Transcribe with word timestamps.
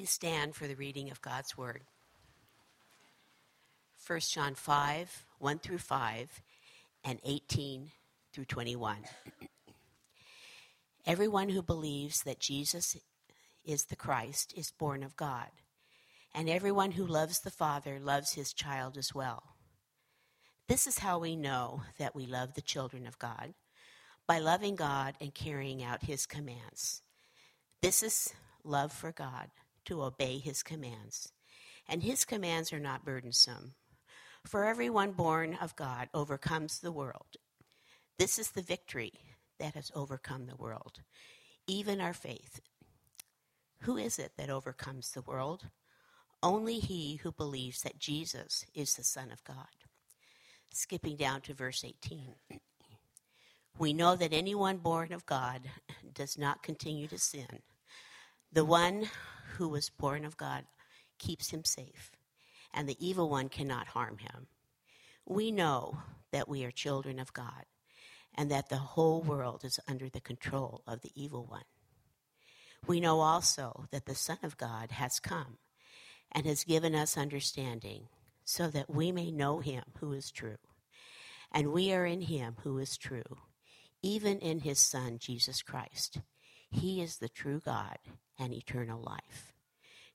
Please 0.00 0.08
stand 0.08 0.54
for 0.54 0.66
the 0.66 0.76
reading 0.76 1.10
of 1.10 1.20
God's 1.20 1.58
Word. 1.58 1.82
1 4.06 4.20
John 4.20 4.54
5, 4.54 5.26
1 5.38 5.58
through 5.58 5.76
5, 5.76 6.42
and 7.04 7.18
18 7.22 7.90
through 8.32 8.46
21. 8.46 8.96
Everyone 11.04 11.50
who 11.50 11.60
believes 11.60 12.22
that 12.22 12.40
Jesus 12.40 12.96
is 13.62 13.84
the 13.84 13.94
Christ 13.94 14.54
is 14.56 14.70
born 14.70 15.02
of 15.02 15.16
God, 15.16 15.50
and 16.34 16.48
everyone 16.48 16.92
who 16.92 17.06
loves 17.06 17.40
the 17.40 17.50
Father 17.50 18.00
loves 18.00 18.32
his 18.32 18.54
child 18.54 18.96
as 18.96 19.14
well. 19.14 19.42
This 20.66 20.86
is 20.86 21.00
how 21.00 21.18
we 21.18 21.36
know 21.36 21.82
that 21.98 22.16
we 22.16 22.24
love 22.24 22.54
the 22.54 22.62
children 22.62 23.06
of 23.06 23.18
God 23.18 23.52
by 24.26 24.38
loving 24.38 24.76
God 24.76 25.16
and 25.20 25.34
carrying 25.34 25.82
out 25.82 26.04
his 26.04 26.24
commands. 26.24 27.02
This 27.82 28.02
is 28.02 28.32
love 28.64 28.92
for 28.92 29.12
God, 29.12 29.50
to 29.86 30.02
obey 30.02 30.38
his 30.38 30.62
commands. 30.62 31.32
And 31.88 32.02
his 32.02 32.24
commands 32.24 32.72
are 32.72 32.80
not 32.80 33.04
burdensome. 33.04 33.74
For 34.46 34.64
everyone 34.64 35.12
born 35.12 35.58
of 35.60 35.76
God 35.76 36.08
overcomes 36.14 36.78
the 36.78 36.92
world. 36.92 37.36
This 38.18 38.38
is 38.38 38.50
the 38.50 38.62
victory 38.62 39.12
that 39.58 39.74
has 39.74 39.90
overcome 39.94 40.46
the 40.46 40.56
world, 40.56 41.00
even 41.66 42.00
our 42.00 42.14
faith. 42.14 42.60
Who 43.82 43.96
is 43.96 44.18
it 44.18 44.32
that 44.36 44.50
overcomes 44.50 45.10
the 45.10 45.22
world? 45.22 45.68
Only 46.42 46.78
he 46.78 47.16
who 47.16 47.32
believes 47.32 47.82
that 47.82 47.98
Jesus 47.98 48.64
is 48.74 48.94
the 48.94 49.04
Son 49.04 49.30
of 49.30 49.44
God. 49.44 49.66
Skipping 50.72 51.16
down 51.16 51.40
to 51.42 51.54
verse 51.54 51.84
18. 51.84 52.34
We 53.78 53.92
know 53.92 54.16
that 54.16 54.32
anyone 54.32 54.78
born 54.78 55.12
of 55.12 55.26
God 55.26 55.62
does 56.14 56.38
not 56.38 56.62
continue 56.62 57.06
to 57.08 57.18
sin. 57.18 57.60
The 58.52 58.64
one 58.64 59.08
who 59.60 59.68
was 59.68 59.90
born 59.90 60.24
of 60.24 60.38
God 60.38 60.64
keeps 61.18 61.50
him 61.50 61.66
safe, 61.66 62.12
and 62.72 62.88
the 62.88 62.96
evil 62.98 63.28
one 63.28 63.50
cannot 63.50 63.88
harm 63.88 64.16
him. 64.16 64.46
We 65.26 65.52
know 65.52 65.98
that 66.32 66.48
we 66.48 66.64
are 66.64 66.70
children 66.70 67.18
of 67.18 67.34
God, 67.34 67.66
and 68.34 68.50
that 68.50 68.70
the 68.70 68.78
whole 68.78 69.20
world 69.20 69.62
is 69.62 69.78
under 69.86 70.08
the 70.08 70.22
control 70.22 70.82
of 70.86 71.02
the 71.02 71.12
evil 71.14 71.44
one. 71.44 71.66
We 72.86 73.00
know 73.00 73.20
also 73.20 73.84
that 73.90 74.06
the 74.06 74.14
Son 74.14 74.38
of 74.42 74.56
God 74.56 74.92
has 74.92 75.20
come 75.20 75.58
and 76.32 76.46
has 76.46 76.64
given 76.64 76.94
us 76.94 77.18
understanding, 77.18 78.08
so 78.46 78.68
that 78.68 78.88
we 78.88 79.12
may 79.12 79.30
know 79.30 79.58
him 79.58 79.84
who 79.98 80.14
is 80.14 80.30
true. 80.30 80.56
And 81.52 81.70
we 81.70 81.92
are 81.92 82.06
in 82.06 82.22
him 82.22 82.56
who 82.62 82.78
is 82.78 82.96
true, 82.96 83.36
even 84.00 84.38
in 84.38 84.60
his 84.60 84.78
Son, 84.78 85.18
Jesus 85.18 85.60
Christ. 85.60 86.22
He 86.70 87.02
is 87.02 87.18
the 87.18 87.28
true 87.28 87.60
God 87.62 87.98
and 88.40 88.52
eternal 88.54 89.00
life. 89.00 89.52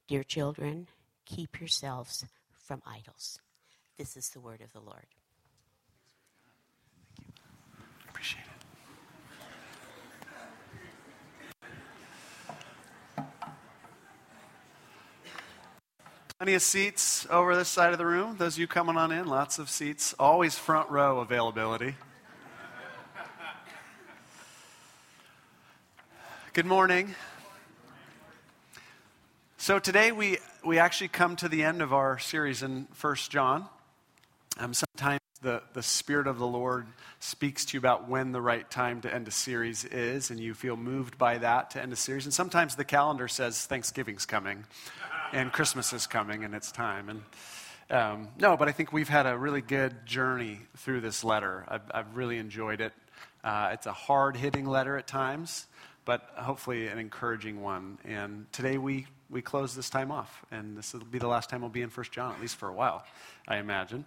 Dear 0.08 0.24
children, 0.24 0.88
keep 1.26 1.60
yourselves 1.60 2.26
from 2.52 2.82
idols. 2.86 3.40
This 3.98 4.18
is 4.18 4.30
the 4.30 4.40
word 4.40 4.62
of 4.62 4.74
the 4.74 4.82
Lord. 4.82 5.06
Thank 7.16 7.30
you. 7.38 7.44
Appreciate 8.10 8.42
it. 8.42 8.66
Plenty 16.38 16.56
of 16.56 16.62
seats 16.62 17.26
over 17.30 17.56
this 17.56 17.70
side 17.70 17.94
of 17.94 17.98
the 17.98 18.06
room. 18.06 18.36
Those 18.38 18.56
of 18.56 18.60
you 18.60 18.68
coming 18.68 18.98
on 18.98 19.12
in, 19.12 19.26
lots 19.28 19.58
of 19.58 19.70
seats. 19.70 20.14
Always 20.20 20.56
front 20.58 20.90
row 20.90 21.20
availability. 21.20 21.96
Good 26.54 26.66
morning. 26.66 27.16
So 29.66 29.80
today 29.80 30.12
we, 30.12 30.38
we 30.64 30.78
actually 30.78 31.08
come 31.08 31.36
to 31.38 31.50
the 31.50 31.64
end 31.64 31.82
of 31.82 31.92
our 31.92 32.20
series 32.20 32.62
in 32.62 32.86
First 32.94 33.32
John. 33.32 33.66
Um, 34.60 34.76
sometimes 34.76 35.22
the, 35.42 35.64
the 35.74 35.82
Spirit 35.82 36.28
of 36.28 36.38
the 36.38 36.46
Lord 36.46 36.86
speaks 37.20 37.66
to 37.66 37.74
you 37.74 37.80
about 37.80 38.08
when 38.08 38.32
the 38.32 38.42
right 38.42 38.70
time 38.70 39.02
to 39.02 39.12
end 39.12 39.28
a 39.28 39.32
series 39.32 39.84
is, 39.84 40.30
and 40.30 40.40
you 40.40 40.54
feel 40.54 40.78
moved 40.78 41.18
by 41.18 41.40
that 41.40 41.72
to 41.72 41.82
end 41.82 41.92
a 41.92 41.96
series. 41.96 42.26
And 42.26 42.32
sometimes 42.32 42.76
the 42.76 42.86
calendar 42.86 43.28
says 43.28 43.66
Thanksgiving's 43.66 44.28
coming, 44.28 44.66
and 45.34 45.52
Christmas 45.52 45.94
is 45.94 46.06
coming, 46.06 46.44
and 46.44 46.54
it's 46.54 46.72
time. 46.72 47.10
And 47.10 47.24
um, 47.90 48.28
no, 48.38 48.58
but 48.58 48.68
I 48.68 48.72
think 48.72 48.94
we've 48.94 49.10
had 49.10 49.26
a 49.26 49.36
really 49.36 49.62
good 49.62 50.06
journey 50.06 50.60
through 50.78 51.02
this 51.02 51.24
letter. 51.24 51.66
I've, 51.68 51.90
I've 51.90 52.16
really 52.16 52.38
enjoyed 52.38 52.82
it. 52.82 52.94
Uh, 53.44 53.72
it's 53.74 53.88
a 53.88 53.94
hard 53.94 54.38
hitting 54.38 54.68
letter 54.68 54.96
at 54.96 55.08
times 55.08 55.66
but 56.06 56.30
hopefully 56.36 56.88
an 56.88 57.00
encouraging 57.00 57.62
one. 57.62 57.98
And 58.06 58.46
today 58.52 58.78
we, 58.78 59.08
we 59.30 59.42
close 59.42 59.76
this 59.76 59.90
time 59.90 60.12
off, 60.12 60.46
and 60.52 60.78
this 60.78 60.94
will 60.94 61.02
be 61.02 61.20
the 61.20 61.28
last 61.28 61.50
time 61.50 61.62
we'll 61.62 61.70
be 61.70 61.82
in 61.82 61.90
First 61.90 62.12
John, 62.12 62.34
at 62.34 62.42
least 62.42 62.56
for 62.56 62.70
a 62.70 62.74
while, 62.74 63.04
I 63.48 63.58
imagine. 63.58 64.06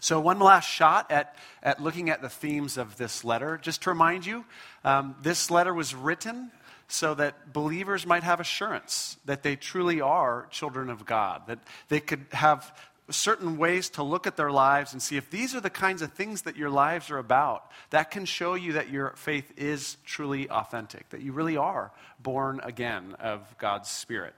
So, 0.00 0.20
one 0.20 0.38
last 0.38 0.68
shot 0.68 1.10
at, 1.10 1.34
at 1.62 1.82
looking 1.82 2.08
at 2.08 2.22
the 2.22 2.28
themes 2.28 2.76
of 2.78 2.96
this 2.96 3.24
letter. 3.24 3.58
Just 3.60 3.82
to 3.82 3.90
remind 3.90 4.24
you, 4.24 4.44
um, 4.84 5.16
this 5.22 5.50
letter 5.50 5.74
was 5.74 5.94
written 5.94 6.52
so 6.86 7.14
that 7.14 7.52
believers 7.52 8.06
might 8.06 8.22
have 8.22 8.40
assurance 8.40 9.16
that 9.24 9.42
they 9.42 9.56
truly 9.56 10.00
are 10.00 10.46
children 10.50 10.88
of 10.88 11.04
God, 11.04 11.42
that 11.48 11.58
they 11.88 12.00
could 12.00 12.26
have 12.30 12.72
certain 13.10 13.56
ways 13.56 13.90
to 13.90 14.02
look 14.02 14.26
at 14.26 14.36
their 14.36 14.50
lives 14.50 14.92
and 14.92 15.00
see 15.00 15.16
if 15.16 15.30
these 15.30 15.54
are 15.54 15.60
the 15.60 15.70
kinds 15.70 16.02
of 16.02 16.12
things 16.12 16.42
that 16.42 16.56
your 16.56 16.70
lives 16.70 17.10
are 17.10 17.18
about, 17.18 17.70
that 17.90 18.10
can 18.10 18.24
show 18.24 18.54
you 18.54 18.74
that 18.74 18.90
your 18.90 19.12
faith 19.16 19.52
is 19.56 19.96
truly 20.04 20.48
authentic, 20.50 21.08
that 21.10 21.22
you 21.22 21.32
really 21.32 21.56
are 21.56 21.90
born 22.20 22.60
again 22.62 23.14
of 23.20 23.56
God's 23.58 23.88
Spirit. 23.90 24.34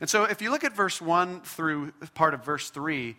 And 0.00 0.08
so 0.08 0.24
if 0.24 0.42
you 0.42 0.50
look 0.50 0.64
at 0.64 0.74
verse 0.74 1.00
1 1.00 1.40
through 1.40 1.92
part 2.14 2.34
of 2.34 2.44
verse 2.44 2.70
3, 2.70 3.16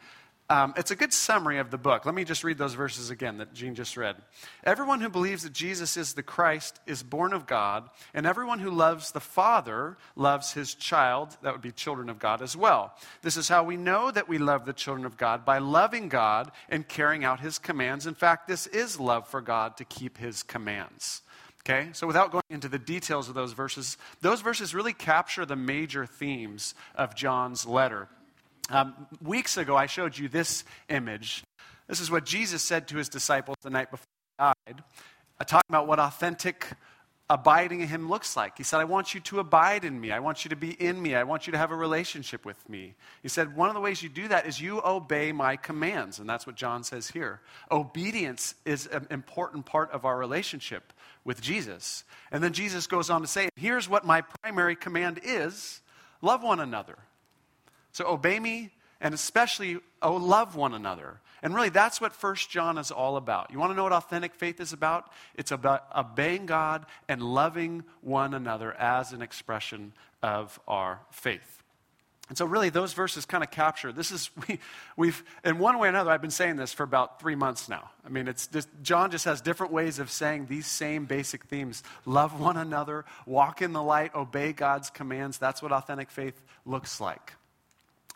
um, 0.49 0.73
it's 0.77 0.91
a 0.91 0.95
good 0.95 1.11
summary 1.11 1.59
of 1.59 1.71
the 1.71 1.77
book. 1.77 2.05
Let 2.05 2.15
me 2.15 2.23
just 2.23 2.43
read 2.43 2.57
those 2.57 2.73
verses 2.73 3.09
again 3.09 3.39
that 3.39 3.53
Jean 3.53 3.75
just 3.75 3.97
read. 3.97 4.15
Everyone 4.63 5.01
who 5.01 5.09
believes 5.09 5.43
that 5.43 5.51
Jesus 5.51 5.97
is 5.97 6.13
the 6.13 6.23
Christ 6.23 6.79
is 6.85 7.03
born 7.03 7.33
of 7.33 7.45
God, 7.45 7.89
and 8.13 8.25
everyone 8.25 8.59
who 8.59 8.71
loves 8.71 9.11
the 9.11 9.19
Father 9.19 9.97
loves 10.15 10.53
his 10.53 10.73
child. 10.73 11.35
That 11.41 11.51
would 11.51 11.61
be 11.61 11.71
children 11.71 12.09
of 12.09 12.17
God 12.17 12.41
as 12.41 12.55
well. 12.55 12.95
This 13.23 13.35
is 13.35 13.49
how 13.49 13.63
we 13.63 13.75
know 13.75 14.09
that 14.09 14.29
we 14.29 14.37
love 14.37 14.65
the 14.65 14.71
children 14.71 15.05
of 15.05 15.17
God 15.17 15.43
by 15.43 15.57
loving 15.57 16.07
God 16.07 16.51
and 16.69 16.87
carrying 16.87 17.25
out 17.25 17.41
his 17.41 17.59
commands. 17.59 18.07
In 18.07 18.15
fact, 18.15 18.47
this 18.47 18.67
is 18.67 18.99
love 18.99 19.27
for 19.27 19.41
God 19.41 19.75
to 19.77 19.85
keep 19.85 20.17
his 20.17 20.43
commands. 20.43 21.23
Okay, 21.69 21.89
so 21.91 22.07
without 22.07 22.31
going 22.31 22.45
into 22.49 22.69
the 22.69 22.79
details 22.79 23.27
of 23.27 23.35
those 23.35 23.51
verses, 23.51 23.97
those 24.21 24.39
verses 24.39 24.73
really 24.73 24.93
capture 24.93 25.45
the 25.45 25.57
major 25.57 26.05
themes 26.05 26.73
of 26.95 27.13
John's 27.13 27.65
letter. 27.65 28.07
Um, 28.69 29.07
weeks 29.21 29.57
ago, 29.57 29.77
I 29.77 29.85
showed 29.85 30.17
you 30.17 30.27
this 30.27 30.63
image. 30.89 31.43
This 31.87 32.01
is 32.01 32.11
what 32.11 32.25
Jesus 32.25 32.61
said 32.61 32.87
to 32.89 32.97
his 32.97 33.07
disciples 33.07 33.57
the 33.61 33.69
night 33.69 33.91
before 33.91 34.05
he 34.37 34.43
died, 34.43 34.83
uh, 35.39 35.43
talking 35.45 35.69
about 35.69 35.87
what 35.87 35.99
authentic 35.99 36.67
abiding 37.29 37.81
in 37.81 37.87
him 37.87 38.09
looks 38.09 38.37
like. 38.37 38.57
He 38.57 38.63
said, 38.63 38.79
I 38.79 38.85
want 38.85 39.13
you 39.13 39.19
to 39.21 39.39
abide 39.39 39.83
in 39.83 39.99
me. 39.99 40.11
I 40.11 40.19
want 40.19 40.45
you 40.45 40.49
to 40.49 40.55
be 40.55 40.71
in 40.71 41.01
me. 41.01 41.15
I 41.15 41.23
want 41.23 41.45
you 41.45 41.51
to 41.51 41.57
have 41.57 41.71
a 41.71 41.75
relationship 41.75 42.45
with 42.45 42.69
me. 42.69 42.95
He 43.21 43.27
said, 43.27 43.55
one 43.55 43.67
of 43.67 43.75
the 43.75 43.81
ways 43.81 44.01
you 44.01 44.09
do 44.09 44.29
that 44.29 44.47
is 44.47 44.61
you 44.61 44.81
obey 44.83 45.33
my 45.33 45.57
commands. 45.57 46.19
And 46.19 46.29
that's 46.29 46.47
what 46.47 46.55
John 46.55 46.83
says 46.83 47.09
here. 47.09 47.41
Obedience 47.69 48.55
is 48.65 48.87
an 48.87 49.07
important 49.11 49.65
part 49.65 49.91
of 49.91 50.05
our 50.05 50.17
relationship 50.17 50.93
with 51.25 51.41
Jesus. 51.41 52.05
And 52.31 52.41
then 52.41 52.53
Jesus 52.53 52.87
goes 52.87 53.09
on 53.09 53.21
to 53.21 53.27
say, 53.27 53.49
here's 53.57 53.89
what 53.89 54.05
my 54.05 54.21
primary 54.41 54.77
command 54.77 55.19
is 55.23 55.81
love 56.21 56.43
one 56.43 56.61
another. 56.61 56.97
So 57.97 58.05
obey 58.05 58.39
me 58.39 58.69
and 59.01 59.15
especially 59.15 59.79
oh, 60.03 60.17
love 60.17 60.55
one 60.55 60.75
another. 60.75 61.19
And 61.41 61.55
really, 61.55 61.69
that's 61.69 61.99
what 61.99 62.13
First 62.13 62.47
John 62.47 62.77
is 62.77 62.91
all 62.91 63.17
about. 63.17 63.49
You 63.49 63.57
want 63.57 63.71
to 63.71 63.75
know 63.75 63.85
what 63.85 63.91
authentic 63.91 64.35
faith 64.35 64.59
is 64.59 64.71
about? 64.71 65.11
It's 65.33 65.51
about 65.51 65.87
obeying 65.95 66.45
God 66.45 66.85
and 67.09 67.23
loving 67.23 67.83
one 68.01 68.35
another 68.35 68.71
as 68.75 69.13
an 69.13 69.23
expression 69.23 69.93
of 70.21 70.59
our 70.67 70.99
faith. 71.09 71.63
And 72.29 72.37
so, 72.37 72.45
really, 72.45 72.69
those 72.69 72.93
verses 72.93 73.25
kind 73.25 73.43
of 73.43 73.49
capture 73.49 73.91
this 73.91 74.11
is, 74.11 74.29
we, 74.47 74.59
we've, 74.95 75.23
in 75.43 75.57
one 75.57 75.79
way 75.79 75.87
or 75.87 75.89
another, 75.89 76.11
I've 76.11 76.21
been 76.21 76.29
saying 76.29 76.57
this 76.57 76.73
for 76.73 76.83
about 76.83 77.19
three 77.19 77.33
months 77.33 77.67
now. 77.67 77.89
I 78.05 78.09
mean, 78.09 78.27
it's 78.27 78.45
just, 78.45 78.69
John 78.83 79.09
just 79.09 79.25
has 79.25 79.41
different 79.41 79.73
ways 79.73 79.97
of 79.97 80.11
saying 80.11 80.45
these 80.45 80.67
same 80.67 81.05
basic 81.05 81.45
themes 81.45 81.81
love 82.05 82.39
one 82.39 82.57
another, 82.57 83.05
walk 83.25 83.63
in 83.63 83.73
the 83.73 83.81
light, 83.81 84.13
obey 84.13 84.53
God's 84.53 84.91
commands. 84.91 85.39
That's 85.39 85.63
what 85.63 85.71
authentic 85.71 86.11
faith 86.11 86.39
looks 86.63 87.01
like. 87.01 87.33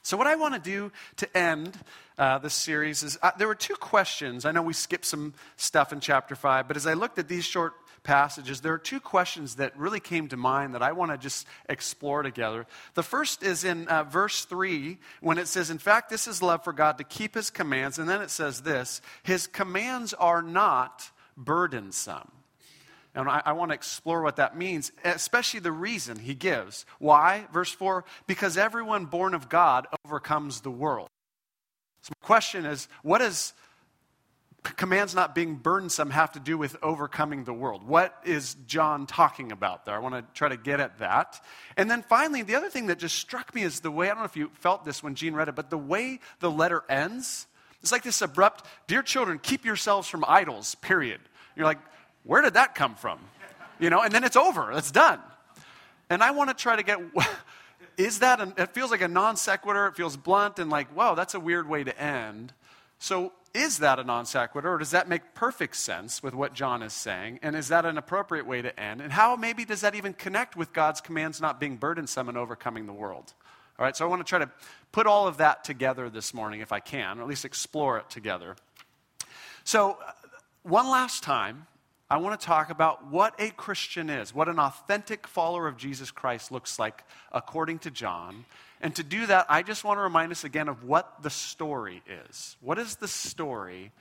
So, 0.04 0.18
what 0.18 0.28
I 0.28 0.36
want 0.36 0.56
to 0.56 0.60
do 0.60 0.92
to 1.18 1.38
end 1.38 1.78
uh, 2.18 2.40
this 2.40 2.54
series 2.54 3.04
is 3.04 3.20
uh, 3.22 3.32
there 3.38 3.48
were 3.48 3.56
two 3.56 3.76
questions. 3.76 4.46
I 4.46 4.52
know 4.52 4.62
we 4.62 4.74
skipped 4.74 5.06
some 5.06 5.34
stuff 5.58 5.94
in 5.94 6.00
chapter 6.00 6.36
5, 6.36 6.68
but 6.68 6.76
as 6.76 6.88
I 6.88 6.94
looked 6.94 7.20
at 7.20 7.28
these 7.28 7.46
short 7.46 7.74
passages, 8.04 8.62
there 8.62 8.74
are 8.74 8.80
two 8.80 9.00
questions 9.00 9.56
that 9.56 9.78
really 9.78 10.00
came 10.00 10.28
to 10.30 10.38
mind 10.38 10.74
that 10.74 10.82
I 10.82 10.92
want 10.94 11.12
to 11.12 11.18
just 11.18 11.46
explore 11.70 12.24
together. 12.24 12.66
The 12.96 13.04
first 13.04 13.44
is 13.44 13.64
in 13.64 13.88
uh, 13.88 14.04
verse 14.04 14.46
3 14.46 14.98
when 15.22 15.38
it 15.38 15.48
says, 15.48 15.70
In 15.70 15.78
fact, 15.78 16.10
this 16.10 16.28
is 16.28 16.42
love 16.42 16.64
for 16.64 16.74
God 16.74 16.98
to 16.98 17.04
keep 17.04 17.36
his 17.36 17.52
commands. 17.52 18.00
And 18.00 18.10
then 18.10 18.22
it 18.22 18.32
says 18.32 18.62
this 18.62 19.02
His 19.24 19.46
commands 19.46 20.14
are 20.14 20.42
not 20.42 21.12
burdensome. 21.38 22.32
And 23.14 23.28
I, 23.28 23.42
I 23.46 23.52
want 23.54 23.72
to 23.72 23.76
explore 23.76 24.22
what 24.22 24.38
that 24.38 24.58
means, 24.58 24.92
especially 25.04 25.60
the 25.60 25.72
reason 25.72 26.20
he 26.20 26.34
gives. 26.34 26.86
Why? 27.00 27.46
Verse 27.52 27.72
4 27.72 28.06
because 28.28 28.58
everyone 28.58 29.06
born 29.06 29.34
of 29.34 29.50
God 29.50 29.88
overcomes 30.06 30.62
the 30.62 30.72
world. 30.72 31.10
So, 32.04 32.14
my 32.22 32.26
question 32.26 32.66
is 32.66 32.88
what 33.04 33.20
does 33.20 33.54
commands 34.64 35.16
not 35.16 35.34
being 35.34 35.56
burdensome 35.56 36.12
have 36.12 36.32
to 36.34 36.40
do 36.40 36.58
with 36.58 36.78
overcoming 36.84 37.44
the 37.44 37.54
world? 37.54 37.84
What 37.84 38.16
is 38.24 38.56
John 38.68 39.08
talking 39.08 39.52
about 39.52 39.86
there? 39.86 39.96
I 39.96 40.00
want 40.00 40.16
to 40.16 40.24
try 40.34 40.50
to 40.50 40.58
get 40.58 40.80
at 40.80 41.00
that. 41.00 41.44
And 41.78 41.90
then 41.90 42.04
finally, 42.04 42.44
the 42.44 42.56
other 42.56 42.70
thing 42.70 42.88
that 42.88 43.00
just 43.00 43.16
struck 43.16 43.54
me 43.56 43.64
is 43.64 43.80
the 43.80 43.92
way 43.92 44.08
I 44.08 44.10
don't 44.10 44.20
know 44.20 44.26
if 44.26 44.38
you 44.38 44.52
felt 44.54 44.86
this 44.86 45.02
when 45.02 45.16
Gene 45.16 45.34
read 45.34 45.50
it, 45.50 45.56
but 45.56 45.70
the 45.70 45.78
way 45.78 46.20
the 46.40 46.52
letter 46.52 46.84
ends. 46.90 47.48
It's 47.82 47.92
like 47.92 48.04
this 48.04 48.22
abrupt, 48.22 48.66
dear 48.88 49.02
children, 49.02 49.40
keep 49.40 49.66
yourselves 49.66 50.08
from 50.08 50.24
idols, 50.28 50.76
period. 50.76 51.22
You're 51.56 51.66
like, 51.66 51.80
where 52.24 52.42
did 52.42 52.54
that 52.54 52.76
come 52.76 52.96
from? 52.96 53.20
You 53.80 53.90
know, 53.90 54.02
and 54.02 54.14
then 54.14 54.24
it's 54.24 54.36
over, 54.36 54.72
it's 54.72 54.92
done. 54.92 55.20
And 56.10 56.22
I 56.22 56.32
want 56.32 56.50
to 56.50 56.54
try 56.54 56.76
to 56.76 56.84
get, 56.84 57.00
is 57.98 58.20
that, 58.20 58.40
an, 58.42 58.54
it 58.58 58.74
feels 58.74 58.92
like 58.92 59.02
a 59.02 59.08
non 59.08 59.38
sequitur, 59.38 59.88
it 59.88 59.96
feels 59.96 60.18
blunt 60.18 60.60
and 60.60 60.70
like, 60.70 60.96
wow, 60.96 61.16
that's 61.16 61.34
a 61.34 61.40
weird 61.40 61.68
way 61.68 61.84
to 61.84 62.02
end. 62.02 62.54
So, 63.00 63.34
is 63.54 63.80
that 63.80 64.00
a 64.00 64.04
non 64.04 64.26
sequitur, 64.26 64.74
or 64.74 64.78
does 64.78 64.92
that 64.92 65.10
make 65.10 65.34
perfect 65.34 65.76
sense 65.76 66.22
with 66.24 66.34
what 66.34 66.54
John 66.54 66.84
is 66.84 66.94
saying? 66.94 67.40
And 67.42 67.56
is 67.56 67.68
that 67.70 67.86
an 67.86 67.98
appropriate 67.98 68.46
way 68.46 68.62
to 68.62 68.80
end? 68.80 69.02
And 69.02 69.12
how 69.12 69.36
maybe 69.36 69.66
does 69.66 69.82
that 69.82 69.96
even 69.96 70.14
connect 70.14 70.56
with 70.56 70.72
God's 70.72 71.02
commands 71.02 71.42
not 71.42 71.60
being 71.60 71.78
burdensome 71.78 72.30
and 72.30 72.38
overcoming 72.38 72.86
the 72.86 72.94
world? 72.94 73.34
All 73.80 73.86
right, 73.86 73.96
so 73.96 74.06
I 74.06 74.10
want 74.10 74.26
to 74.26 74.30
try 74.30 74.40
to 74.40 74.50
put 74.92 75.08
all 75.08 75.28
of 75.28 75.38
that 75.38 75.64
together 75.64 76.10
this 76.10 76.34
morning 76.34 76.62
if 76.62 76.72
I 76.72 76.80
can, 76.80 77.20
or 77.20 77.24
at 77.24 77.28
least 77.28 77.46
explore 77.46 77.98
it 77.98 78.10
together. 78.10 78.56
So, 79.64 79.98
uh, 80.06 80.12
one 80.64 80.90
last 80.90 81.24
time, 81.24 81.66
I 82.12 82.18
want 82.18 82.38
to 82.38 82.46
talk 82.46 82.70
about 82.70 83.10
what 83.10 83.40
a 83.40 83.52
Christian 83.52 84.10
is, 84.10 84.36
what 84.36 84.50
an 84.50 84.60
authentic 84.60 85.26
follower 85.28 85.66
of 85.66 85.78
Jesus 85.78 86.12
Christ 86.12 86.52
looks 86.52 86.78
like 86.78 87.06
according 87.32 87.80
to 87.80 87.90
John. 87.90 88.44
And 88.82 88.94
to 88.98 89.04
do 89.04 89.28
that, 89.28 89.46
I 89.48 89.64
just 89.64 89.86
want 89.86 89.98
to 89.98 90.02
remind 90.02 90.34
us 90.34 90.44
again 90.44 90.68
of 90.68 90.84
what 90.84 91.24
the 91.24 91.30
story 91.30 92.04
is. 92.28 92.58
What 92.60 92.78
is 92.80 92.98
the 92.98 93.08
story 93.08 93.94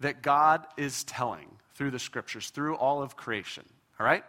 that 0.00 0.22
God 0.22 0.66
is 0.76 1.04
telling 1.04 1.46
through 1.76 1.92
the 1.92 2.00
scriptures, 2.00 2.50
through 2.50 2.74
all 2.74 3.00
of 3.00 3.16
creation? 3.16 3.62
All 4.00 4.06
right? 4.06 4.24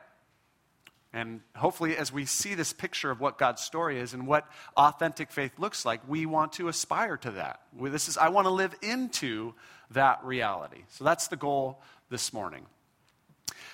And 1.11 1.41
hopefully, 1.55 1.97
as 1.97 2.13
we 2.13 2.25
see 2.25 2.53
this 2.53 2.71
picture 2.71 3.09
of 3.09 3.19
what 3.19 3.39
God's 3.39 3.63
story 3.63 3.99
is 3.99 4.13
and 4.13 4.27
what 4.27 4.47
authentic 4.77 5.31
faith 5.31 5.53
looks 5.57 5.85
like, 5.85 6.07
we 6.07 6.27
want 6.27 6.53
to 6.53 6.67
aspire 6.67 7.17
to 7.17 7.31
that. 7.31 7.61
This 7.81 8.09
is, 8.09 8.15
I 8.15 8.29
want 8.29 8.45
to 8.45 8.51
live 8.51 8.75
into 8.83 9.55
that 9.89 10.23
reality. 10.23 10.83
So 10.89 11.03
that's 11.03 11.29
the 11.29 11.35
goal 11.35 11.81
this 12.11 12.31
morning. 12.31 12.67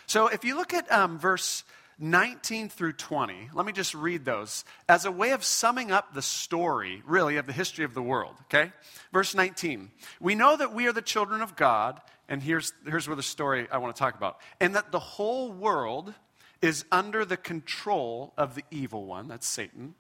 So 0.10 0.26
if 0.26 0.44
you 0.44 0.56
look 0.56 0.74
at 0.74 0.92
um, 0.92 1.20
verse 1.20 1.64
19 2.00 2.70
through 2.70 2.94
20, 2.94 3.52
let 3.54 3.64
me 3.64 3.72
just 3.72 3.94
read 3.94 4.26
those 4.26 4.66
as 4.88 5.06
a 5.06 5.12
way 5.12 5.34
of 5.34 5.44
summing 5.44 5.92
up 5.92 6.16
the 6.16 6.24
story, 6.24 7.04
really, 7.06 7.38
of 7.38 7.46
the 7.46 7.54
history 7.54 7.86
of 7.86 7.94
the 7.94 8.02
world, 8.02 8.34
okay? 8.46 8.72
Verse 9.14 9.36
19 9.36 9.92
We 10.20 10.34
know 10.34 10.58
that 10.58 10.74
we 10.74 10.88
are 10.88 10.94
the 10.94 11.04
children 11.04 11.44
of 11.44 11.56
God, 11.56 12.02
and 12.28 12.42
here's, 12.42 12.74
here's 12.88 13.08
where 13.08 13.16
the 13.16 13.22
story 13.22 13.68
I 13.72 13.78
want 13.78 13.96
to 13.96 14.00
talk 14.00 14.16
about, 14.16 14.40
and 14.60 14.76
that 14.76 14.92
the 14.92 14.98
whole 14.98 15.52
world 15.52 16.12
is 16.60 16.86
under 16.92 17.24
the 17.24 17.38
control 17.38 18.34
of 18.36 18.56
the 18.56 18.64
evil 18.72 19.06
one, 19.06 19.28
that's 19.28 19.48
Satan. 19.48 19.94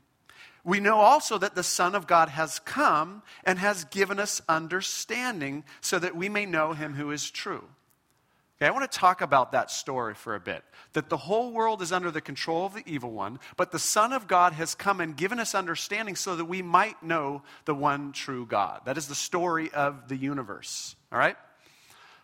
We 0.63 0.79
know 0.79 0.97
also 0.97 1.37
that 1.37 1.53
the 1.53 1.61
Son 1.61 1.93
of 1.93 2.07
God 2.07 2.29
has 2.29 2.57
come 2.57 3.21
and 3.43 3.59
has 3.59 3.83
given 3.83 4.17
us 4.19 4.41
understanding 4.49 5.65
so 5.81 5.99
that 5.99 6.15
we 6.15 6.29
may 6.29 6.47
know 6.47 6.73
him 6.73 6.95
who 6.95 7.11
is 7.11 7.29
true. 7.29 7.65
Okay, 8.61 8.67
I 8.67 8.71
want 8.71 8.91
to 8.91 8.97
talk 8.97 9.21
about 9.21 9.53
that 9.53 9.71
story 9.71 10.13
for 10.13 10.35
a 10.35 10.39
bit. 10.39 10.65
That 10.91 11.07
the 11.07 11.15
whole 11.15 11.53
world 11.53 11.81
is 11.81 11.93
under 11.93 12.11
the 12.11 12.19
control 12.19 12.65
of 12.65 12.73
the 12.73 12.83
evil 12.85 13.11
one, 13.11 13.39
but 13.55 13.71
the 13.71 13.79
Son 13.79 14.11
of 14.11 14.27
God 14.27 14.51
has 14.51 14.75
come 14.75 14.99
and 14.99 15.15
given 15.15 15.39
us 15.39 15.55
understanding 15.55 16.17
so 16.17 16.35
that 16.35 16.43
we 16.43 16.61
might 16.61 17.01
know 17.01 17.41
the 17.63 17.73
one 17.73 18.11
true 18.11 18.45
God. 18.45 18.81
That 18.83 18.97
is 18.97 19.07
the 19.07 19.15
story 19.15 19.71
of 19.71 20.09
the 20.09 20.17
universe. 20.17 20.97
All 21.09 21.17
right? 21.17 21.37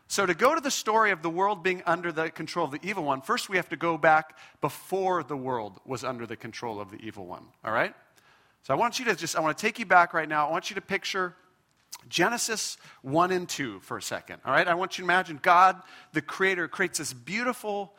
So, 0.09 0.25
to 0.25 0.33
go 0.33 0.53
to 0.53 0.59
the 0.59 0.71
story 0.71 1.11
of 1.11 1.21
the 1.21 1.29
world 1.29 1.63
being 1.63 1.81
under 1.85 2.11
the 2.11 2.29
control 2.29 2.65
of 2.65 2.71
the 2.71 2.79
evil 2.83 3.05
one, 3.05 3.21
first 3.21 3.47
we 3.47 3.55
have 3.55 3.69
to 3.69 3.77
go 3.77 3.97
back 3.97 4.37
before 4.59 5.23
the 5.23 5.37
world 5.37 5.79
was 5.85 6.03
under 6.03 6.27
the 6.27 6.35
control 6.35 6.81
of 6.81 6.91
the 6.91 6.97
evil 6.97 7.25
one. 7.25 7.45
All 7.63 7.71
right? 7.71 7.95
So, 8.63 8.73
I 8.73 8.77
want 8.77 8.99
you 8.99 9.05
to 9.05 9.15
just, 9.15 9.37
I 9.37 9.39
want 9.39 9.57
to 9.57 9.61
take 9.61 9.79
you 9.79 9.85
back 9.85 10.13
right 10.13 10.27
now. 10.27 10.49
I 10.49 10.51
want 10.51 10.69
you 10.69 10.75
to 10.75 10.81
picture 10.81 11.33
Genesis 12.07 12.77
1 13.01 13.31
and 13.31 13.49
2 13.49 13.79
for 13.79 13.97
a 13.97 14.01
second. 14.01 14.41
All 14.45 14.51
right? 14.51 14.67
I 14.67 14.75
want 14.75 14.97
you 14.97 15.03
to 15.03 15.05
imagine 15.05 15.39
God, 15.41 15.81
the 16.13 16.21
creator, 16.21 16.67
creates 16.67 16.99
this 16.99 17.13
beautiful 17.13 17.93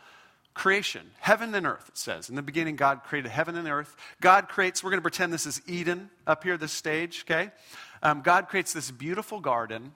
creation, 0.54 1.10
heaven 1.20 1.54
and 1.54 1.66
earth, 1.66 1.88
it 1.88 1.98
says. 1.98 2.31
In 2.31 2.34
the 2.34 2.43
beginning, 2.43 2.76
God 2.76 3.02
created 3.04 3.31
heaven 3.31 3.56
and 3.56 3.69
earth. 3.69 3.94
God 4.20 4.48
creates, 4.48 4.82
we're 4.82 4.90
going 4.90 4.98
to 4.98 5.02
pretend 5.02 5.32
this 5.32 5.46
is 5.46 5.60
Eden 5.66 6.08
up 6.26 6.44
here, 6.44 6.56
this 6.56 6.72
stage, 6.72 7.25
okay? 7.28 7.50
Um, 8.02 8.22
God 8.22 8.48
creates 8.48 8.72
this 8.72 8.90
beautiful 8.90 9.40
garden, 9.40 9.93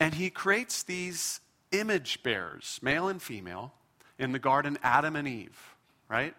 and 0.00 0.12
he 0.14 0.28
creates 0.28 0.82
these 0.82 1.40
image 1.70 2.22
bearers, 2.22 2.80
male 2.82 3.08
and 3.08 3.22
female, 3.22 3.72
in 4.18 4.32
the 4.32 4.38
garden, 4.38 4.76
Adam 4.82 5.14
and 5.14 5.28
Eve, 5.28 5.76
right? 6.08 6.34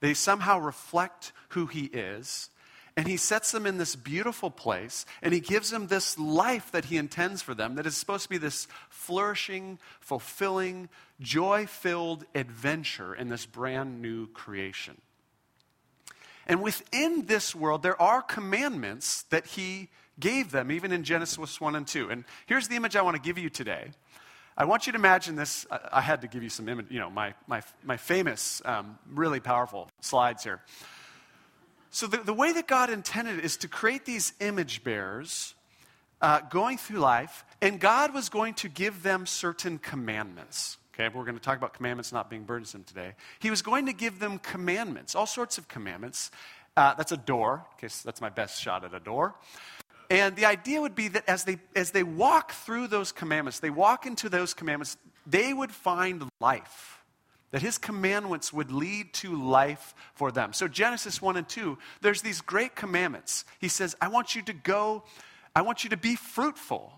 They 0.00 0.14
somehow 0.14 0.60
reflect 0.60 1.32
who 1.50 1.66
he 1.66 1.84
is. 1.86 2.48
And 2.96 3.06
he 3.06 3.16
sets 3.16 3.52
them 3.52 3.66
in 3.66 3.78
this 3.78 3.94
beautiful 3.94 4.50
place, 4.50 5.06
and 5.22 5.32
he 5.32 5.40
gives 5.40 5.70
them 5.70 5.86
this 5.86 6.18
life 6.18 6.72
that 6.72 6.86
he 6.86 6.96
intends 6.96 7.40
for 7.40 7.54
them 7.54 7.76
that 7.76 7.86
is 7.86 7.96
supposed 7.96 8.24
to 8.24 8.28
be 8.28 8.38
this 8.38 8.66
flourishing, 8.88 9.78
fulfilling, 10.00 10.88
joy 11.20 11.66
filled 11.66 12.24
adventure 12.34 13.14
in 13.14 13.28
this 13.28 13.46
brand 13.46 14.02
new 14.02 14.26
creation. 14.28 15.00
And 16.46 16.62
within 16.62 17.26
this 17.26 17.54
world, 17.54 17.82
there 17.82 18.00
are 18.00 18.22
commandments 18.22 19.22
that 19.30 19.46
he 19.46 19.88
gave 20.18 20.50
them, 20.50 20.72
even 20.72 20.90
in 20.92 21.04
Genesis 21.04 21.60
1 21.60 21.76
and 21.76 21.86
2. 21.86 22.10
And 22.10 22.24
here's 22.46 22.68
the 22.68 22.76
image 22.76 22.96
I 22.96 23.02
want 23.02 23.16
to 23.16 23.22
give 23.22 23.38
you 23.38 23.50
today. 23.50 23.90
I 24.56 24.64
want 24.64 24.86
you 24.86 24.92
to 24.92 24.98
imagine 24.98 25.36
this. 25.36 25.66
I, 25.70 26.00
had 26.00 26.20
to 26.22 26.28
give 26.28 26.42
you 26.42 26.48
some 26.48 26.68
image, 26.68 26.86
you 26.90 26.98
know, 26.98 27.08
my, 27.08 27.34
my, 27.46 27.62
my 27.82 27.96
famous, 27.96 28.60
um, 28.64 28.98
really 29.10 29.40
powerful 29.40 29.88
slides 30.00 30.44
here. 30.44 30.60
So, 31.90 32.06
the, 32.06 32.18
the 32.18 32.34
way 32.34 32.52
that 32.52 32.68
God 32.68 32.88
intended 32.88 33.40
is 33.40 33.56
to 33.58 33.68
create 33.68 34.04
these 34.04 34.32
image 34.40 34.84
bearers 34.84 35.54
uh, 36.22 36.40
going 36.40 36.78
through 36.78 37.00
life, 37.00 37.44
and 37.60 37.80
God 37.80 38.14
was 38.14 38.28
going 38.28 38.54
to 38.54 38.68
give 38.68 39.02
them 39.02 39.26
certain 39.26 39.78
commandments. 39.78 40.78
Okay, 40.94 41.08
we're 41.12 41.24
going 41.24 41.36
to 41.36 41.42
talk 41.42 41.56
about 41.56 41.74
commandments 41.74 42.12
not 42.12 42.30
being 42.30 42.44
burdensome 42.44 42.84
today. 42.84 43.14
He 43.40 43.50
was 43.50 43.62
going 43.62 43.86
to 43.86 43.92
give 43.92 44.18
them 44.18 44.38
commandments, 44.38 45.14
all 45.14 45.26
sorts 45.26 45.58
of 45.58 45.66
commandments. 45.66 46.30
Uh, 46.76 46.94
that's 46.94 47.12
a 47.12 47.16
door. 47.16 47.64
Okay, 47.74 47.88
so 47.88 48.02
that's 48.04 48.20
my 48.20 48.28
best 48.28 48.60
shot 48.60 48.84
at 48.84 48.94
a 48.94 49.00
door. 49.00 49.34
And 50.10 50.36
the 50.36 50.44
idea 50.44 50.80
would 50.80 50.94
be 50.94 51.08
that 51.08 51.28
as 51.28 51.44
they, 51.44 51.58
as 51.74 51.90
they 51.90 52.02
walk 52.02 52.52
through 52.52 52.88
those 52.88 53.12
commandments, 53.12 53.60
they 53.60 53.70
walk 53.70 54.06
into 54.06 54.28
those 54.28 54.54
commandments, 54.54 54.96
they 55.26 55.52
would 55.52 55.72
find 55.72 56.28
life 56.40 56.99
that 57.50 57.62
his 57.62 57.78
commandments 57.78 58.52
would 58.52 58.70
lead 58.70 59.12
to 59.14 59.34
life 59.34 59.94
for 60.14 60.30
them. 60.30 60.52
So, 60.52 60.68
Genesis 60.68 61.20
1 61.20 61.36
and 61.36 61.48
2, 61.48 61.78
there's 62.00 62.22
these 62.22 62.40
great 62.40 62.74
commandments. 62.74 63.44
He 63.58 63.68
says, 63.68 63.96
I 64.00 64.08
want 64.08 64.34
you 64.34 64.42
to 64.42 64.52
go, 64.52 65.02
I 65.54 65.62
want 65.62 65.84
you 65.84 65.90
to 65.90 65.96
be 65.96 66.16
fruitful, 66.16 66.92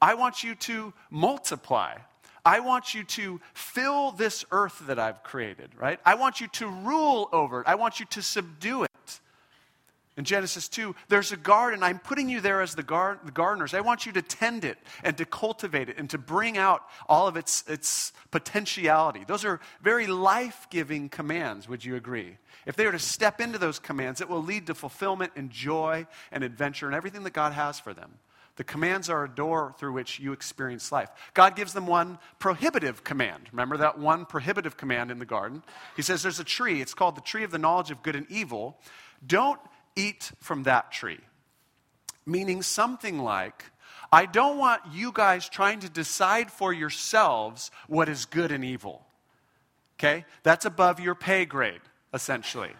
I 0.00 0.14
want 0.14 0.42
you 0.42 0.54
to 0.54 0.92
multiply. 1.10 1.96
I 2.44 2.58
want 2.58 2.92
you 2.92 3.04
to 3.04 3.40
fill 3.54 4.10
this 4.10 4.44
earth 4.50 4.82
that 4.88 4.98
I've 4.98 5.22
created, 5.22 5.70
right? 5.76 6.00
I 6.04 6.16
want 6.16 6.40
you 6.40 6.48
to 6.48 6.66
rule 6.66 7.28
over 7.32 7.60
it. 7.60 7.68
I 7.68 7.76
want 7.76 8.00
you 8.00 8.06
to 8.06 8.20
subdue 8.20 8.82
it. 8.82 8.90
In 10.16 10.24
Genesis 10.24 10.68
2, 10.68 10.94
there's 11.08 11.32
a 11.32 11.38
garden. 11.38 11.82
I'm 11.82 11.98
putting 11.98 12.28
you 12.28 12.42
there 12.42 12.60
as 12.60 12.74
the, 12.74 12.82
gar- 12.82 13.18
the, 13.24 13.30
gardeners. 13.30 13.72
I 13.72 13.80
want 13.80 14.04
you 14.04 14.12
to 14.12 14.20
tend 14.20 14.62
it 14.64 14.76
and 15.02 15.16
to 15.16 15.24
cultivate 15.24 15.88
it 15.88 15.96
and 15.96 16.10
to 16.10 16.18
bring 16.18 16.58
out 16.58 16.82
all 17.08 17.26
of 17.26 17.38
its, 17.38 17.64
its 17.66 18.12
potentiality. 18.30 19.24
Those 19.26 19.46
are 19.46 19.58
very 19.80 20.06
life 20.06 20.66
giving 20.68 21.08
commands, 21.08 21.66
would 21.66 21.82
you 21.82 21.96
agree? 21.96 22.36
If 22.66 22.76
they 22.76 22.84
were 22.84 22.92
to 22.92 22.98
step 22.98 23.40
into 23.40 23.58
those 23.58 23.78
commands, 23.78 24.20
it 24.20 24.28
will 24.28 24.42
lead 24.42 24.66
to 24.66 24.74
fulfillment 24.74 25.32
and 25.34 25.50
joy 25.50 26.06
and 26.30 26.44
adventure 26.44 26.86
and 26.86 26.94
everything 26.94 27.24
that 27.24 27.32
God 27.32 27.54
has 27.54 27.80
for 27.80 27.94
them. 27.94 28.12
The 28.56 28.64
commands 28.64 29.08
are 29.08 29.24
a 29.24 29.28
door 29.28 29.74
through 29.78 29.94
which 29.94 30.20
you 30.20 30.32
experience 30.32 30.92
life. 30.92 31.08
God 31.32 31.56
gives 31.56 31.72
them 31.72 31.86
one 31.86 32.18
prohibitive 32.38 33.02
command. 33.02 33.48
Remember 33.50 33.78
that 33.78 33.98
one 33.98 34.26
prohibitive 34.26 34.76
command 34.76 35.10
in 35.10 35.18
the 35.18 35.24
garden? 35.24 35.62
He 35.96 36.02
says 36.02 36.22
there's 36.22 36.38
a 36.38 36.44
tree, 36.44 36.82
it's 36.82 36.92
called 36.92 37.16
the 37.16 37.22
tree 37.22 37.44
of 37.44 37.50
the 37.50 37.58
knowledge 37.58 37.90
of 37.90 38.02
good 38.02 38.14
and 38.14 38.26
evil. 38.30 38.78
Don't 39.26 39.60
eat 39.96 40.32
from 40.40 40.64
that 40.64 40.92
tree. 40.92 41.20
Meaning 42.26 42.62
something 42.62 43.18
like, 43.18 43.64
I 44.12 44.26
don't 44.26 44.58
want 44.58 44.82
you 44.92 45.10
guys 45.12 45.48
trying 45.48 45.80
to 45.80 45.88
decide 45.88 46.50
for 46.50 46.72
yourselves 46.72 47.70
what 47.88 48.08
is 48.08 48.26
good 48.26 48.52
and 48.52 48.64
evil. 48.64 49.04
Okay? 49.98 50.24
That's 50.42 50.64
above 50.64 51.00
your 51.00 51.14
pay 51.14 51.44
grade, 51.44 51.80
essentially. 52.12 52.72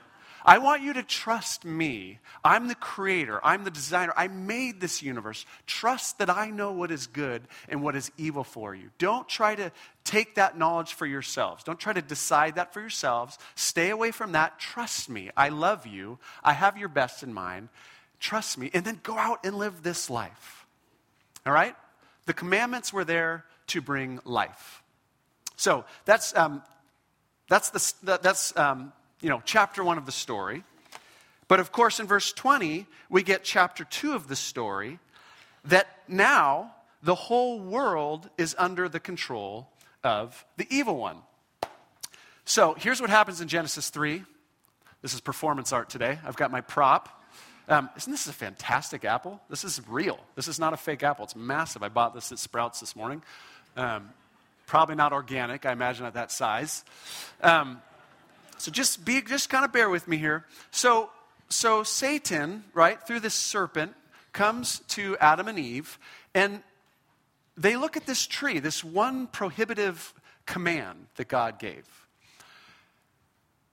I 0.44 0.58
want 0.58 0.82
you 0.82 0.92
to 0.94 1.02
trust 1.02 1.64
me. 1.64 2.18
I'm 2.44 2.68
the 2.68 2.74
creator, 2.74 3.40
I'm 3.44 3.64
the 3.64 3.70
designer. 3.70 4.12
I 4.16 4.28
made 4.28 4.80
this 4.80 5.02
universe. 5.02 5.46
Trust 5.66 6.18
that 6.18 6.30
I 6.30 6.50
know 6.50 6.72
what 6.72 6.90
is 6.90 7.06
good 7.06 7.42
and 7.68 7.82
what 7.82 7.96
is 7.96 8.10
evil 8.18 8.44
for 8.44 8.74
you. 8.74 8.90
Don't 8.98 9.28
try 9.28 9.54
to 9.54 9.70
take 10.04 10.34
that 10.34 10.58
knowledge 10.58 10.94
for 10.94 11.06
yourselves. 11.06 11.64
Don't 11.64 11.78
try 11.78 11.92
to 11.92 12.02
decide 12.02 12.56
that 12.56 12.72
for 12.72 12.80
yourselves. 12.80 13.38
Stay 13.54 13.90
away 13.90 14.10
from 14.10 14.32
that. 14.32 14.58
Trust 14.58 15.08
me. 15.08 15.30
I 15.36 15.50
love 15.50 15.86
you. 15.86 16.18
I 16.42 16.52
have 16.52 16.76
your 16.76 16.88
best 16.88 17.22
in 17.22 17.32
mind. 17.32 17.68
Trust 18.18 18.58
me. 18.58 18.70
And 18.74 18.84
then 18.84 19.00
go 19.02 19.16
out 19.16 19.44
and 19.44 19.56
live 19.56 19.82
this 19.82 20.10
life. 20.10 20.66
All 21.46 21.52
right? 21.52 21.76
The 22.26 22.32
commandments 22.32 22.92
were 22.92 23.04
there 23.04 23.44
to 23.68 23.80
bring 23.80 24.20
life. 24.24 24.82
So 25.56 25.84
that's, 26.04 26.36
um, 26.36 26.62
that's, 27.48 27.70
the, 27.70 28.18
that's 28.22 28.56
um, 28.56 28.92
you 29.22 29.30
know, 29.30 29.40
chapter 29.44 29.82
one 29.82 29.96
of 29.96 30.04
the 30.04 30.12
story. 30.12 30.64
But 31.48 31.60
of 31.60 31.72
course, 31.72 32.00
in 32.00 32.06
verse 32.06 32.32
20, 32.32 32.86
we 33.08 33.22
get 33.22 33.44
chapter 33.44 33.84
two 33.84 34.14
of 34.14 34.28
the 34.28 34.36
story 34.36 34.98
that 35.64 35.86
now 36.08 36.74
the 37.02 37.14
whole 37.14 37.60
world 37.60 38.28
is 38.36 38.54
under 38.58 38.88
the 38.88 39.00
control 39.00 39.68
of 40.04 40.44
the 40.56 40.66
evil 40.70 40.96
one. 40.96 41.18
So 42.44 42.74
here's 42.74 43.00
what 43.00 43.10
happens 43.10 43.40
in 43.40 43.48
Genesis 43.48 43.90
3. 43.90 44.24
This 45.00 45.14
is 45.14 45.20
performance 45.20 45.72
art 45.72 45.88
today. 45.88 46.18
I've 46.24 46.36
got 46.36 46.50
my 46.50 46.60
prop. 46.60 47.22
Um, 47.68 47.88
isn't 47.96 48.10
this 48.10 48.26
a 48.26 48.32
fantastic 48.32 49.04
apple? 49.04 49.40
This 49.48 49.64
is 49.64 49.80
real. 49.88 50.18
This 50.34 50.48
is 50.48 50.58
not 50.58 50.72
a 50.72 50.76
fake 50.76 51.02
apple. 51.02 51.24
It's 51.24 51.36
massive. 51.36 51.82
I 51.82 51.88
bought 51.88 52.14
this 52.14 52.32
at 52.32 52.38
Sprouts 52.38 52.80
this 52.80 52.96
morning. 52.96 53.22
Um, 53.76 54.10
probably 54.66 54.96
not 54.96 55.12
organic, 55.12 55.64
I 55.64 55.72
imagine, 55.72 56.06
at 56.06 56.14
that 56.14 56.32
size. 56.32 56.84
Um, 57.40 57.80
so 58.62 58.70
just 58.70 59.04
be, 59.04 59.20
just 59.22 59.50
kind 59.50 59.64
of 59.64 59.72
bear 59.72 59.90
with 59.90 60.06
me 60.06 60.18
here. 60.18 60.46
So, 60.70 61.10
so 61.48 61.82
Satan, 61.82 62.62
right, 62.74 63.04
through 63.04 63.18
this 63.18 63.34
serpent, 63.34 63.92
comes 64.32 64.78
to 64.90 65.16
Adam 65.18 65.48
and 65.48 65.58
Eve, 65.58 65.98
and 66.32 66.62
they 67.56 67.74
look 67.74 67.96
at 67.96 68.06
this 68.06 68.24
tree, 68.24 68.60
this 68.60 68.84
one 68.84 69.26
prohibitive 69.26 70.14
command 70.46 71.06
that 71.16 71.26
God 71.26 71.58
gave. 71.58 71.88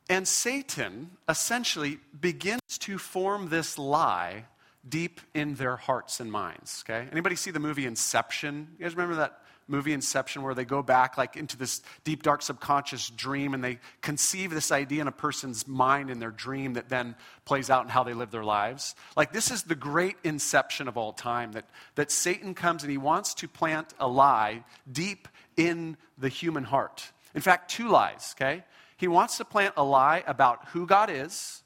And 0.10 0.28
Satan 0.28 1.12
essentially 1.30 2.00
begins 2.20 2.80
to 2.80 2.98
form 2.98 3.50
this 3.50 3.78
lie 3.78 4.46
deep 4.88 5.22
in 5.36 5.54
their 5.54 5.76
hearts 5.76 6.20
and 6.20 6.32
minds. 6.32 6.84
Okay? 6.84 7.08
Anybody 7.12 7.36
see 7.36 7.52
the 7.52 7.60
movie 7.60 7.86
Inception? 7.86 8.70
You 8.80 8.86
guys 8.86 8.96
remember 8.96 9.18
that 9.18 9.40
movie 9.70 9.94
Inception 9.94 10.42
where 10.42 10.54
they 10.54 10.66
go 10.66 10.82
back 10.82 11.18
like 11.18 11.36
into 11.36 11.58
this 11.58 11.82
deep 12.04 12.24
dark 12.24 12.42
subconscious 12.42 13.10
dream 13.10 13.54
and 13.54 13.64
they 13.64 13.80
conceive 14.02 14.52
this 14.52 14.72
idea 14.72 15.02
in 15.02 15.08
a 15.08 15.12
person's 15.12 15.68
mind 15.68 16.10
in 16.10 16.20
their 16.20 16.32
dream 16.32 16.74
that 16.74 16.90
then 16.90 17.16
plays 17.46 17.70
out 17.70 17.84
in 17.84 17.90
how 17.90 18.04
they 18.04 18.14
live 18.14 18.32
their 18.32 18.44
lives. 18.44 18.96
Like 19.16 19.32
this 19.32 19.52
is 19.52 19.64
the 19.64 19.76
great 19.76 20.18
inception 20.24 20.88
of 20.88 20.98
all 20.98 21.14
time 21.14 21.52
that, 21.54 21.66
that 21.96 22.12
Satan 22.12 22.54
comes 22.54 22.84
and 22.84 22.92
he 22.92 22.98
wants 22.98 23.34
to 23.36 23.48
plant 23.48 23.94
a 24.00 24.08
lie 24.08 24.64
deep 24.92 25.28
in 25.56 25.98
the 26.18 26.30
human 26.30 26.64
heart. 26.64 27.12
In 27.36 27.42
fact, 27.42 27.70
two 27.70 27.90
lies, 27.90 28.36
okay? 28.38 28.64
He 28.98 29.08
wants 29.08 29.38
to 29.38 29.46
plant 29.46 29.76
a 29.78 29.84
lie 29.84 30.24
about 30.28 30.68
who 30.70 30.86
God 30.86 31.10
is, 31.10 31.64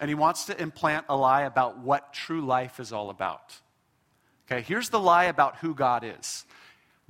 and 0.00 0.08
he 0.08 0.14
wants 0.14 0.46
to 0.46 0.60
implant 0.60 1.06
a 1.08 1.16
lie 1.16 1.42
about 1.42 1.78
what 1.78 2.12
true 2.12 2.40
life 2.40 2.80
is 2.80 2.92
all 2.92 3.10
about. 3.10 3.60
Okay, 4.50 4.62
here's 4.62 4.88
the 4.88 4.98
lie 4.98 5.24
about 5.24 5.56
who 5.56 5.74
God 5.74 6.04
is 6.04 6.44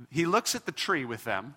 he 0.09 0.25
looks 0.25 0.55
at 0.55 0.65
the 0.65 0.71
tree 0.71 1.05
with 1.05 1.23
them 1.23 1.55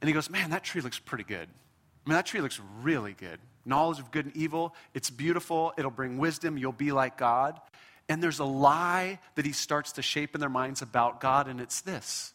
and 0.00 0.08
he 0.08 0.14
goes, 0.14 0.30
Man, 0.30 0.50
that 0.50 0.64
tree 0.64 0.80
looks 0.80 0.98
pretty 0.98 1.24
good. 1.24 1.48
I 1.48 2.08
mean, 2.08 2.16
that 2.16 2.26
tree 2.26 2.40
looks 2.40 2.60
really 2.82 3.12
good. 3.12 3.40
Knowledge 3.64 3.98
of 3.98 4.10
good 4.10 4.26
and 4.26 4.36
evil, 4.36 4.74
it's 4.94 5.10
beautiful, 5.10 5.72
it'll 5.76 5.90
bring 5.90 6.18
wisdom, 6.18 6.56
you'll 6.56 6.72
be 6.72 6.92
like 6.92 7.18
God. 7.18 7.60
And 8.08 8.22
there's 8.22 8.38
a 8.38 8.44
lie 8.44 9.18
that 9.34 9.44
he 9.44 9.50
starts 9.52 9.92
to 9.92 10.02
shape 10.02 10.34
in 10.34 10.40
their 10.40 10.48
minds 10.48 10.82
about 10.82 11.20
God, 11.20 11.48
and 11.48 11.60
it's 11.60 11.80
this 11.80 12.32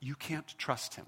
you 0.00 0.14
can't 0.14 0.46
trust 0.58 0.94
him. 0.94 1.06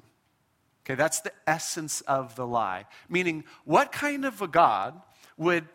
Okay, 0.84 0.94
that's 0.94 1.20
the 1.20 1.32
essence 1.46 2.00
of 2.02 2.36
the 2.36 2.46
lie. 2.46 2.86
Meaning, 3.08 3.44
what 3.64 3.92
kind 3.92 4.24
of 4.24 4.40
a 4.40 4.48
God 4.48 5.00
would, 5.36 5.68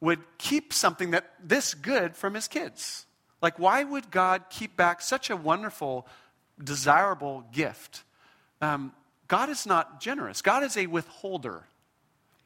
would 0.00 0.20
keep 0.36 0.72
something 0.72 1.10
that 1.12 1.32
this 1.42 1.74
good 1.74 2.14
from 2.14 2.34
his 2.34 2.46
kids? 2.46 3.06
Like, 3.40 3.58
why 3.58 3.84
would 3.84 4.10
God 4.10 4.44
keep 4.50 4.76
back 4.76 5.00
such 5.00 5.30
a 5.30 5.36
wonderful, 5.36 6.06
desirable 6.62 7.44
gift? 7.52 8.02
Um, 8.60 8.92
God 9.28 9.48
is 9.48 9.66
not 9.66 10.00
generous, 10.00 10.42
God 10.42 10.62
is 10.62 10.76
a 10.76 10.86
withholder. 10.86 11.64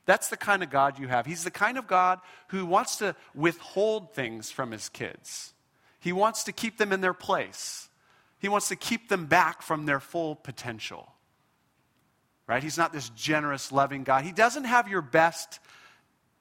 That's 0.04 0.28
the 0.28 0.36
kind 0.36 0.64
of 0.64 0.70
God 0.70 0.98
you 0.98 1.06
have. 1.06 1.26
He's 1.26 1.44
the 1.44 1.50
kind 1.50 1.78
of 1.78 1.86
God 1.86 2.18
who 2.48 2.66
wants 2.66 2.96
to 2.96 3.14
withhold 3.34 4.14
things 4.14 4.50
from 4.50 4.72
his 4.72 4.88
kids. 4.88 5.52
He 6.00 6.12
wants 6.12 6.44
to 6.44 6.52
keep 6.52 6.76
them 6.76 6.92
in 6.92 7.00
their 7.00 7.14
place. 7.14 7.88
He 8.40 8.48
wants 8.48 8.68
to 8.68 8.76
keep 8.76 9.08
them 9.08 9.26
back 9.26 9.62
from 9.62 9.86
their 9.86 10.00
full 10.00 10.34
potential. 10.34 11.12
Right? 12.48 12.62
He's 12.62 12.76
not 12.76 12.92
this 12.92 13.10
generous, 13.10 13.70
loving 13.70 14.02
God. 14.02 14.24
He 14.24 14.32
doesn't 14.32 14.64
have 14.64 14.88
your 14.88 15.02
best 15.02 15.60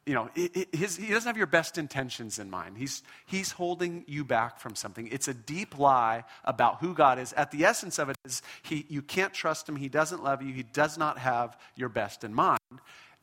you 0.06 0.16
know, 0.16 0.30
his, 0.34 0.98
he 0.98 1.10
doesn't 1.10 1.28
have 1.28 1.38
your 1.38 1.48
best 1.48 1.78
intentions 1.78 2.40
in 2.40 2.50
mind. 2.50 2.78
He's, 2.78 3.04
he's 3.28 3.52
holding 3.52 4.04
you 4.08 4.26
back 4.26 4.60
from 4.60 4.76
something. 4.76 5.08
It's 5.12 5.28
a 5.28 5.34
deep 5.34 5.78
lie 5.78 6.24
about 6.44 6.80
who 6.80 6.96
God 6.96 7.20
is. 7.20 7.34
At 7.34 7.52
the 7.52 7.66
essence 7.66 8.00
of 8.00 8.10
it 8.10 8.18
is, 8.26 8.42
he, 8.64 8.86
you 8.90 9.02
can't 9.02 9.34
trust 9.34 9.70
him. 9.70 9.76
He 9.76 9.90
doesn't 9.90 10.24
love 10.24 10.42
you. 10.42 10.54
He 10.54 10.64
does 10.64 10.98
not 10.98 11.20
have 11.20 11.56
your 11.76 11.90
best 11.90 12.24
in 12.24 12.34
mind. 12.34 12.60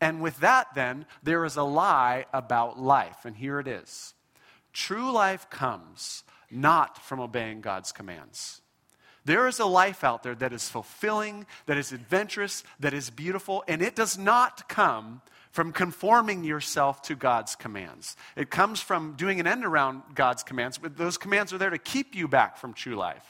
And 0.00 0.22
with 0.22 0.38
that, 0.40 0.68
then, 0.76 1.06
there 1.24 1.44
is 1.44 1.56
a 1.56 1.64
lie 1.64 2.26
about 2.32 2.78
life. 2.78 3.24
And 3.24 3.36
here 3.36 3.58
it 3.58 3.66
is 3.66 4.14
True 4.72 5.10
life 5.10 5.50
comes 5.50 6.22
not 6.50 7.02
from 7.02 7.18
obeying 7.18 7.60
God's 7.60 7.90
commands. 7.90 8.62
There 9.24 9.48
is 9.48 9.58
a 9.58 9.66
life 9.66 10.04
out 10.04 10.22
there 10.22 10.36
that 10.36 10.52
is 10.52 10.70
fulfilling, 10.70 11.44
that 11.66 11.76
is 11.76 11.92
adventurous, 11.92 12.62
that 12.80 12.94
is 12.94 13.10
beautiful, 13.10 13.62
and 13.68 13.82
it 13.82 13.94
does 13.94 14.16
not 14.16 14.68
come 14.68 15.20
from 15.50 15.72
conforming 15.72 16.44
yourself 16.44 17.02
to 17.02 17.14
God's 17.14 17.56
commands. 17.56 18.16
It 18.36 18.50
comes 18.50 18.80
from 18.80 19.14
doing 19.14 19.40
an 19.40 19.46
end 19.46 19.64
around 19.64 20.02
God's 20.14 20.42
commands, 20.42 20.78
but 20.78 20.96
those 20.96 21.18
commands 21.18 21.52
are 21.52 21.58
there 21.58 21.70
to 21.70 21.78
keep 21.78 22.14
you 22.14 22.28
back 22.28 22.56
from 22.56 22.74
true 22.74 22.96
life. 22.96 23.24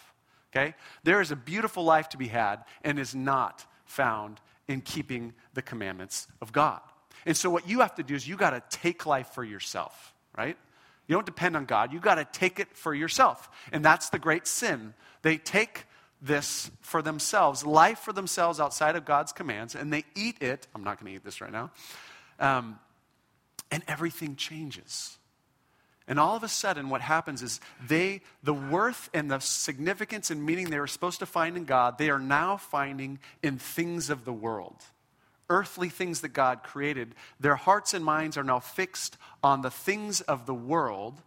Okay? 0.53 0.75
There 1.05 1.21
is 1.21 1.31
a 1.31 1.37
beautiful 1.37 1.85
life 1.85 2.09
to 2.11 2.17
be 2.17 2.29
had 2.29 2.65
and 2.83 2.99
is 2.99 3.15
not 3.15 3.65
found 3.85 4.41
in 4.67 4.81
keeping 4.81 5.33
the 5.55 5.63
commandments 5.63 6.27
of 6.41 6.53
God. 6.53 6.81
And 7.27 7.37
so 7.37 7.51
what 7.51 7.69
you 7.69 7.81
have 7.81 7.95
to 7.97 8.03
do 8.03 8.15
is 8.15 8.27
you 8.27 8.37
got 8.37 8.51
to 8.51 8.63
take 8.71 9.07
life 9.07 9.29
for 9.29 9.45
yourself, 9.45 10.15
right? 10.37 10.57
You 11.07 11.15
don't 11.15 11.27
depend 11.27 11.57
on 11.57 11.65
God. 11.65 11.93
You 11.93 12.01
got 12.01 12.17
to 12.17 12.25
take 12.25 12.61
it 12.61 12.77
for 12.77 12.95
yourself. 12.95 13.49
And 13.73 13.85
that's 13.85 14.11
the 14.11 14.19
great 14.19 14.47
sin. 14.47 14.95
They 15.23 15.39
take 15.39 15.85
this 16.21 16.71
for 16.81 17.01
themselves, 17.01 17.65
life 17.65 18.01
for 18.01 18.13
themselves 18.13 18.61
outside 18.61 18.97
of 18.97 19.05
God's 19.05 19.33
commands, 19.33 19.75
and 19.75 19.93
they 19.93 20.05
eat 20.15 20.43
it. 20.43 20.67
I'm 20.75 20.85
not 20.85 21.01
going 21.01 21.13
to 21.13 21.17
eat 21.17 21.25
this 21.25 21.41
right 21.41 21.53
now. 21.53 21.71
Um, 22.39 22.79
and 23.71 23.83
everything 23.87 24.37
changes. 24.37 25.19
And 26.09 26.19
all 26.19 26.35
of 26.35 26.43
a 26.43 26.49
sudden, 26.49 26.89
what 26.89 27.03
happens 27.03 27.43
is 27.43 27.61
they, 27.87 28.23
the 28.43 28.55
worth 28.55 29.11
and 29.13 29.31
the 29.31 29.41
significance 29.41 30.31
and 30.31 30.43
meaning 30.45 30.71
they 30.71 30.81
were 30.81 30.87
supposed 30.87 31.19
to 31.19 31.27
find 31.27 31.57
in 31.57 31.67
God, 31.67 31.99
they 31.99 32.09
are 32.09 32.19
now 32.19 32.57
finding 32.57 33.19
in 33.43 33.59
things 33.59 34.09
of 34.09 34.25
the 34.25 34.33
world. 34.33 34.77
Earthly 35.51 35.91
things 35.91 36.23
that 36.23 36.31
God 36.31 36.63
created. 36.63 37.15
Their 37.39 37.57
hearts 37.57 37.93
and 37.93 38.03
minds 38.03 38.39
are 38.39 38.45
now 38.45 38.59
fixed 38.59 39.19
on 39.43 39.61
the 39.61 39.71
things 39.71 40.23
of 40.23 40.47
the 40.47 40.55
world. 40.55 41.21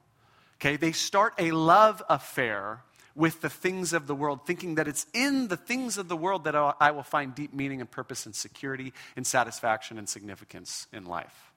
Okay, 0.60 0.78
they 0.78 0.92
start 0.92 1.34
a 1.38 1.52
love 1.52 2.02
affair 2.10 2.82
with 3.16 3.42
the 3.42 3.50
things 3.50 3.94
of 3.94 4.08
the 4.08 4.16
world, 4.16 4.46
thinking 4.46 4.76
that 4.76 4.88
it's 4.88 5.06
in 5.14 5.48
the 5.48 5.58
things 5.58 5.98
of 5.98 6.08
the 6.08 6.16
world 6.16 6.46
that 6.46 6.56
I 6.56 6.92
will 6.92 7.04
find 7.04 7.36
deep 7.36 7.54
meaning 7.54 7.82
and 7.82 7.90
purpose 7.90 8.26
and 8.26 8.36
security 8.36 8.94
and 9.16 9.28
satisfaction 9.28 9.98
and 9.98 10.08
significance 10.08 10.88
in 10.94 11.06
life. 11.06 11.52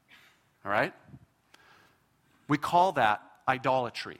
All 0.65 0.73
right? 0.73 0.93
We 2.49 2.59
call 2.59 2.93
that 2.93 3.23
idolatry. 3.47 4.19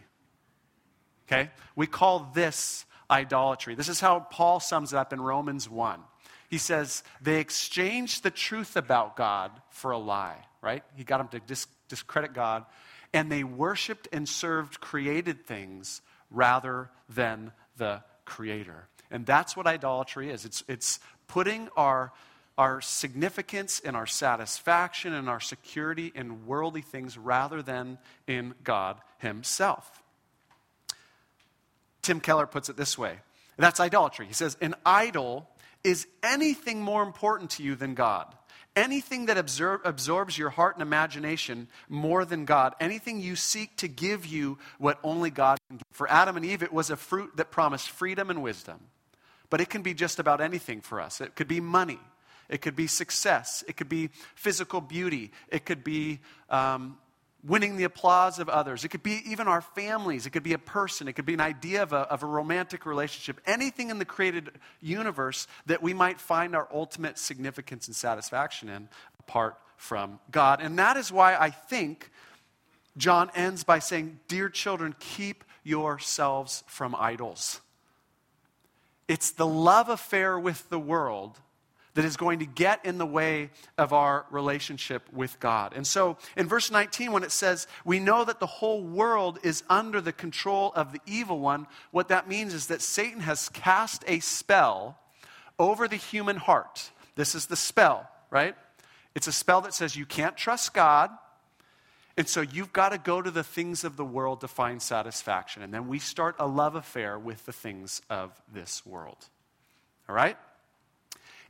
Okay? 1.27 1.51
We 1.75 1.87
call 1.87 2.31
this 2.35 2.85
idolatry. 3.11 3.75
This 3.75 3.89
is 3.89 4.01
how 4.01 4.21
Paul 4.21 4.61
sums 4.61 4.93
it 4.93 4.97
up 4.97 5.13
in 5.13 5.21
Romans 5.21 5.69
1. 5.69 6.01
He 6.51 6.59
says, 6.59 7.03
they 7.21 7.41
exchanged 7.41 8.23
the 8.23 8.31
truth 8.31 8.77
about 8.77 9.17
God 9.17 9.51
for 9.71 9.91
a 9.91 9.99
lie, 9.99 10.37
right? 10.63 10.85
He 10.95 11.03
got 11.03 11.19
them 11.19 11.41
to 11.41 11.65
discredit 11.89 12.33
God, 12.33 12.65
and 13.13 13.33
they 13.33 13.43
worshiped 13.43 14.09
and 14.13 14.29
served 14.29 14.81
created 14.81 15.47
things 15.47 16.01
rather 16.35 16.91
than 17.09 17.53
the 17.77 18.03
Creator. 18.25 18.89
And 19.11 19.25
that's 19.25 19.57
what 19.57 19.67
idolatry 19.67 20.31
is 20.31 20.45
it's, 20.45 20.65
it's 20.67 21.01
putting 21.29 21.69
our, 21.77 22.13
our 22.59 22.81
significance 22.81 23.81
and 23.85 23.97
our 23.97 24.07
satisfaction 24.07 25.13
and 25.13 25.29
our 25.29 25.41
security 25.41 26.13
in 26.15 26.47
worldly 26.47 26.83
things 26.83 27.17
rather 27.17 27.63
than 27.63 27.99
in 28.27 28.55
God 28.65 28.99
Himself. 29.19 30.03
Tim 32.03 32.21
Keller 32.21 32.47
puts 32.47 32.69
it 32.69 32.77
this 32.77 32.99
way 32.99 33.19
that's 33.57 33.81
idolatry. 33.81 34.27
He 34.27 34.35
says, 34.35 34.57
An 34.61 34.75
idol 34.85 35.49
is 35.85 36.07
anything 36.23 36.83
more 36.83 37.03
important 37.03 37.51
to 37.51 37.63
you 37.63 37.77
than 37.77 37.95
God, 37.95 38.35
anything 38.77 39.27
that 39.27 39.37
absor- 39.37 39.81
absorbs 39.85 40.37
your 40.37 40.51
heart 40.51 40.77
and 40.77 40.83
imagination 40.83 41.69
more 41.89 42.25
than 42.25 42.45
God, 42.45 42.75
anything 42.81 43.21
you 43.21 43.37
seek 43.37 43.77
to 43.79 43.89
give 43.89 44.27
you 44.27 44.59
what 44.79 44.99
only 45.03 45.31
God 45.31 45.59
can 45.69 45.79
give. 45.79 45.87
For 45.93 46.11
Adam 46.11 46.37
and 46.37 46.45
Eve, 46.45 46.63
it 46.63 46.73
was 46.73 46.91
a 46.91 46.97
fruit 46.97 47.37
that 47.37 47.51
promised 47.51 47.91
freedom 47.91 48.31
and 48.31 48.43
wisdom. 48.43 48.81
But 49.51 49.61
it 49.61 49.71
can 49.71 49.83
be 49.83 49.95
just 49.95 50.19
about 50.19 50.41
anything 50.41 50.81
for 50.81 51.01
us. 51.01 51.21
It 51.21 51.37
could 51.37 51.49
be 51.49 51.61
money, 51.61 52.01
it 52.49 52.61
could 52.61 52.77
be 52.77 52.87
success, 52.87 53.63
it 53.69 53.77
could 53.77 53.89
be 53.89 54.11
physical 54.35 54.81
beauty, 54.81 55.31
it 55.49 55.65
could 55.65 55.85
be 55.85 56.21
um, 56.51 56.99
winning 57.47 57.77
the 57.77 57.85
applause 57.85 58.39
of 58.39 58.49
others. 58.49 58.85
It 58.85 58.89
could 58.89 59.03
be 59.03 59.23
even 59.27 59.47
our 59.49 59.61
families. 59.61 60.27
It 60.27 60.31
could 60.31 60.43
be 60.43 60.55
a 60.55 60.59
person. 60.59 61.09
It 61.09 61.13
could 61.13 61.27
be 61.27 61.35
an 61.35 61.41
idea 61.41 61.83
of 61.83 61.93
a, 61.93 61.99
of 61.99 62.23
a 62.23 62.27
romantic 62.27 62.87
relationship. 62.87 63.41
Anything 63.47 63.91
in 63.91 63.99
the 63.99 64.05
created 64.05 64.51
universe 64.81 65.47
that 65.67 65.83
we 65.83 65.93
might 65.93 66.21
find 66.21 66.57
our 66.57 66.69
ultimate 66.73 67.19
significance 67.19 67.87
and 67.87 67.95
satisfaction 67.95 68.69
in 68.69 68.89
apart 69.21 69.59
from 69.77 70.21
God. 70.31 70.63
And 70.63 70.79
that 70.79 70.97
is 70.97 71.13
why 71.13 71.37
I 71.37 71.51
think 71.51 72.11
John 72.97 73.31
ends 73.35 73.65
by 73.65 73.79
saying, 73.79 74.21
Dear 74.29 74.49
children, 74.49 74.95
keep 74.99 75.45
yourselves 75.63 76.65
from 76.67 76.95
idols. 76.95 77.61
It's 79.07 79.33
the 79.33 79.47
love 79.47 79.89
affair 79.89 80.39
with 80.39 80.69
the 80.71 80.79
world 80.79 81.39
that 81.95 82.05
is 82.05 82.17
going 82.17 82.41
to 82.41 82.47
get 82.47 82.85
in 82.85 82.99
the 82.99 83.07
way 83.07 83.51
of 83.79 83.93
our 83.93 84.27
relationship 84.31 85.03
with 85.13 85.39
God. 85.41 85.73
And 85.75 85.87
so 85.87 86.17
in 86.37 86.49
verse 86.49 86.71
19, 86.71 87.13
when 87.13 87.23
it 87.23 87.31
says, 87.31 87.67
We 87.85 88.01
know 88.01 88.25
that 88.25 88.41
the 88.41 88.47
whole 88.47 88.83
world 88.83 89.39
is 89.43 89.63
under 89.71 90.01
the 90.01 90.13
control 90.13 90.73
of 90.75 90.93
the 90.93 91.01
evil 91.07 91.39
one, 91.39 91.67
what 91.93 92.09
that 92.09 92.29
means 92.29 92.53
is 92.53 92.67
that 92.67 92.83
Satan 92.83 93.21
has 93.21 93.49
cast 93.49 94.05
a 94.07 94.21
spell 94.21 94.99
over 95.59 95.87
the 95.87 95.97
human 95.97 96.37
heart. 96.37 96.91
This 97.15 97.35
is 97.35 97.47
the 97.47 97.57
spell, 97.57 98.09
right? 98.31 98.57
It's 99.15 99.29
a 99.29 99.33
spell 99.33 99.61
that 99.63 99.75
says 99.75 99.97
you 99.97 100.07
can't 100.07 100.37
trust 100.37 100.75
God. 100.75 101.11
And 102.17 102.29
so 102.29 102.43
you've 102.43 102.73
got 102.73 102.91
to 102.91 102.99
go 102.99 103.21
to 103.21 103.31
the 103.31 103.43
things 103.43 103.83
of 103.83 103.97
the 103.97 104.05
world 104.05 104.41
to 104.43 104.49
find 104.49 104.81
satisfaction. 104.81 105.63
And 105.63 105.75
then 105.75 105.89
we 105.89 105.99
start 105.99 106.37
a 106.39 106.47
love 106.47 106.77
affair 106.77 107.19
with 107.19 107.45
the 107.47 107.53
things 107.53 108.03
of 108.09 108.31
this 108.53 108.87
world. 108.87 109.29
All 110.09 110.15
right? 110.15 110.37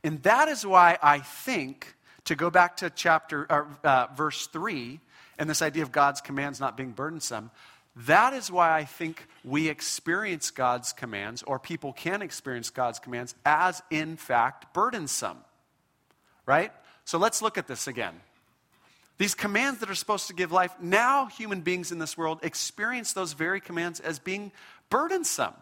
And 0.05 0.21
that 0.21 0.49
is 0.49 0.63
why 0.63 0.99
I 1.01 1.17
think, 1.17 1.95
to 2.25 2.35
go 2.35 2.51
back 2.51 2.77
to 2.77 2.91
chapter, 2.91 3.47
or, 3.49 3.67
uh, 3.83 4.05
verse 4.15 4.45
3, 4.45 4.99
and 5.39 5.49
this 5.49 5.63
idea 5.63 5.81
of 5.81 5.91
God's 5.91 6.21
commands 6.21 6.59
not 6.59 6.77
being 6.77 6.91
burdensome, 6.91 7.49
that 7.95 8.33
is 8.33 8.51
why 8.51 8.77
I 8.77 8.85
think 8.85 9.27
we 9.43 9.67
experience 9.67 10.51
God's 10.51 10.93
commands, 10.93 11.41
or 11.41 11.57
people 11.57 11.91
can 11.91 12.21
experience 12.21 12.69
God's 12.69 12.99
commands, 12.99 13.33
as 13.47 13.81
in 13.89 14.15
fact 14.15 14.71
burdensome. 14.75 15.39
Right? 16.45 16.71
So 17.05 17.17
let's 17.17 17.41
look 17.41 17.57
at 17.57 17.65
this 17.65 17.87
again. 17.87 18.13
These 19.17 19.33
commands 19.33 19.79
that 19.79 19.89
are 19.89 19.95
supposed 19.95 20.27
to 20.27 20.35
give 20.35 20.51
life, 20.51 20.75
now 20.79 21.25
human 21.25 21.61
beings 21.61 21.91
in 21.91 21.97
this 21.97 22.15
world 22.15 22.41
experience 22.43 23.13
those 23.13 23.33
very 23.33 23.59
commands 23.59 23.99
as 23.99 24.19
being 24.19 24.51
burdensome. 24.91 25.55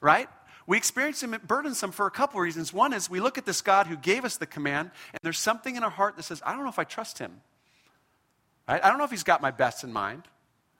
Right? 0.00 0.28
We 0.66 0.76
experience 0.76 1.20
them 1.20 1.36
burdensome 1.46 1.92
for 1.92 2.06
a 2.06 2.10
couple 2.10 2.38
of 2.38 2.44
reasons. 2.44 2.72
One 2.72 2.92
is 2.92 3.10
we 3.10 3.20
look 3.20 3.38
at 3.38 3.44
this 3.44 3.62
God 3.62 3.86
who 3.86 3.96
gave 3.96 4.24
us 4.24 4.36
the 4.36 4.46
command, 4.46 4.90
and 5.12 5.20
there's 5.22 5.38
something 5.38 5.76
in 5.76 5.82
our 5.82 5.90
heart 5.90 6.16
that 6.16 6.22
says, 6.22 6.40
I 6.44 6.52
don't 6.52 6.62
know 6.62 6.70
if 6.70 6.78
I 6.78 6.84
trust 6.84 7.18
him. 7.18 7.40
Right? 8.68 8.82
I 8.82 8.88
don't 8.88 8.98
know 8.98 9.04
if 9.04 9.10
he's 9.10 9.24
got 9.24 9.42
my 9.42 9.50
best 9.50 9.82
in 9.82 9.92
mind. 9.92 10.22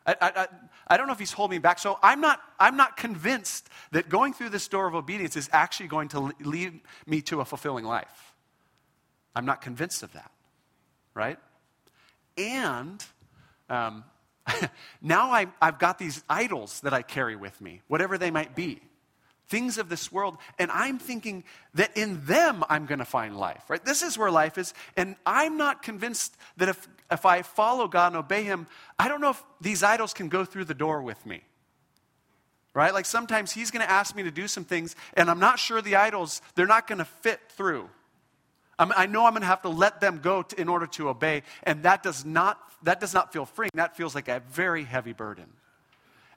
I, 0.07 0.17
I, 0.21 0.47
I, 0.89 0.97
don't 0.97 1.07
know 1.07 1.13
if 1.13 1.19
he's 1.19 1.33
holding 1.33 1.57
me 1.57 1.61
back. 1.61 1.79
So 1.79 1.99
I'm 2.03 2.21
not, 2.21 2.41
I'm 2.59 2.77
not 2.77 2.97
convinced 2.97 3.69
that 3.93 4.09
going 4.09 4.33
through 4.33 4.49
this 4.49 4.67
door 4.67 4.89
of 4.89 4.97
obedience 4.97 5.37
is 5.37 5.49
actually 5.53 5.89
going 5.89 6.09
to 6.09 6.33
lead 6.41 6.81
me 7.07 7.21
to 7.23 7.41
a 7.41 7.45
fulfilling 7.45 7.85
life. 7.85 8.35
I'm 9.35 9.47
not 9.47 9.61
convinced 9.61 10.03
of 10.03 10.13
that. 10.15 10.31
Right? 11.15 11.39
And 12.37 13.05
um, 13.69 14.03
now 15.03 15.31
I, 15.31 15.47
I've 15.61 15.79
got 15.79 15.99
these 15.99 16.25
idols 16.29 16.81
that 16.81 16.93
I 16.93 17.03
carry 17.03 17.37
with 17.37 17.61
me, 17.61 17.83
whatever 17.87 18.19
they 18.19 18.33
might 18.33 18.57
be 18.57 18.81
things 19.53 19.77
of 19.77 19.91
this 19.91 20.11
world, 20.11 20.39
and 20.59 20.71
I'm 20.71 20.99
thinking 20.99 21.45
that 21.75 21.95
in 21.95 22.25
them 22.25 22.65
I'm 22.71 22.87
going 22.87 23.01
to 23.01 23.05
find 23.05 23.37
life, 23.37 23.69
right? 23.69 23.85
This 23.85 24.03
is 24.03 24.17
where 24.17 24.31
life 24.31 24.57
is, 24.57 24.73
and 24.97 25.15
I'm 25.27 25.59
not 25.59 25.83
convinced 25.83 26.35
that 26.57 26.71
if, 26.71 26.89
if 27.11 27.27
I 27.27 27.43
follow 27.43 27.87
God 27.87 28.15
and 28.15 28.17
obey 28.17 28.45
Him, 28.45 28.67
I 28.99 29.09
don't 29.09 29.21
know 29.21 29.31
if 29.31 29.45
these 29.61 29.83
idols 29.83 30.15
can 30.15 30.31
go 30.31 30.47
through 30.47 30.65
the 30.65 30.75
door 30.75 31.03
with 31.03 31.25
me. 31.27 31.43
Right? 32.73 32.95
Like 32.95 33.05
sometimes 33.05 33.53
He's 33.53 33.71
going 33.71 33.85
to 33.85 33.91
ask 33.91 34.17
me 34.17 34.23
to 34.23 34.31
do 34.31 34.49
some 34.49 34.65
things, 34.65 34.97
and 35.13 35.31
I'm 35.31 35.39
not 35.39 35.59
sure 35.59 35.83
the 35.83 35.97
idols, 35.97 36.41
they're 36.55 36.67
not 36.67 36.87
going 36.87 37.01
to 37.01 37.05
fit 37.05 37.39
through. 37.51 37.91
I'm, 38.79 38.91
i 38.97 39.05
know 39.05 39.27
I'm 39.27 39.35
going 39.35 39.43
to 39.43 39.47
have 39.49 39.63
to 39.63 39.69
let 39.69 40.01
them 40.01 40.21
go 40.23 40.45
to, 40.45 40.59
in 40.59 40.71
order 40.71 40.87
to 40.87 41.11
obey, 41.11 41.43
and 41.65 41.83
that 41.83 42.03
does, 42.03 42.25
not, 42.25 42.59
that 42.85 43.01
does 43.01 43.13
not 43.13 43.35
feel 43.35 43.45
freeing. 43.45 43.71
That 43.75 43.99
feels 43.99 44.15
like 44.15 44.29
a 44.29 44.41
very 44.51 44.85
heavy 44.85 45.13
burden. 45.13 45.45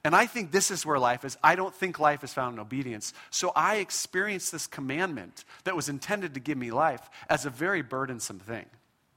And 0.06 0.16
I 0.16 0.28
think 0.28 0.52
this 0.52 0.70
is 0.70 0.86
where 0.86 1.00
life 1.00 1.26
is. 1.26 1.36
I 1.44 1.56
don't 1.56 1.74
think 1.74 1.98
life 1.98 2.24
is 2.24 2.32
found 2.32 2.54
in 2.54 2.60
obedience. 2.60 3.12
So 3.32 3.52
I 3.56 3.78
experience 3.78 4.52
this 4.52 4.68
commandment 4.68 5.44
that 5.64 5.76
was 5.76 5.90
intended 5.90 6.36
to 6.36 6.40
give 6.40 6.60
me 6.60 6.70
life 6.70 7.02
as 7.28 7.48
a 7.48 7.50
very 7.50 7.82
burdensome 7.82 8.38
thing. 8.38 8.68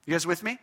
You 0.06 0.14
guys 0.14 0.26
with 0.26 0.42
me? 0.42 0.58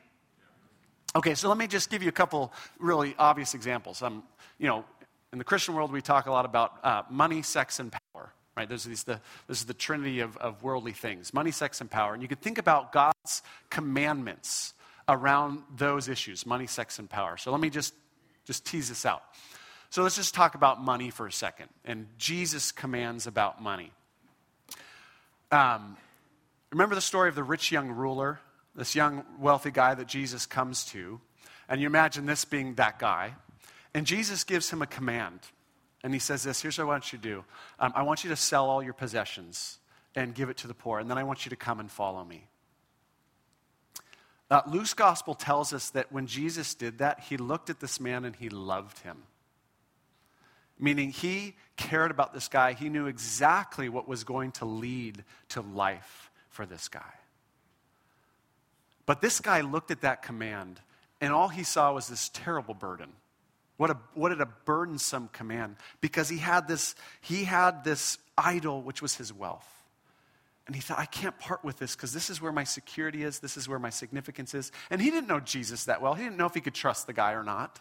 Okay, 1.16 1.36
so 1.36 1.48
let 1.48 1.60
me 1.60 1.68
just 1.68 1.92
give 1.92 2.02
you 2.02 2.10
a 2.10 2.12
couple 2.12 2.52
really 2.80 3.14
obvious 3.20 3.54
examples. 3.54 4.02
Um, 4.02 4.24
you 4.58 4.68
know, 4.68 4.84
in 5.32 5.38
the 5.38 5.44
Christian 5.44 5.76
world, 5.76 5.92
we 5.92 6.02
talk 6.02 6.26
a 6.26 6.32
lot 6.32 6.46
about 6.46 6.84
uh, 6.84 7.04
money, 7.08 7.44
sex, 7.44 7.80
and 7.80 7.92
power. 7.92 8.34
Right? 8.58 8.68
Those 8.68 8.88
are 8.88 8.90
these, 8.90 9.04
the, 9.04 9.22
this 9.48 9.60
is 9.60 9.66
the 9.66 9.76
trinity 9.76 10.22
of, 10.22 10.38
of 10.38 10.64
worldly 10.64 10.94
things 10.94 11.36
money, 11.36 11.52
sex, 11.52 11.82
and 11.82 11.92
power. 11.92 12.14
And 12.16 12.24
you 12.24 12.28
can 12.28 12.38
think 12.38 12.58
about 12.58 12.92
God's 12.92 13.44
commandments 13.70 14.74
around 15.08 15.62
those 15.78 16.10
issues 16.10 16.48
money, 16.48 16.66
sex, 16.66 16.98
and 16.98 17.08
power. 17.08 17.38
So 17.38 17.52
let 17.52 17.62
me 17.62 17.70
just, 17.70 17.94
just 18.46 18.66
tease 18.66 18.90
this 18.90 19.06
out. 19.06 19.22
So 19.96 20.04
let's 20.04 20.18
just 20.18 20.36
talk 20.36 20.56
about 20.56 20.84
money 20.84 21.10
for 21.10 21.26
a 21.26 21.32
second 21.32 21.70
and 21.86 22.08
Jesus' 22.18 22.74
commands 22.74 23.28
about 23.28 23.62
money. 23.62 23.94
Um, 25.54 25.96
remember 26.70 26.96
the 26.96 27.02
story 27.02 27.30
of 27.30 27.36
the 27.36 27.46
rich 27.46 27.72
young 27.72 27.92
ruler, 27.92 28.42
this 28.76 28.94
young 28.94 29.24
wealthy 29.40 29.72
guy 29.72 29.94
that 29.94 30.08
Jesus 30.08 30.46
comes 30.46 30.84
to? 30.88 31.22
And 31.70 31.80
you 31.80 31.88
imagine 31.88 32.26
this 32.26 32.44
being 32.44 32.76
that 32.76 33.00
guy. 33.00 33.36
And 33.94 34.06
Jesus 34.06 34.44
gives 34.44 34.70
him 34.70 34.82
a 34.82 34.86
command. 34.86 35.40
And 36.04 36.12
he 36.12 36.20
says 36.20 36.44
this 36.44 36.62
here's 36.62 36.78
what 36.78 36.84
I 36.84 36.88
want 36.88 37.14
you 37.14 37.18
to 37.18 37.24
do 37.24 37.46
um, 37.80 37.94
I 37.96 38.02
want 38.02 38.26
you 38.26 38.30
to 38.32 38.36
sell 38.36 38.70
all 38.70 38.84
your 38.84 38.92
possessions 38.92 39.78
and 40.14 40.36
give 40.36 40.50
it 40.50 40.58
to 40.58 40.68
the 40.68 40.74
poor. 40.74 41.00
And 41.00 41.10
then 41.10 41.18
I 41.18 41.24
want 41.24 41.46
you 41.46 41.52
to 41.52 41.56
come 41.56 41.80
and 41.80 41.90
follow 41.90 42.26
me. 42.26 42.50
Uh, 44.52 44.62
Luke's 44.68 44.94
gospel 44.94 45.36
tells 45.36 45.72
us 45.72 45.90
that 45.92 46.12
when 46.12 46.28
Jesus 46.28 46.76
did 46.76 46.98
that, 46.98 47.22
he 47.22 47.38
looked 47.38 47.70
at 47.70 47.80
this 47.80 48.02
man 48.02 48.26
and 48.26 48.36
he 48.36 48.50
loved 48.50 49.00
him. 49.00 49.24
Meaning, 50.78 51.12
he 51.12 51.56
cared 51.78 52.12
about 52.12 52.34
this 52.34 52.48
guy. 52.48 52.74
He 52.74 52.90
knew 52.90 53.08
exactly 53.08 53.90
what 53.90 54.08
was 54.08 54.24
going 54.24 54.52
to 54.54 54.66
lead 54.66 55.24
to 55.50 55.62
life 55.62 56.32
for 56.50 56.66
this 56.66 56.88
guy. 56.88 57.14
But 59.06 59.22
this 59.22 59.40
guy 59.40 59.62
looked 59.62 59.92
at 59.92 60.02
that 60.02 60.22
command, 60.22 60.80
and 61.22 61.32
all 61.32 61.48
he 61.48 61.64
saw 61.64 61.94
was 61.94 62.08
this 62.08 62.30
terrible 62.34 62.74
burden. 62.74 63.10
What 63.78 63.90
a, 63.90 63.98
what 64.14 64.32
a 64.32 64.46
burdensome 64.46 65.30
command. 65.34 65.76
Because 66.02 66.30
he 66.30 66.38
had, 66.38 66.68
this, 66.68 66.96
he 67.22 67.44
had 67.44 67.84
this 67.84 68.18
idol, 68.38 68.82
which 68.82 69.02
was 69.02 69.16
his 69.16 69.34
wealth. 69.34 69.70
And 70.68 70.76
he 70.76 70.82
thought, 70.82 70.98
I 70.98 71.06
can't 71.06 71.38
part 71.38 71.64
with 71.64 71.78
this 71.78 71.96
because 71.96 72.14
this 72.14 72.30
is 72.30 72.42
where 72.42 72.52
my 72.52 72.64
security 72.64 73.24
is. 73.24 73.40
This 73.40 73.56
is 73.56 73.70
where 73.70 73.78
my 73.78 73.92
significance 73.92 74.56
is. 74.56 74.72
And 74.90 75.00
he 75.00 75.12
didn't 75.12 75.28
know 75.28 75.40
Jesus 75.40 75.86
that 75.86 76.02
well. 76.02 76.16
He 76.16 76.24
didn't 76.24 76.38
know 76.38 76.48
if 76.48 76.56
he 76.56 76.62
could 76.62 76.74
trust 76.74 77.06
the 77.06 77.14
guy 77.14 77.34
or 77.34 77.44
not. 77.44 77.80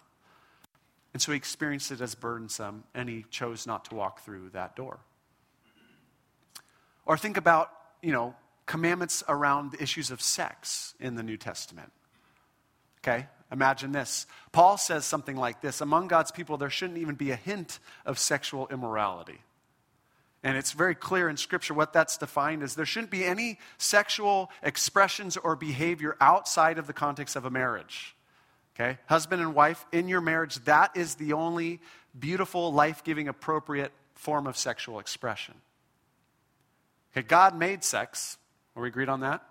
And 1.14 1.22
so 1.22 1.32
he 1.32 1.36
experienced 1.36 1.92
it 1.92 2.00
as 2.00 2.14
burdensome, 2.14 2.84
and 2.92 3.08
he 3.08 3.24
chose 3.30 3.66
not 3.66 3.86
to 3.86 3.94
walk 3.94 4.20
through 4.20 4.50
that 4.50 4.76
door. 4.76 4.98
Or 7.06 7.16
think 7.16 7.36
about, 7.36 7.70
you 8.02 8.12
know, 8.12 8.34
commandments 8.66 9.22
around 9.28 9.72
the 9.72 9.82
issues 9.82 10.10
of 10.10 10.20
sex 10.20 10.94
in 10.98 11.14
the 11.14 11.22
New 11.22 11.36
Testament. 11.36 11.92
Okay? 12.98 13.28
Imagine 13.52 13.92
this. 13.92 14.26
Paul 14.50 14.76
says 14.76 15.04
something 15.04 15.36
like 15.36 15.60
this 15.60 15.80
Among 15.80 16.08
God's 16.08 16.32
people, 16.32 16.56
there 16.56 16.70
shouldn't 16.70 16.98
even 16.98 17.14
be 17.14 17.30
a 17.30 17.36
hint 17.36 17.78
of 18.04 18.18
sexual 18.18 18.66
immorality. 18.68 19.40
And 20.42 20.58
it's 20.58 20.72
very 20.72 20.94
clear 20.94 21.28
in 21.28 21.36
Scripture 21.36 21.74
what 21.74 21.92
that's 21.92 22.18
defined 22.18 22.62
as 22.62 22.74
there 22.74 22.84
shouldn't 22.84 23.10
be 23.10 23.24
any 23.24 23.58
sexual 23.78 24.50
expressions 24.62 25.36
or 25.36 25.56
behavior 25.56 26.16
outside 26.20 26.76
of 26.76 26.86
the 26.86 26.92
context 26.92 27.36
of 27.36 27.44
a 27.44 27.50
marriage. 27.50 28.13
Okay? 28.74 28.98
Husband 29.06 29.40
and 29.40 29.54
wife, 29.54 29.84
in 29.92 30.08
your 30.08 30.20
marriage, 30.20 30.56
that 30.64 30.96
is 30.96 31.14
the 31.14 31.32
only 31.34 31.80
beautiful, 32.18 32.72
life 32.72 33.04
giving, 33.04 33.28
appropriate 33.28 33.92
form 34.14 34.46
of 34.46 34.56
sexual 34.56 34.98
expression. 34.98 35.54
Okay, 37.12 37.26
God 37.26 37.56
made 37.56 37.84
sex. 37.84 38.38
Are 38.74 38.82
we 38.82 38.88
agreed 38.88 39.08
on 39.08 39.20
that? 39.20 39.42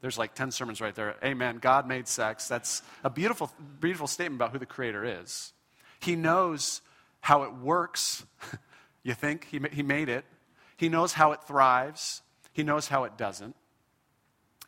There's 0.00 0.18
like 0.18 0.34
10 0.34 0.50
sermons 0.50 0.80
right 0.80 0.94
there. 0.94 1.16
Amen. 1.24 1.58
God 1.58 1.86
made 1.88 2.06
sex. 2.06 2.48
That's 2.48 2.82
a 3.02 3.10
beautiful, 3.10 3.50
beautiful 3.80 4.06
statement 4.06 4.38
about 4.40 4.52
who 4.52 4.58
the 4.58 4.66
Creator 4.66 5.22
is. 5.22 5.52
He 6.00 6.14
knows 6.14 6.82
how 7.20 7.42
it 7.42 7.54
works. 7.54 8.24
you 9.02 9.14
think? 9.14 9.46
He, 9.46 9.60
he 9.72 9.82
made 9.82 10.08
it. 10.08 10.24
He 10.76 10.88
knows 10.88 11.12
how 11.12 11.32
it 11.32 11.42
thrives. 11.42 12.22
He 12.52 12.62
knows 12.62 12.88
how 12.88 13.04
it 13.04 13.16
doesn't. 13.16 13.56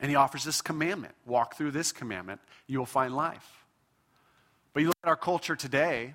And 0.00 0.11
he 0.11 0.16
offers 0.16 0.44
this 0.44 0.62
commandment 0.62 1.14
walk 1.26 1.57
through 1.57 1.72
this 1.72 1.92
commandment, 1.92 2.40
you 2.66 2.79
will 2.79 2.87
find 2.87 3.14
life. 3.14 3.60
But 4.72 4.80
you 4.80 4.88
look 4.88 4.96
at 5.02 5.09
our 5.09 5.16
culture 5.16 5.56
today, 5.56 6.14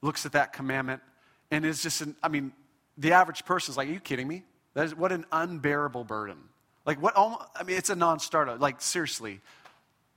looks 0.00 0.26
at 0.26 0.32
that 0.32 0.52
commandment, 0.52 1.02
and 1.50 1.64
is 1.64 1.82
just, 1.82 2.00
an, 2.00 2.16
I 2.22 2.28
mean, 2.28 2.52
the 2.98 3.12
average 3.12 3.44
person 3.44 3.72
is 3.72 3.76
like, 3.76 3.88
are 3.88 3.92
you 3.92 4.00
kidding 4.00 4.28
me? 4.28 4.42
That 4.74 4.86
is, 4.86 4.94
what 4.94 5.12
an 5.12 5.24
unbearable 5.32 6.04
burden. 6.04 6.38
Like, 6.84 7.00
what, 7.00 7.14
I 7.16 7.62
mean, 7.62 7.76
it's 7.76 7.90
a 7.90 7.96
non 7.96 8.18
starter. 8.18 8.56
Like, 8.56 8.80
seriously, 8.80 9.40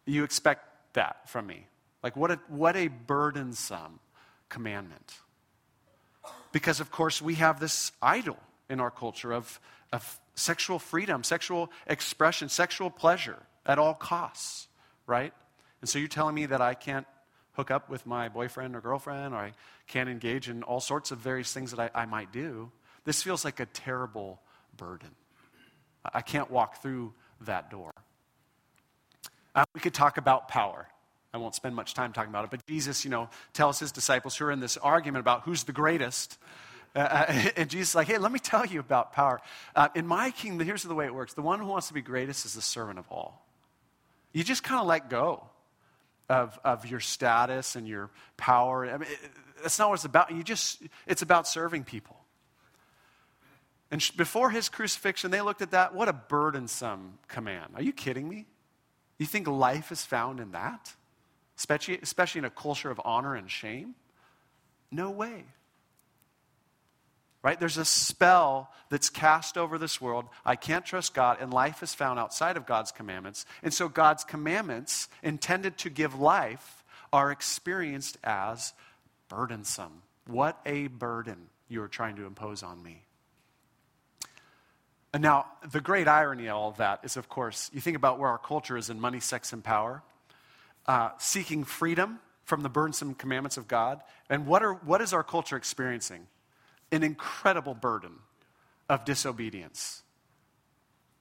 you 0.05 0.23
expect 0.23 0.65
that 0.93 1.29
from 1.29 1.47
me. 1.47 1.67
Like, 2.01 2.15
what 2.15 2.31
a, 2.31 2.39
what 2.47 2.75
a 2.75 2.87
burdensome 2.87 3.99
commandment. 4.49 5.13
Because, 6.51 6.79
of 6.79 6.91
course, 6.91 7.21
we 7.21 7.35
have 7.35 7.59
this 7.59 7.91
idol 8.01 8.37
in 8.69 8.79
our 8.79 8.91
culture 8.91 9.31
of, 9.31 9.59
of 9.91 10.19
sexual 10.35 10.79
freedom, 10.79 11.23
sexual 11.23 11.71
expression, 11.87 12.49
sexual 12.49 12.89
pleasure 12.89 13.37
at 13.65 13.79
all 13.79 13.93
costs, 13.93 14.67
right? 15.07 15.33
And 15.81 15.89
so 15.89 15.99
you're 15.99 16.07
telling 16.07 16.35
me 16.35 16.45
that 16.47 16.61
I 16.61 16.73
can't 16.73 17.05
hook 17.55 17.71
up 17.71 17.89
with 17.89 18.05
my 18.05 18.29
boyfriend 18.29 18.75
or 18.75 18.81
girlfriend, 18.81 19.33
or 19.33 19.37
I 19.37 19.53
can't 19.87 20.09
engage 20.09 20.49
in 20.49 20.63
all 20.63 20.79
sorts 20.79 21.11
of 21.11 21.19
various 21.19 21.53
things 21.53 21.71
that 21.71 21.79
I, 21.79 22.03
I 22.03 22.05
might 22.05 22.31
do. 22.31 22.71
This 23.05 23.23
feels 23.23 23.45
like 23.45 23.59
a 23.59 23.65
terrible 23.67 24.39
burden. 24.75 25.11
I 26.13 26.21
can't 26.21 26.51
walk 26.51 26.81
through 26.81 27.13
that 27.41 27.71
door. 27.71 27.93
Uh, 29.53 29.63
we 29.73 29.79
could 29.79 29.93
talk 29.93 30.17
about 30.17 30.47
power. 30.47 30.87
I 31.33 31.37
won't 31.37 31.55
spend 31.55 31.75
much 31.75 31.93
time 31.93 32.13
talking 32.13 32.29
about 32.29 32.45
it, 32.45 32.51
but 32.51 32.65
Jesus, 32.65 33.03
you 33.03 33.11
know, 33.11 33.29
tells 33.53 33.79
his 33.79 33.91
disciples 33.91 34.35
who 34.35 34.45
are 34.45 34.51
in 34.51 34.59
this 34.59 34.77
argument 34.77 35.21
about 35.21 35.43
who's 35.43 35.63
the 35.63 35.71
greatest. 35.71 36.37
Uh, 36.95 36.99
uh 36.99 37.49
and 37.57 37.69
Jesus 37.69 37.89
is 37.89 37.95
like, 37.95 38.07
hey, 38.07 38.17
let 38.17 38.31
me 38.31 38.39
tell 38.39 38.65
you 38.65 38.79
about 38.79 39.13
power. 39.13 39.41
Uh, 39.75 39.89
in 39.95 40.05
my 40.05 40.31
kingdom, 40.31 40.65
here's 40.65 40.83
the 40.83 40.95
way 40.95 41.05
it 41.05 41.13
works 41.13 41.33
the 41.33 41.41
one 41.41 41.59
who 41.59 41.65
wants 41.65 41.87
to 41.87 41.93
be 41.93 42.01
greatest 42.01 42.45
is 42.45 42.53
the 42.53 42.61
servant 42.61 42.99
of 42.99 43.05
all. 43.09 43.45
You 44.33 44.43
just 44.43 44.63
kind 44.63 44.81
of 44.81 44.87
let 44.87 45.09
go 45.09 45.47
of, 46.29 46.59
of 46.63 46.85
your 46.85 46.99
status 46.99 47.75
and 47.75 47.87
your 47.87 48.09
power. 48.37 48.85
I 48.85 48.97
mean, 48.97 49.09
that's 49.61 49.79
not 49.79 49.89
what 49.89 49.95
it's 49.95 50.05
about. 50.05 50.31
You 50.31 50.43
just, 50.43 50.81
it's 51.07 51.21
about 51.21 51.47
serving 51.47 51.83
people. 51.83 52.17
And 53.91 54.03
before 54.17 54.49
his 54.49 54.67
crucifixion, 54.69 55.31
they 55.31 55.41
looked 55.41 55.61
at 55.61 55.71
that. 55.71 55.93
What 55.93 56.09
a 56.09 56.13
burdensome 56.13 57.19
command. 57.27 57.73
Are 57.75 57.81
you 57.81 57.93
kidding 57.93 58.27
me? 58.27 58.47
You 59.17 59.25
think 59.25 59.47
life 59.47 59.91
is 59.91 60.03
found 60.03 60.39
in 60.39 60.51
that? 60.51 60.93
Especially, 61.57 61.99
especially 62.01 62.39
in 62.39 62.45
a 62.45 62.49
culture 62.49 62.89
of 62.89 62.99
honor 63.05 63.35
and 63.35 63.49
shame? 63.49 63.95
No 64.91 65.11
way 65.11 65.45
right? 67.45 67.59
There's 67.59 67.77
a 67.77 67.85
spell 67.85 68.71
that's 68.89 69.11
cast 69.11 69.55
over 69.55 69.77
this 69.77 70.01
world. 70.01 70.25
I 70.43 70.55
can't 70.55 70.83
trust 70.83 71.13
God, 71.13 71.37
and 71.39 71.53
life 71.53 71.83
is 71.83 71.93
found 71.93 72.17
outside 72.17 72.57
of 72.57 72.65
God's 72.65 72.91
commandments. 72.91 73.45
And 73.61 73.71
so 73.71 73.87
God's 73.87 74.23
commandments, 74.23 75.09
intended 75.21 75.77
to 75.77 75.91
give 75.91 76.19
life, 76.19 76.83
are 77.13 77.31
experienced 77.31 78.17
as 78.23 78.73
burdensome. 79.29 80.01
What 80.25 80.59
a 80.65 80.87
burden 80.87 81.37
you 81.69 81.83
are 81.83 81.87
trying 81.87 82.15
to 82.15 82.25
impose 82.25 82.63
on 82.63 82.81
me. 82.81 83.03
And 85.13 85.21
now, 85.21 85.45
the 85.71 85.81
great 85.81 86.07
irony 86.07 86.47
of 86.47 86.55
all 86.55 86.69
of 86.69 86.77
that 86.77 87.01
is, 87.03 87.15
of 87.15 87.29
course, 87.29 87.69
you 87.71 87.79
think 87.79 87.95
about 87.95 88.17
where 88.17 88.31
our 88.31 88.39
culture 88.39 88.75
is 88.75 88.89
in 88.89 88.99
money, 88.99 89.19
sex, 89.19 89.53
and 89.53 89.63
power, 89.63 90.01
uh, 90.87 91.11
seeking 91.19 91.63
freedom 91.63 92.19
from 92.43 92.63
the 92.63 92.69
burdensome 92.69 93.13
commandments 93.13 93.57
of 93.57 93.67
God. 93.67 94.01
And 94.31 94.47
what, 94.47 94.63
are, 94.63 94.73
what 94.73 94.99
is 94.99 95.13
our 95.13 95.23
culture 95.23 95.55
experiencing? 95.55 96.25
An 96.95 97.03
incredible 97.03 97.73
burden 97.73 98.13
of 98.89 99.05
disobedience. 99.05 100.03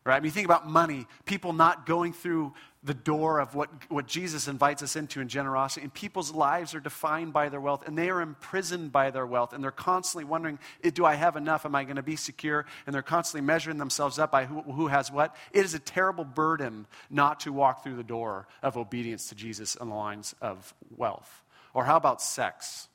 Right? 0.04 0.16
I 0.16 0.20
mean, 0.20 0.26
you 0.26 0.30
think 0.32 0.44
about 0.44 0.68
money, 0.68 1.06
people 1.24 1.54
not 1.54 1.86
going 1.86 2.12
through 2.12 2.52
the 2.82 2.92
door 2.92 3.40
of 3.40 3.54
what, 3.54 3.70
what 3.88 4.06
Jesus 4.06 4.46
invites 4.46 4.82
us 4.82 4.96
into 4.96 5.22
in 5.22 5.28
generosity, 5.28 5.82
and 5.82 5.94
people's 5.94 6.30
lives 6.30 6.74
are 6.74 6.80
defined 6.80 7.32
by 7.32 7.48
their 7.48 7.60
wealth, 7.60 7.86
and 7.86 7.96
they 7.96 8.10
are 8.10 8.20
imprisoned 8.20 8.92
by 8.92 9.10
their 9.10 9.26
wealth, 9.26 9.54
and 9.54 9.64
they're 9.64 9.70
constantly 9.70 10.24
wondering, 10.24 10.58
eh, 10.82 10.90
do 10.92 11.06
I 11.06 11.14
have 11.14 11.36
enough? 11.36 11.64
Am 11.64 11.74
I 11.74 11.84
going 11.84 11.96
to 11.96 12.02
be 12.02 12.16
secure? 12.16 12.66
And 12.86 12.94
they're 12.94 13.00
constantly 13.00 13.46
measuring 13.46 13.78
themselves 13.78 14.18
up 14.18 14.30
by 14.30 14.44
who, 14.44 14.60
who 14.60 14.88
has 14.88 15.10
what. 15.10 15.34
It 15.54 15.64
is 15.64 15.72
a 15.72 15.78
terrible 15.78 16.24
burden 16.24 16.86
not 17.08 17.40
to 17.40 17.52
walk 17.54 17.82
through 17.82 17.96
the 17.96 18.02
door 18.02 18.46
of 18.62 18.76
obedience 18.76 19.30
to 19.30 19.34
Jesus 19.34 19.74
in 19.74 19.88
the 19.88 19.94
lines 19.94 20.34
of 20.42 20.74
wealth. 20.94 21.42
Or 21.72 21.86
how 21.86 21.96
about 21.96 22.20
sex? 22.20 22.88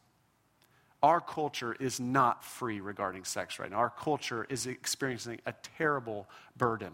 Our 1.01 1.21
culture 1.21 1.75
is 1.79 1.99
not 1.99 2.43
free 2.43 2.81
regarding 2.81 3.23
sex 3.23 3.57
right 3.57 3.71
now. 3.71 3.77
Our 3.77 3.89
culture 3.89 4.45
is 4.49 4.67
experiencing 4.67 5.39
a 5.45 5.53
terrible 5.77 6.27
burden. 6.57 6.91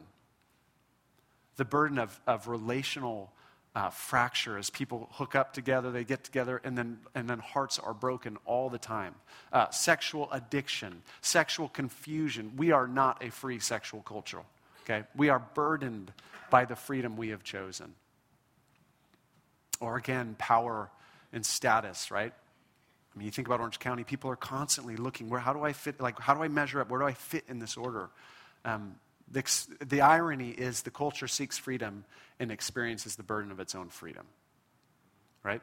The 1.55 1.65
burden 1.65 1.97
of, 1.97 2.19
of 2.27 2.47
relational 2.47 3.31
uh, 3.75 3.89
fracture 3.89 4.57
as 4.57 4.69
people 4.69 5.09
hook 5.13 5.35
up 5.35 5.53
together, 5.53 5.91
they 5.91 6.03
get 6.03 6.23
together, 6.23 6.61
and 6.63 6.77
then, 6.77 6.99
and 7.13 7.29
then 7.29 7.39
hearts 7.39 7.77
are 7.77 7.93
broken 7.93 8.37
all 8.45 8.69
the 8.69 8.77
time. 8.77 9.15
Uh, 9.51 9.69
sexual 9.69 10.31
addiction, 10.31 11.01
sexual 11.21 11.67
confusion. 11.67 12.53
We 12.55 12.71
are 12.71 12.87
not 12.87 13.23
a 13.23 13.31
free 13.31 13.59
sexual 13.59 14.01
culture, 14.01 14.41
okay? 14.83 15.05
We 15.15 15.29
are 15.29 15.43
burdened 15.55 16.13
by 16.49 16.65
the 16.65 16.75
freedom 16.75 17.17
we 17.17 17.29
have 17.29 17.43
chosen. 17.43 17.95
Or 19.81 19.97
again, 19.97 20.35
power 20.37 20.89
and 21.33 21.45
status, 21.45 22.11
right? 22.11 22.33
I 23.15 23.19
mean, 23.19 23.25
you 23.25 23.32
think 23.32 23.47
about 23.47 23.62
Orange 23.62 23.80
County, 23.80 24.04
people 24.04 24.30
are 24.30 24.36
constantly 24.36 24.97
looking, 24.97 25.30
where, 25.30 25.39
how 25.39 25.54
do 25.54 25.63
I 25.63 25.71
fit, 25.71 26.01
like, 26.01 26.19
how 26.19 26.34
do 26.34 26.43
I 26.43 26.49
measure 26.49 26.82
up? 26.82 26.89
Where 26.89 26.99
do 26.99 27.06
I 27.06 27.13
fit 27.13 27.45
in 27.47 27.60
this 27.60 27.78
order? 27.78 28.10
Um, 28.65 28.95
the, 29.32 29.43
the 29.86 30.01
irony 30.01 30.49
is 30.49 30.82
the 30.82 30.91
culture 30.91 31.28
seeks 31.28 31.58
freedom 31.58 32.04
and 32.39 32.51
experiences 32.51 33.15
the 33.15 33.23
burden 33.23 33.51
of 33.51 33.60
its 33.60 33.73
own 33.73 33.88
freedom. 33.88 34.25
Right? 35.43 35.62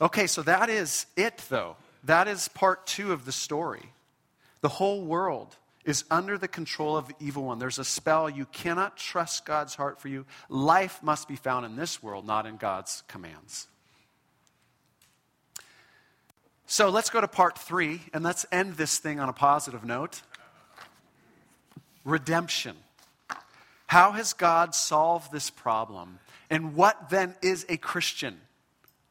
Okay, 0.00 0.26
so 0.26 0.42
that 0.42 0.70
is 0.70 1.06
it, 1.16 1.44
though. 1.50 1.76
That 2.04 2.28
is 2.28 2.48
part 2.48 2.86
two 2.86 3.12
of 3.12 3.24
the 3.26 3.32
story. 3.32 3.92
The 4.62 4.68
whole 4.68 5.04
world 5.04 5.54
is 5.84 6.04
under 6.10 6.38
the 6.38 6.48
control 6.48 6.96
of 6.96 7.08
the 7.08 7.14
evil 7.20 7.44
one. 7.44 7.58
There's 7.58 7.78
a 7.78 7.84
spell. 7.84 8.30
You 8.30 8.46
cannot 8.46 8.96
trust 8.96 9.44
God's 9.44 9.74
heart 9.74 10.00
for 10.00 10.08
you. 10.08 10.24
Life 10.48 11.02
must 11.02 11.28
be 11.28 11.36
found 11.36 11.66
in 11.66 11.76
this 11.76 12.02
world, 12.02 12.24
not 12.24 12.46
in 12.46 12.56
God's 12.56 13.02
commands. 13.06 13.68
So 16.72 16.88
let's 16.88 17.10
go 17.10 17.20
to 17.20 17.28
part 17.28 17.58
three, 17.58 18.00
and 18.14 18.24
let's 18.24 18.46
end 18.50 18.78
this 18.78 18.96
thing 18.96 19.20
on 19.20 19.28
a 19.28 19.34
positive 19.34 19.84
note 19.84 20.22
redemption. 22.02 22.74
How 23.88 24.12
has 24.12 24.32
God 24.32 24.74
solved 24.74 25.30
this 25.30 25.50
problem? 25.50 26.18
And 26.48 26.74
what 26.74 27.10
then 27.10 27.34
is 27.42 27.66
a 27.68 27.76
Christian? 27.76 28.40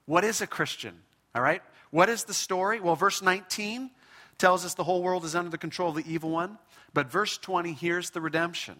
What 0.08 0.24
is 0.24 0.42
a 0.42 0.48
Christian? 0.48 0.96
All 1.36 1.44
right? 1.44 1.62
What 1.92 2.10
is 2.10 2.24
the 2.24 2.34
story? 2.34 2.80
Well, 2.80 2.96
verse 2.96 3.22
19 3.22 3.92
tells 4.40 4.66
us 4.66 4.74
the 4.74 4.84
whole 4.84 5.04
world 5.04 5.24
is 5.24 5.36
under 5.36 5.52
the 5.52 5.60
control 5.60 5.90
of 5.90 6.04
the 6.04 6.12
evil 6.12 6.32
one. 6.32 6.58
But 6.96 7.12
verse 7.12 7.38
20, 7.38 7.74
here's 7.74 8.10
the 8.10 8.22
redemption. 8.22 8.74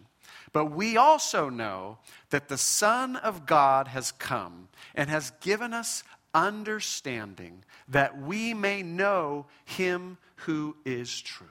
But 0.54 0.72
we 0.72 0.98
also 0.98 1.50
know 1.50 2.00
that 2.32 2.50
the 2.50 2.58
Son 2.58 3.16
of 3.16 3.46
God 3.46 3.90
has 3.90 4.12
come 4.12 4.70
and 4.96 5.08
has 5.08 5.34
given 5.40 5.72
us 5.72 6.04
understanding 6.34 7.64
that 7.88 8.20
we 8.20 8.54
may 8.54 8.82
know 8.84 9.46
him 9.66 10.18
who 10.38 10.76
is 10.86 11.20
true. 11.22 11.48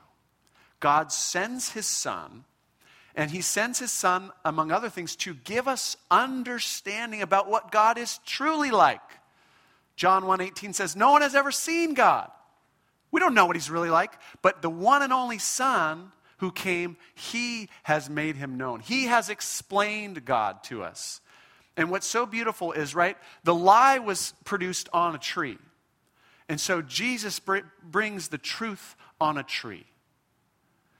God 0.80 1.12
sends 1.12 1.70
his 1.70 1.86
son, 1.86 2.44
and 3.14 3.30
he 3.30 3.40
sends 3.40 3.78
his 3.78 3.92
son, 3.92 4.32
among 4.44 4.72
other 4.72 4.88
things, 4.88 5.14
to 5.16 5.34
give 5.34 5.68
us 5.68 5.96
understanding 6.10 7.22
about 7.22 7.48
what 7.48 7.70
God 7.70 7.98
is 7.98 8.18
truly 8.24 8.70
like. 8.70 9.02
John 9.96 10.24
1:18 10.24 10.72
says, 10.72 10.96
"No 10.96 11.10
one 11.10 11.22
has 11.22 11.34
ever 11.34 11.52
seen 11.52 11.94
God." 11.94 12.30
We 13.10 13.20
don't 13.20 13.34
know 13.34 13.44
what 13.44 13.56
he's 13.56 13.70
really 13.70 13.90
like, 13.90 14.18
but 14.40 14.62
the 14.62 14.70
one 14.70 15.02
and 15.02 15.12
only 15.12 15.38
son 15.38 16.12
who 16.38 16.50
came, 16.50 16.96
he 17.14 17.68
has 17.82 18.08
made 18.08 18.36
him 18.36 18.56
known. 18.56 18.80
He 18.80 19.06
has 19.06 19.28
explained 19.28 20.24
God 20.24 20.62
to 20.64 20.82
us. 20.82 21.20
And 21.80 21.90
what's 21.90 22.06
so 22.06 22.26
beautiful 22.26 22.72
is, 22.72 22.94
right, 22.94 23.16
the 23.42 23.54
lie 23.54 24.00
was 24.00 24.34
produced 24.44 24.90
on 24.92 25.14
a 25.14 25.18
tree. 25.18 25.56
And 26.46 26.60
so 26.60 26.82
Jesus 26.82 27.38
br- 27.40 27.60
brings 27.82 28.28
the 28.28 28.36
truth 28.36 28.96
on 29.18 29.38
a 29.38 29.42
tree. 29.42 29.86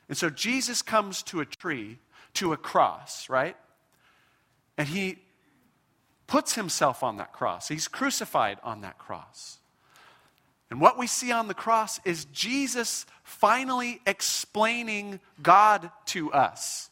And 0.08 0.16
so 0.16 0.30
Jesus 0.30 0.80
comes 0.80 1.22
to 1.24 1.40
a 1.40 1.44
tree, 1.44 1.98
to 2.32 2.54
a 2.54 2.56
cross, 2.56 3.28
right? 3.28 3.58
And 4.78 4.88
he 4.88 5.18
puts 6.26 6.54
himself 6.54 7.02
on 7.02 7.18
that 7.18 7.34
cross. 7.34 7.68
He's 7.68 7.86
crucified 7.86 8.56
on 8.64 8.80
that 8.80 8.96
cross. 8.96 9.58
And 10.70 10.80
what 10.80 10.96
we 10.96 11.06
see 11.06 11.30
on 11.30 11.46
the 11.46 11.52
cross 11.52 12.00
is 12.06 12.24
Jesus 12.32 13.04
finally 13.22 14.00
explaining 14.06 15.20
God 15.42 15.90
to 16.06 16.32
us. 16.32 16.89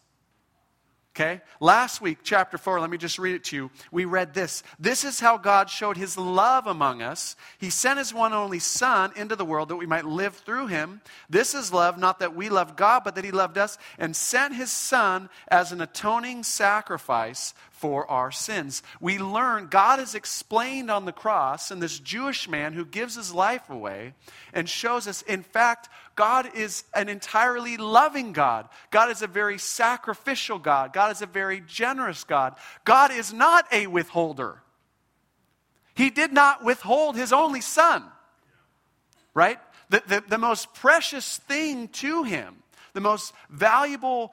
Okay? 1.18 1.40
Last 1.58 2.00
week, 2.00 2.18
chapter 2.22 2.56
4, 2.56 2.80
let 2.80 2.90
me 2.90 2.96
just 2.96 3.18
read 3.18 3.34
it 3.34 3.42
to 3.44 3.56
you. 3.56 3.70
We 3.90 4.04
read 4.04 4.34
this. 4.34 4.62
This 4.78 5.02
is 5.02 5.18
how 5.18 5.36
God 5.36 5.68
showed 5.68 5.96
his 5.96 6.16
love 6.16 6.68
among 6.68 7.02
us. 7.02 7.34
He 7.58 7.70
sent 7.70 7.98
his 7.98 8.14
one 8.14 8.32
only 8.32 8.60
Son 8.60 9.10
into 9.16 9.34
the 9.34 9.44
world 9.44 9.70
that 9.70 9.76
we 9.76 9.86
might 9.86 10.04
live 10.04 10.36
through 10.36 10.68
him. 10.68 11.00
This 11.28 11.56
is 11.56 11.72
love, 11.72 11.98
not 11.98 12.20
that 12.20 12.36
we 12.36 12.48
loved 12.48 12.76
God, 12.76 13.02
but 13.02 13.16
that 13.16 13.24
he 13.24 13.32
loved 13.32 13.58
us 13.58 13.78
and 13.98 14.14
sent 14.14 14.54
his 14.54 14.70
Son 14.70 15.28
as 15.48 15.72
an 15.72 15.80
atoning 15.80 16.44
sacrifice 16.44 17.52
for 17.78 18.10
our 18.10 18.30
sins. 18.32 18.82
We 19.00 19.18
learn 19.18 19.68
God 19.68 20.00
is 20.00 20.14
explained 20.14 20.90
on 20.90 21.04
the 21.04 21.12
cross, 21.12 21.70
and 21.70 21.80
this 21.80 21.98
Jewish 21.98 22.48
man 22.48 22.72
who 22.72 22.84
gives 22.84 23.14
his 23.14 23.32
life 23.32 23.70
away 23.70 24.14
and 24.52 24.68
shows 24.68 25.06
us, 25.06 25.22
in 25.22 25.42
fact, 25.42 25.88
God 26.16 26.50
is 26.56 26.82
an 26.92 27.08
entirely 27.08 27.76
loving 27.76 28.32
God. 28.32 28.68
God 28.90 29.10
is 29.10 29.22
a 29.22 29.28
very 29.28 29.58
sacrificial 29.58 30.58
God. 30.58 30.92
God 30.92 31.12
is 31.12 31.22
a 31.22 31.26
very 31.26 31.62
generous 31.66 32.24
God. 32.24 32.56
God 32.84 33.12
is 33.12 33.32
not 33.32 33.64
a 33.72 33.86
withholder. 33.86 34.60
He 35.94 36.10
did 36.10 36.32
not 36.32 36.64
withhold 36.64 37.16
his 37.16 37.32
only 37.32 37.60
son, 37.60 38.04
right? 39.34 39.58
The, 39.90 40.02
the, 40.06 40.24
the 40.28 40.38
most 40.38 40.74
precious 40.74 41.38
thing 41.38 41.88
to 41.88 42.24
him, 42.24 42.56
the 42.92 43.00
most 43.00 43.32
valuable 43.50 44.32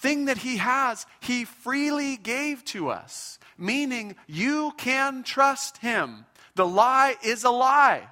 thing 0.00 0.26
that 0.26 0.38
he 0.38 0.56
has, 0.58 1.06
he 1.20 1.44
freely 1.44 2.16
gave 2.16 2.64
to 2.66 2.90
us, 2.90 3.38
meaning 3.58 4.16
you 4.26 4.72
can 4.76 5.22
trust 5.22 5.78
him. 5.78 6.26
The 6.54 6.66
lie 6.66 7.16
is 7.22 7.44
a 7.44 7.50
lie. 7.50 8.08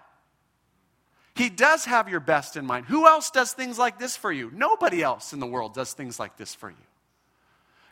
He 1.34 1.48
does 1.48 1.84
have 1.86 2.08
your 2.08 2.20
best 2.20 2.56
in 2.56 2.66
mind. 2.66 2.86
Who 2.86 3.06
else 3.06 3.30
does 3.30 3.52
things 3.52 3.78
like 3.78 3.98
this 3.98 4.16
for 4.16 4.30
you? 4.30 4.50
Nobody 4.52 5.02
else 5.02 5.32
in 5.32 5.40
the 5.40 5.46
world 5.46 5.74
does 5.74 5.92
things 5.92 6.18
like 6.18 6.36
this 6.36 6.54
for 6.54 6.70
you. 6.70 6.76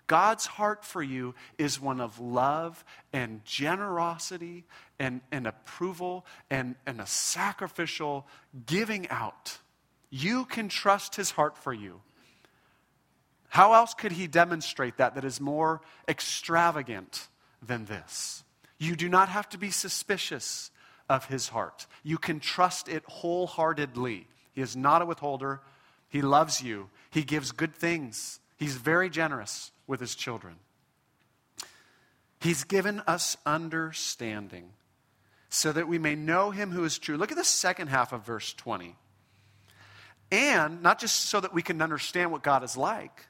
God's 0.06 0.46
heart 0.46 0.84
for 0.84 1.02
you 1.02 1.34
is 1.58 1.80
one 1.80 2.00
of 2.00 2.18
love 2.18 2.82
and 3.12 3.44
generosity 3.44 4.64
and, 4.98 5.20
and 5.30 5.46
approval 5.46 6.26
and, 6.50 6.76
and 6.86 7.00
a 7.00 7.06
sacrificial 7.06 8.26
giving 8.66 9.08
out. 9.10 9.58
You 10.10 10.46
can 10.46 10.68
trust 10.68 11.14
his 11.14 11.30
heart 11.30 11.58
for 11.58 11.72
you. 11.72 12.00
How 13.48 13.72
else 13.72 13.94
could 13.94 14.12
he 14.12 14.26
demonstrate 14.26 14.98
that 14.98 15.14
that 15.14 15.24
is 15.24 15.40
more 15.40 15.80
extravagant 16.06 17.28
than 17.66 17.86
this? 17.86 18.44
You 18.78 18.94
do 18.94 19.08
not 19.08 19.28
have 19.28 19.48
to 19.50 19.58
be 19.58 19.70
suspicious 19.70 20.70
of 21.08 21.26
his 21.26 21.48
heart. 21.48 21.86
You 22.02 22.18
can 22.18 22.40
trust 22.40 22.88
it 22.88 23.02
wholeheartedly. 23.06 24.26
He 24.52 24.60
is 24.60 24.76
not 24.76 25.02
a 25.02 25.06
withholder. 25.06 25.60
He 26.08 26.22
loves 26.22 26.62
you. 26.62 26.90
He 27.10 27.22
gives 27.22 27.52
good 27.52 27.74
things. 27.74 28.40
He's 28.56 28.74
very 28.74 29.08
generous 29.10 29.72
with 29.86 30.00
his 30.00 30.14
children. 30.14 30.56
He's 32.40 32.64
given 32.64 33.00
us 33.06 33.36
understanding 33.46 34.70
so 35.48 35.72
that 35.72 35.88
we 35.88 35.98
may 35.98 36.14
know 36.14 36.50
him 36.50 36.70
who 36.70 36.84
is 36.84 36.98
true. 36.98 37.16
Look 37.16 37.32
at 37.32 37.38
the 37.38 37.44
second 37.44 37.88
half 37.88 38.12
of 38.12 38.24
verse 38.24 38.52
20. 38.52 38.94
And 40.30 40.82
not 40.82 41.00
just 41.00 41.30
so 41.30 41.40
that 41.40 41.54
we 41.54 41.62
can 41.62 41.80
understand 41.80 42.30
what 42.30 42.42
God 42.42 42.62
is 42.62 42.76
like, 42.76 43.26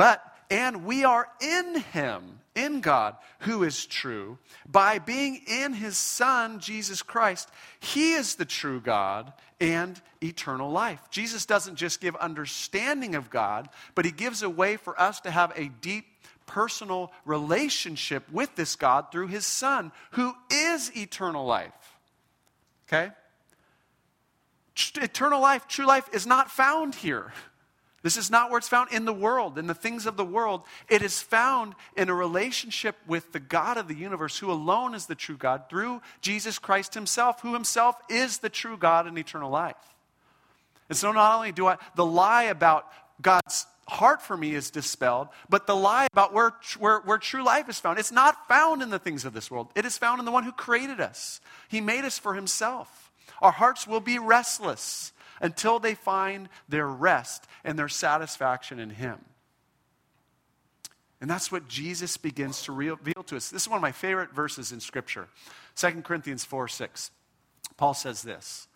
but, 0.00 0.24
and 0.48 0.86
we 0.86 1.04
are 1.04 1.28
in 1.42 1.78
him, 1.92 2.40
in 2.54 2.80
God, 2.80 3.16
who 3.40 3.64
is 3.64 3.84
true. 3.84 4.38
By 4.66 4.98
being 4.98 5.42
in 5.46 5.74
his 5.74 5.98
Son, 5.98 6.58
Jesus 6.58 7.02
Christ, 7.02 7.50
he 7.80 8.12
is 8.12 8.36
the 8.36 8.46
true 8.46 8.80
God 8.80 9.30
and 9.60 10.00
eternal 10.24 10.70
life. 10.70 11.02
Jesus 11.10 11.44
doesn't 11.44 11.76
just 11.76 12.00
give 12.00 12.16
understanding 12.16 13.14
of 13.14 13.28
God, 13.28 13.68
but 13.94 14.06
he 14.06 14.10
gives 14.10 14.42
a 14.42 14.48
way 14.48 14.78
for 14.78 14.98
us 14.98 15.20
to 15.20 15.30
have 15.30 15.52
a 15.54 15.68
deep 15.82 16.06
personal 16.46 17.12
relationship 17.26 18.24
with 18.32 18.56
this 18.56 18.76
God 18.76 19.12
through 19.12 19.26
his 19.26 19.44
Son, 19.44 19.92
who 20.12 20.32
is 20.50 20.96
eternal 20.96 21.44
life. 21.44 21.98
Okay? 22.88 23.12
Eternal 24.96 25.42
life, 25.42 25.68
true 25.68 25.84
life, 25.84 26.08
is 26.14 26.26
not 26.26 26.50
found 26.50 26.94
here. 26.94 27.34
This 28.02 28.16
is 28.16 28.30
not 28.30 28.50
where 28.50 28.58
it's 28.58 28.68
found 28.68 28.92
in 28.92 29.04
the 29.04 29.12
world, 29.12 29.58
in 29.58 29.66
the 29.66 29.74
things 29.74 30.06
of 30.06 30.16
the 30.16 30.24
world. 30.24 30.62
It 30.88 31.02
is 31.02 31.20
found 31.20 31.74
in 31.96 32.08
a 32.08 32.14
relationship 32.14 32.96
with 33.06 33.32
the 33.32 33.40
God 33.40 33.76
of 33.76 33.88
the 33.88 33.94
universe, 33.94 34.38
who 34.38 34.50
alone 34.50 34.94
is 34.94 35.04
the 35.04 35.14
true 35.14 35.36
God, 35.36 35.64
through 35.68 36.00
Jesus 36.22 36.58
Christ 36.58 36.94
Himself, 36.94 37.42
who 37.42 37.52
Himself 37.52 37.96
is 38.08 38.38
the 38.38 38.48
true 38.48 38.78
God 38.78 39.06
and 39.06 39.18
eternal 39.18 39.50
life. 39.50 39.76
And 40.88 40.96
so, 40.96 41.12
not 41.12 41.36
only 41.36 41.52
do 41.52 41.66
I, 41.66 41.76
the 41.94 42.06
lie 42.06 42.44
about 42.44 42.90
God's 43.20 43.66
heart 43.86 44.22
for 44.22 44.36
me 44.36 44.54
is 44.54 44.70
dispelled, 44.70 45.28
but 45.50 45.66
the 45.66 45.76
lie 45.76 46.06
about 46.10 46.32
where, 46.32 46.54
where, 46.78 47.00
where 47.00 47.18
true 47.18 47.44
life 47.44 47.68
is 47.68 47.78
found, 47.78 47.98
it's 47.98 48.12
not 48.12 48.48
found 48.48 48.82
in 48.82 48.88
the 48.88 48.98
things 48.98 49.26
of 49.26 49.34
this 49.34 49.50
world. 49.50 49.68
It 49.74 49.84
is 49.84 49.98
found 49.98 50.20
in 50.20 50.24
the 50.24 50.32
one 50.32 50.44
who 50.44 50.52
created 50.52 51.00
us. 51.00 51.40
He 51.68 51.82
made 51.82 52.04
us 52.06 52.18
for 52.18 52.34
Himself. 52.34 53.10
Our 53.42 53.52
hearts 53.52 53.86
will 53.86 54.00
be 54.00 54.18
restless 54.18 55.12
until 55.40 55.78
they 55.78 55.94
find 55.94 56.48
their 56.68 56.86
rest 56.86 57.46
and 57.64 57.78
their 57.78 57.88
satisfaction 57.88 58.78
in 58.78 58.90
Him. 58.90 59.18
And 61.20 61.28
that's 61.28 61.52
what 61.52 61.68
Jesus 61.68 62.16
begins 62.16 62.62
to 62.62 62.72
reveal 62.72 63.22
to 63.26 63.36
us. 63.36 63.50
This 63.50 63.62
is 63.62 63.68
one 63.68 63.76
of 63.76 63.82
my 63.82 63.92
favorite 63.92 64.32
verses 64.32 64.72
in 64.72 64.80
Scripture 64.80 65.28
2 65.76 66.02
Corinthians 66.02 66.44
4 66.44 66.68
6. 66.68 67.10
Paul 67.76 67.94
says 67.94 68.22
this 68.22 68.68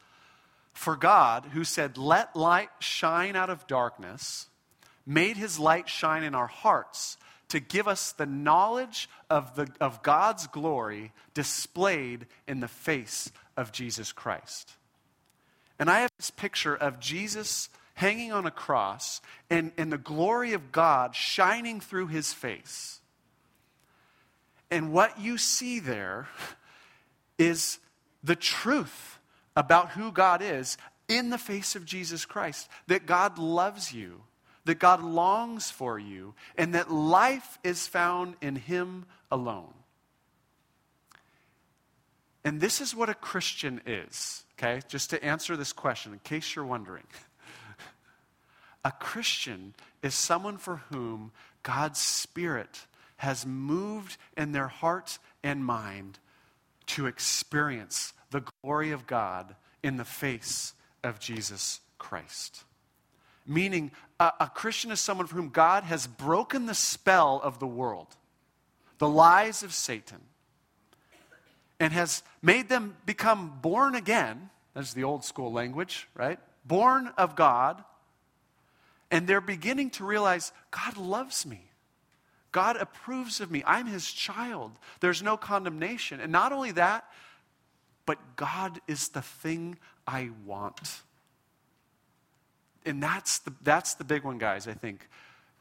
For 0.73 0.97
God, 0.97 1.47
who 1.53 1.65
said, 1.65 1.97
Let 1.97 2.37
light 2.37 2.71
shine 2.81 3.37
out 3.37 3.51
of 3.51 3.67
darkness, 3.67 4.49
made 5.07 5.37
his 5.37 5.59
light 5.59 5.89
shine 5.89 6.23
in 6.23 6.35
our 6.35 6.47
hearts 6.47 7.17
to 7.49 7.61
give 7.61 7.87
us 7.87 8.13
the 8.13 8.27
knowledge 8.27 9.09
of, 9.31 9.55
the, 9.55 9.71
of 9.81 10.03
God's 10.03 10.47
glory 10.47 11.13
displayed 11.35 12.27
in 12.49 12.61
the 12.61 12.69
face 12.69 13.31
of 13.57 13.73
Jesus 13.73 14.13
Christ. 14.13 14.73
And 15.79 15.91
I 15.91 16.01
have 16.01 16.11
this 16.17 16.31
picture 16.31 16.75
of 16.75 17.01
Jesus 17.01 17.69
hanging 17.95 18.33
on 18.33 18.47
a 18.47 18.51
cross 18.51 19.21
and, 19.51 19.73
and 19.77 19.93
the 19.93 19.99
glory 19.99 20.53
of 20.53 20.73
God 20.73 21.15
shining 21.15 21.81
through 21.81 22.09
his 22.09 22.33
face. 22.33 23.01
And 24.71 24.93
what 24.93 25.21
you 25.21 25.39
see 25.39 25.79
there 25.79 26.29
is 27.39 27.79
the 28.23 28.37
truth 28.37 29.19
about 29.57 29.91
who 29.91 30.11
God 30.11 30.43
is 30.43 30.77
in 31.09 31.31
the 31.31 31.39
face 31.39 31.77
of 31.77 31.85
Jesus 31.85 32.25
Christ 32.25 32.69
that 32.87 33.07
God 33.07 33.39
loves 33.39 33.93
you, 33.93 34.23
that 34.65 34.79
God 34.79 35.03
longs 35.03 35.71
for 35.71 35.99
you, 35.99 36.35
and 36.57 36.75
that 36.75 36.91
life 36.91 37.59
is 37.63 37.87
found 37.87 38.35
in 38.41 38.57
Him 38.57 39.05
alone. 39.31 39.73
And 42.45 42.61
this 42.61 42.81
is 42.81 42.95
what 42.95 43.09
a 43.09 43.15
Christian 43.15 43.81
is. 43.87 44.44
Okay, 44.59 44.81
just 44.89 45.11
to 45.11 45.23
answer 45.25 45.57
this 45.57 45.73
question, 45.73 46.13
in 46.13 46.19
case 46.21 46.55
you're 46.55 46.65
wondering. 46.65 47.05
A 48.85 48.93
Christian 48.93 49.75
is 50.03 50.15
someone 50.15 50.59
for 50.59 50.77
whom 50.91 51.33
God's 51.63 52.01
Spirit 52.01 52.87
has 53.17 53.47
moved 53.47 54.17
in 54.37 54.53
their 54.53 54.69
heart 54.69 55.19
and 55.43 55.65
mind 55.65 56.19
to 56.87 57.07
experience 57.07 58.13
the 58.31 58.45
glory 58.63 58.91
of 58.91 59.07
God 59.07 59.55
in 59.83 59.97
the 59.97 60.05
face 60.05 60.75
of 61.03 61.19
Jesus 61.19 61.81
Christ. 61.99 62.65
Meaning, 63.47 63.91
a, 64.21 64.33
a, 64.41 64.51
Christian 64.55 64.91
is 64.91 65.01
someone 65.01 65.27
for 65.27 65.37
whom 65.37 65.51
God 65.51 65.85
has 65.85 66.07
broken 66.07 66.67
the 66.67 66.75
spell 66.75 67.41
of 67.43 67.59
the 67.59 67.67
world, 67.67 68.17
the 68.99 69.09
lies 69.09 69.63
of 69.63 69.73
Satan, 69.73 70.21
and 71.81 71.93
has 71.93 72.23
made 72.43 72.69
them 72.69 72.97
become 73.07 73.59
born 73.61 73.95
again. 73.95 74.51
That's 74.75 74.95
the 74.95 75.05
old 75.05 75.25
school 75.25 75.53
language, 75.53 76.09
right? 76.15 76.39
Born 76.65 77.09
of 77.19 77.37
God. 77.37 77.83
And 79.11 79.27
they're 79.27 79.41
beginning 79.41 79.91
to 79.91 80.05
realize 80.05 80.53
God 80.71 80.97
loves 80.97 81.47
me. 81.47 81.71
God 82.53 82.77
approves 82.77 83.41
of 83.41 83.51
me. 83.51 83.63
I'm 83.67 83.87
his 83.87 84.11
child. 84.11 84.73
There's 85.01 85.23
no 85.23 85.37
condemnation. 85.37 86.21
And 86.21 86.31
not 86.31 86.53
only 86.53 86.73
that, 86.73 87.05
but 88.07 88.19
God 88.37 88.81
is 88.87 89.09
the 89.09 89.23
thing 89.23 89.79
I 90.07 90.31
want. 90.45 91.03
And 92.87 93.03
that's 93.03 93.39
the, 93.39 93.53
that's 93.63 93.95
the 93.95 94.05
big 94.05 94.25
one, 94.25 94.39
guys, 94.39 94.69
I 94.69 94.75
think. 94.75 95.09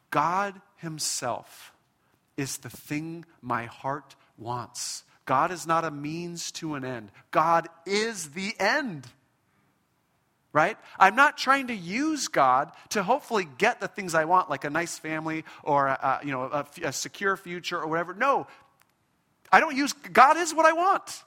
God 0.10 0.62
Himself 0.78 1.74
is 2.38 2.58
the 2.58 2.70
thing 2.70 3.26
my 3.42 3.66
heart 3.66 4.16
wants. 4.38 5.04
God 5.26 5.52
is 5.52 5.66
not 5.66 5.86
a 5.86 5.92
means 5.92 6.52
to 6.54 6.76
an 6.76 6.84
end. 6.84 7.12
God 7.32 7.70
is 7.86 8.30
the 8.30 8.54
end. 8.60 9.08
Right? 10.52 10.78
I'm 11.00 11.16
not 11.16 11.38
trying 11.38 11.68
to 11.68 11.76
use 11.76 12.28
God 12.28 12.72
to 12.90 13.02
hopefully 13.02 13.48
get 13.58 13.80
the 13.80 13.88
things 13.88 14.14
I 14.14 14.26
want, 14.26 14.52
like 14.52 14.66
a 14.66 14.70
nice 14.70 15.00
family 15.00 15.46
or 15.64 15.88
a, 15.88 16.20
you 16.24 16.32
know, 16.32 16.44
a, 16.44 16.66
a 16.84 16.94
secure 16.94 17.36
future 17.36 17.80
or 17.80 17.88
whatever. 17.88 18.14
No, 18.14 18.46
I 19.52 19.60
don't 19.60 19.76
use 19.76 19.94
God 19.94 20.38
is 20.38 20.54
what 20.54 20.66
I 20.66 20.74
want. 20.74 21.24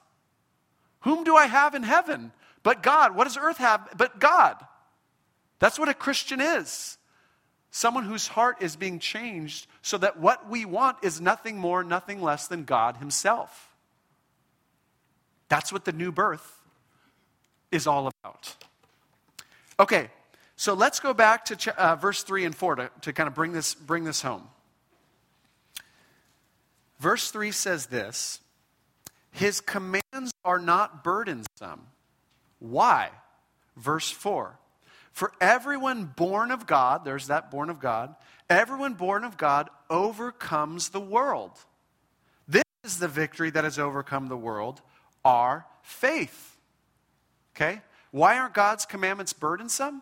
Whom 1.01 1.23
do 1.23 1.35
I 1.35 1.45
have 1.45 1.75
in 1.75 1.83
heaven 1.83 2.31
but 2.63 2.83
God? 2.83 3.15
What 3.15 3.25
does 3.25 3.37
earth 3.37 3.57
have 3.57 3.89
but 3.97 4.19
God? 4.19 4.55
That's 5.59 5.79
what 5.79 5.89
a 5.89 5.93
Christian 5.93 6.39
is. 6.39 6.97
Someone 7.71 8.05
whose 8.05 8.27
heart 8.27 8.61
is 8.61 8.75
being 8.75 8.99
changed 8.99 9.67
so 9.81 9.97
that 9.97 10.19
what 10.19 10.49
we 10.49 10.65
want 10.65 10.97
is 11.03 11.19
nothing 11.19 11.57
more, 11.57 11.83
nothing 11.83 12.21
less 12.21 12.47
than 12.47 12.63
God 12.63 12.97
Himself. 12.97 13.75
That's 15.49 15.71
what 15.71 15.85
the 15.85 15.91
new 15.91 16.11
birth 16.11 16.61
is 17.71 17.87
all 17.87 18.07
about. 18.07 18.55
Okay, 19.79 20.09
so 20.55 20.73
let's 20.73 20.99
go 20.99 21.13
back 21.13 21.45
to 21.45 21.81
uh, 21.81 21.95
verse 21.95 22.23
3 22.23 22.45
and 22.45 22.55
4 22.55 22.75
to, 22.75 22.91
to 23.01 23.13
kind 23.13 23.27
of 23.27 23.35
bring 23.35 23.53
this, 23.53 23.75
bring 23.75 24.03
this 24.03 24.21
home. 24.21 24.47
Verse 26.99 27.29
3 27.29 27.51
says 27.51 27.87
this 27.87 28.39
His 29.31 29.61
commands 29.61 30.33
are 30.43 30.59
not 30.59 31.03
burdensome. 31.03 31.87
Why? 32.59 33.09
Verse 33.75 34.09
4 34.09 34.57
For 35.11 35.31
everyone 35.39 36.05
born 36.05 36.51
of 36.51 36.65
God, 36.65 37.05
there's 37.05 37.27
that 37.27 37.51
born 37.51 37.69
of 37.69 37.79
God, 37.79 38.15
everyone 38.49 38.95
born 38.95 39.23
of 39.23 39.37
God 39.37 39.69
overcomes 39.89 40.89
the 40.89 40.99
world. 40.99 41.51
This 42.47 42.63
is 42.83 42.97
the 42.97 43.07
victory 43.07 43.51
that 43.51 43.63
has 43.63 43.77
overcome 43.77 44.27
the 44.27 44.37
world, 44.37 44.81
our 45.27 45.65
faith. 45.83 46.57
Okay? 47.55 47.81
Why 48.11 48.39
aren't 48.39 48.53
God's 48.53 48.85
commandments 48.85 49.33
burdensome? 49.33 50.01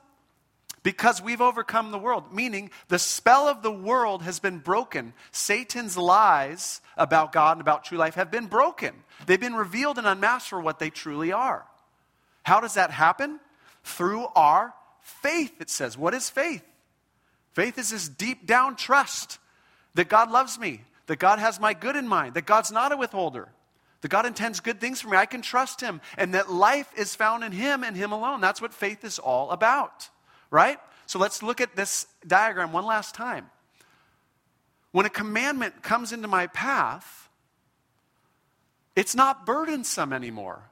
because 0.85 1.19
we've 1.19 1.41
overcome 1.41 1.89
the 1.89 1.97
world, 1.97 2.31
meaning 2.31 2.69
the 2.89 2.99
spell 2.99 3.47
of 3.47 3.63
the 3.63 3.71
world 3.71 4.21
has 4.21 4.39
been 4.39 4.59
broken. 4.59 5.13
Satan's 5.31 5.97
lies 5.97 6.79
about 6.95 7.31
God 7.31 7.53
and 7.53 7.61
about 7.61 7.85
true 7.85 7.97
life 7.97 8.13
have 8.13 8.29
been 8.29 8.45
broken. 8.45 8.93
They've 9.25 9.39
been 9.39 9.55
revealed 9.55 9.97
and 9.97 10.05
unmasked 10.05 10.47
for 10.47 10.61
what 10.61 10.77
they 10.77 10.91
truly 10.91 11.31
are. 11.31 11.65
How 12.43 12.59
does 12.59 12.75
that 12.75 12.91
happen? 12.91 13.39
Through 13.83 14.27
our 14.35 14.75
faith, 15.01 15.59
it 15.59 15.71
says. 15.71 15.97
What 15.97 16.13
is 16.13 16.29
faith? 16.29 16.63
Faith 17.53 17.79
is 17.79 17.89
this 17.89 18.07
deep 18.07 18.45
down 18.45 18.75
trust 18.75 19.39
that 19.95 20.07
God 20.07 20.29
loves 20.29 20.59
me, 20.59 20.81
that 21.07 21.17
God 21.17 21.39
has 21.39 21.59
my 21.59 21.73
good 21.73 21.95
in 21.95 22.07
mind, 22.07 22.35
that 22.35 22.45
God's 22.45 22.71
not 22.71 22.91
a 22.91 22.97
withholder, 22.97 23.49
that 24.05 24.11
God 24.11 24.27
intends 24.27 24.59
good 24.59 24.79
things 24.79 25.01
for 25.01 25.09
me. 25.09 25.17
I 25.17 25.25
can 25.25 25.41
trust 25.41 25.81
Him, 25.81 25.99
and 26.15 26.33
that 26.35 26.51
life 26.51 26.91
is 26.95 27.15
found 27.15 27.43
in 27.43 27.51
Him 27.51 27.83
and 27.83 27.97
Him 27.97 28.11
alone. 28.11 28.39
That's 28.39 28.61
what 28.61 28.73
faith 28.73 29.03
is 29.03 29.19
all 29.19 29.49
about 29.51 30.09
right? 30.55 30.79
So 31.05 31.19
let's 31.19 31.43
look 31.43 31.59
at 31.59 31.75
this 31.75 32.07
diagram 32.25 32.71
one 32.71 32.85
last 32.85 33.13
time. 33.13 33.49
When 34.91 35.05
a 35.05 35.09
commandment 35.09 35.83
comes 35.83 36.13
into 36.13 36.29
my 36.29 36.47
path, 36.47 37.29
it's 38.95 39.15
not 39.15 39.45
burdensome 39.45 40.13
anymore. 40.13 40.63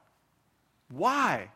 Why? 0.90 1.50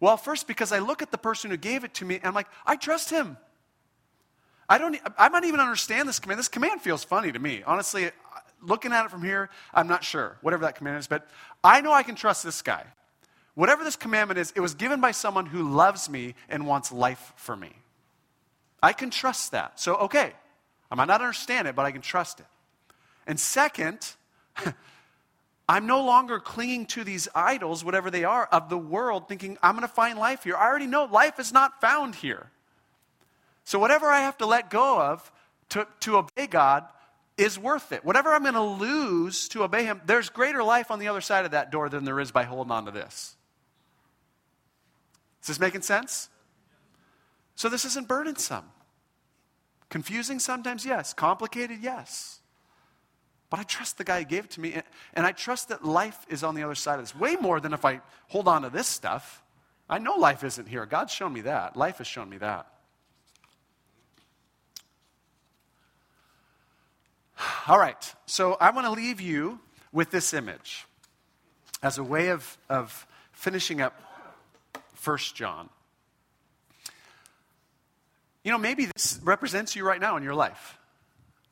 Well, 0.00 0.16
first, 0.16 0.46
because 0.46 0.72
I 0.72 0.78
look 0.78 1.02
at 1.02 1.10
the 1.10 1.18
person 1.18 1.50
who 1.50 1.58
gave 1.58 1.84
it 1.84 1.92
to 1.94 2.06
me 2.06 2.16
and 2.16 2.24
I'm 2.24 2.34
like, 2.34 2.48
I 2.64 2.76
trust 2.76 3.10
him. 3.10 3.36
I 4.68 4.78
don't, 4.78 4.98
I 5.18 5.28
might 5.28 5.44
even 5.44 5.60
understand 5.60 6.08
this 6.08 6.18
command. 6.18 6.38
This 6.38 6.48
command 6.48 6.80
feels 6.80 7.04
funny 7.04 7.30
to 7.30 7.38
me. 7.38 7.62
Honestly, 7.66 8.10
looking 8.62 8.92
at 8.92 9.04
it 9.04 9.10
from 9.10 9.22
here, 9.22 9.50
I'm 9.72 9.88
not 9.88 10.04
sure, 10.04 10.36
whatever 10.40 10.64
that 10.64 10.76
command 10.76 10.98
is, 10.98 11.06
but 11.06 11.28
I 11.62 11.80
know 11.80 11.92
I 11.92 12.02
can 12.02 12.14
trust 12.14 12.44
this 12.44 12.62
guy. 12.62 12.84
Whatever 13.54 13.84
this 13.84 13.96
commandment 13.96 14.38
is, 14.38 14.52
it 14.54 14.60
was 14.60 14.74
given 14.74 15.00
by 15.00 15.12
someone 15.12 15.46
who 15.46 15.62
loves 15.62 16.10
me 16.10 16.34
and 16.48 16.66
wants 16.66 16.92
life 16.92 17.32
for 17.36 17.56
me. 17.56 17.72
I 18.82 18.92
can 18.92 19.10
trust 19.10 19.52
that. 19.52 19.80
So, 19.80 19.96
okay, 19.96 20.32
I 20.90 20.94
might 20.94 21.08
not 21.08 21.20
understand 21.20 21.66
it, 21.66 21.74
but 21.74 21.86
I 21.86 21.90
can 21.90 22.02
trust 22.02 22.40
it. 22.40 22.46
And 23.26 23.40
second, 23.40 24.14
I'm 25.68 25.86
no 25.86 26.04
longer 26.04 26.38
clinging 26.38 26.86
to 26.86 27.02
these 27.02 27.28
idols, 27.34 27.84
whatever 27.84 28.10
they 28.10 28.24
are, 28.24 28.46
of 28.46 28.68
the 28.68 28.78
world, 28.78 29.28
thinking 29.28 29.58
I'm 29.62 29.74
going 29.74 29.88
to 29.88 29.92
find 29.92 30.18
life 30.18 30.44
here. 30.44 30.56
I 30.56 30.66
already 30.66 30.86
know 30.86 31.04
life 31.04 31.40
is 31.40 31.52
not 31.52 31.80
found 31.80 32.16
here. 32.16 32.50
So, 33.64 33.78
whatever 33.78 34.06
I 34.06 34.20
have 34.20 34.38
to 34.38 34.46
let 34.46 34.70
go 34.70 35.00
of 35.00 35.32
to, 35.70 35.88
to 36.00 36.18
obey 36.18 36.46
God 36.46 36.84
is 37.36 37.58
worth 37.58 37.92
it. 37.92 38.04
Whatever 38.04 38.32
I'm 38.32 38.42
going 38.42 38.54
to 38.54 38.62
lose 38.62 39.48
to 39.48 39.62
obey 39.62 39.84
Him, 39.84 40.00
there's 40.06 40.28
greater 40.28 40.62
life 40.62 40.90
on 40.90 40.98
the 40.98 41.08
other 41.08 41.20
side 41.20 41.44
of 41.44 41.50
that 41.50 41.70
door 41.70 41.88
than 41.88 42.04
there 42.04 42.20
is 42.20 42.32
by 42.32 42.44
holding 42.44 42.70
on 42.70 42.86
to 42.86 42.90
this. 42.90 43.36
Is 45.42 45.48
this 45.48 45.60
making 45.60 45.82
sense? 45.82 46.28
So 47.54 47.68
this 47.68 47.84
isn't 47.84 48.08
burdensome. 48.08 48.64
Confusing 49.88 50.38
sometimes, 50.38 50.84
yes. 50.84 51.14
Complicated, 51.14 51.78
yes. 51.80 52.40
But 53.48 53.60
I 53.60 53.62
trust 53.62 53.98
the 53.98 54.04
guy 54.04 54.20
who 54.20 54.24
gave 54.24 54.44
it 54.44 54.50
to 54.52 54.60
me, 54.60 54.82
and 55.14 55.24
I 55.24 55.32
trust 55.32 55.68
that 55.68 55.84
life 55.84 56.26
is 56.28 56.42
on 56.42 56.54
the 56.54 56.64
other 56.64 56.74
side 56.74 56.98
of 56.98 57.02
this. 57.02 57.14
Way 57.14 57.36
more 57.36 57.60
than 57.60 57.72
if 57.72 57.84
I 57.84 58.00
hold 58.28 58.48
on 58.48 58.62
to 58.62 58.70
this 58.70 58.88
stuff. 58.88 59.42
I 59.88 59.98
know 59.98 60.14
life 60.16 60.42
isn't 60.42 60.66
here. 60.66 60.84
God's 60.84 61.12
shown 61.12 61.32
me 61.32 61.42
that. 61.42 61.76
Life 61.76 61.98
has 61.98 62.08
shown 62.08 62.28
me 62.28 62.38
that. 62.38 62.66
All 67.68 67.78
right, 67.78 68.14
so 68.26 68.54
I 68.60 68.70
want 68.70 68.86
to 68.86 68.92
leave 68.92 69.20
you 69.20 69.60
with 69.92 70.10
this 70.10 70.34
image 70.34 70.86
as 71.82 71.98
a 71.98 72.04
way 72.04 72.28
of, 72.28 72.58
of 72.68 73.06
finishing 73.32 73.80
up 73.80 74.00
1 75.04 75.18
John. 75.34 75.68
You 78.42 78.52
know, 78.52 78.58
maybe 78.58 78.86
this 78.86 79.20
represents 79.22 79.74
you 79.74 79.84
right 79.84 80.00
now 80.00 80.16
in 80.16 80.22
your 80.22 80.34
life. 80.34 80.78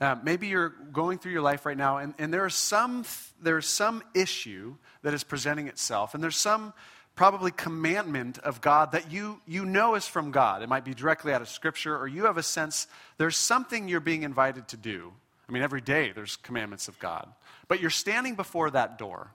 Uh, 0.00 0.16
maybe 0.22 0.48
you're 0.48 0.70
going 0.92 1.18
through 1.18 1.32
your 1.32 1.42
life 1.42 1.66
right 1.66 1.76
now, 1.76 1.98
and, 1.98 2.14
and 2.18 2.32
there's 2.32 2.54
some 2.54 3.04
there's 3.40 3.66
some 3.66 4.02
issue 4.14 4.74
that 5.02 5.14
is 5.14 5.24
presenting 5.24 5.68
itself, 5.68 6.14
and 6.14 6.22
there's 6.22 6.36
some 6.36 6.72
probably 7.14 7.50
commandment 7.50 8.38
of 8.38 8.60
God 8.60 8.92
that 8.92 9.12
you 9.12 9.40
you 9.46 9.64
know 9.64 9.94
is 9.94 10.06
from 10.06 10.30
God. 10.30 10.62
It 10.62 10.68
might 10.68 10.84
be 10.84 10.94
directly 10.94 11.32
out 11.32 11.42
of 11.42 11.48
Scripture, 11.48 11.96
or 11.96 12.08
you 12.08 12.24
have 12.26 12.38
a 12.38 12.42
sense 12.42 12.86
there's 13.18 13.36
something 13.36 13.88
you're 13.88 14.00
being 14.00 14.24
invited 14.24 14.68
to 14.68 14.76
do. 14.76 15.12
I 15.48 15.52
mean, 15.52 15.62
every 15.62 15.80
day 15.80 16.12
there's 16.12 16.36
commandments 16.36 16.88
of 16.88 16.98
God, 16.98 17.28
but 17.68 17.80
you're 17.80 17.90
standing 17.90 18.34
before 18.34 18.70
that 18.70 18.98
door, 18.98 19.30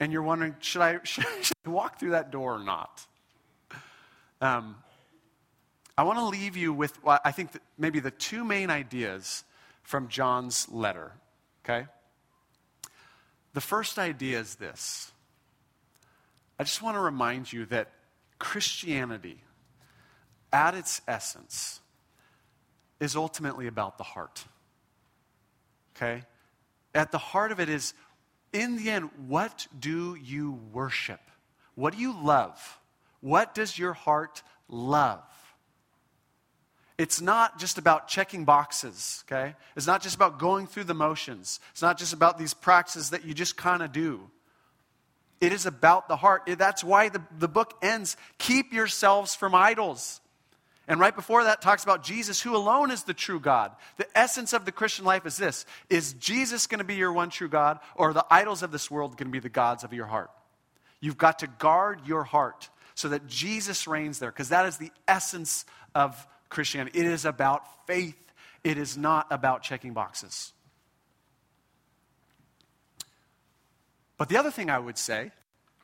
and 0.00 0.12
you're 0.12 0.22
wondering, 0.22 0.56
should 0.60 0.82
I, 0.82 1.00
should 1.04 1.24
I 1.66 1.70
walk 1.70 1.98
through 1.98 2.10
that 2.10 2.30
door 2.30 2.54
or 2.54 2.64
not? 2.64 3.06
Um, 4.40 4.76
I 5.96 6.02
want 6.02 6.18
to 6.18 6.24
leave 6.24 6.56
you 6.56 6.72
with, 6.72 7.02
well, 7.04 7.20
I 7.24 7.30
think, 7.30 7.50
maybe 7.78 8.00
the 8.00 8.10
two 8.10 8.44
main 8.44 8.70
ideas 8.70 9.44
from 9.82 10.08
John's 10.08 10.68
letter, 10.70 11.12
okay? 11.64 11.86
The 13.52 13.60
first 13.60 13.98
idea 13.98 14.40
is 14.40 14.56
this 14.56 15.12
I 16.58 16.64
just 16.64 16.82
want 16.82 16.96
to 16.96 17.00
remind 17.00 17.52
you 17.52 17.66
that 17.66 17.90
Christianity, 18.38 19.40
at 20.52 20.74
its 20.74 21.00
essence, 21.08 21.80
is 23.00 23.16
ultimately 23.16 23.66
about 23.66 23.98
the 23.98 24.04
heart. 24.04 24.44
Okay? 25.96 26.22
At 26.94 27.12
the 27.12 27.18
heart 27.18 27.52
of 27.52 27.60
it 27.60 27.68
is, 27.68 27.94
in 28.52 28.76
the 28.76 28.90
end, 28.90 29.10
what 29.26 29.66
do 29.78 30.14
you 30.14 30.60
worship? 30.72 31.20
What 31.74 31.94
do 31.94 32.00
you 32.00 32.12
love? 32.12 32.78
What 33.20 33.54
does 33.54 33.78
your 33.78 33.92
heart 33.92 34.42
love? 34.68 35.22
It's 36.96 37.20
not 37.20 37.58
just 37.58 37.78
about 37.78 38.06
checking 38.06 38.44
boxes, 38.44 39.24
okay? 39.26 39.56
It's 39.74 39.86
not 39.86 40.00
just 40.00 40.14
about 40.14 40.38
going 40.38 40.68
through 40.68 40.84
the 40.84 40.94
motions. 40.94 41.58
It's 41.72 41.82
not 41.82 41.98
just 41.98 42.12
about 42.12 42.38
these 42.38 42.54
practices 42.54 43.10
that 43.10 43.24
you 43.24 43.34
just 43.34 43.56
kind 43.56 43.82
of 43.82 43.90
do. 43.90 44.30
It 45.40 45.52
is 45.52 45.66
about 45.66 46.06
the 46.06 46.16
heart. 46.16 46.42
That's 46.46 46.84
why 46.84 47.08
the, 47.08 47.20
the 47.36 47.48
book 47.48 47.74
ends 47.82 48.16
keep 48.38 48.72
yourselves 48.72 49.34
from 49.34 49.54
idols. 49.54 50.20
And 50.86 51.00
right 51.00 51.14
before 51.14 51.44
that 51.44 51.62
talks 51.62 51.82
about 51.82 52.02
Jesus, 52.02 52.42
who 52.42 52.54
alone 52.54 52.90
is 52.90 53.04
the 53.04 53.14
true 53.14 53.40
God. 53.40 53.72
The 53.96 54.06
essence 54.16 54.52
of 54.52 54.66
the 54.66 54.72
Christian 54.72 55.04
life 55.04 55.24
is 55.24 55.36
this 55.36 55.64
Is 55.88 56.12
Jesus 56.14 56.66
going 56.66 56.78
to 56.78 56.84
be 56.84 56.96
your 56.96 57.12
one 57.12 57.30
true 57.30 57.48
God, 57.48 57.78
or 57.94 58.12
the 58.12 58.26
idols 58.30 58.62
of 58.62 58.70
this 58.70 58.90
world 58.90 59.12
going 59.16 59.28
to 59.28 59.32
be 59.32 59.38
the 59.38 59.48
gods 59.48 59.84
of 59.84 59.92
your 59.92 60.06
heart? 60.06 60.30
You've 61.00 61.18
got 61.18 61.38
to 61.40 61.46
guard 61.46 62.06
your 62.06 62.24
heart 62.24 62.68
so 62.94 63.08
that 63.08 63.26
Jesus 63.26 63.86
reigns 63.86 64.18
there, 64.18 64.30
because 64.30 64.50
that 64.50 64.66
is 64.66 64.76
the 64.76 64.92
essence 65.08 65.64
of 65.94 66.26
Christianity. 66.48 66.98
It 66.98 67.06
is 67.06 67.24
about 67.24 67.86
faith, 67.86 68.18
it 68.62 68.78
is 68.78 68.96
not 68.96 69.26
about 69.30 69.62
checking 69.62 69.94
boxes. 69.94 70.52
But 74.16 74.28
the 74.28 74.36
other 74.36 74.50
thing 74.50 74.70
I 74.70 74.78
would 74.78 74.98
say, 74.98 75.32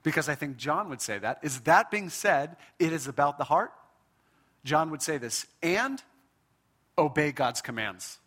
because 0.02 0.28
I 0.28 0.34
think 0.34 0.56
John 0.56 0.88
would 0.88 1.00
say 1.00 1.18
that, 1.18 1.40
is 1.42 1.60
that 1.60 1.90
being 1.90 2.10
said, 2.10 2.56
it 2.78 2.92
is 2.92 3.06
about 3.06 3.38
the 3.38 3.44
heart. 3.44 3.72
John 4.64 4.90
would 4.90 5.02
say 5.02 5.18
this, 5.18 5.46
and 5.62 6.02
obey 6.98 7.32
God's 7.32 7.62
commands. 7.62 8.18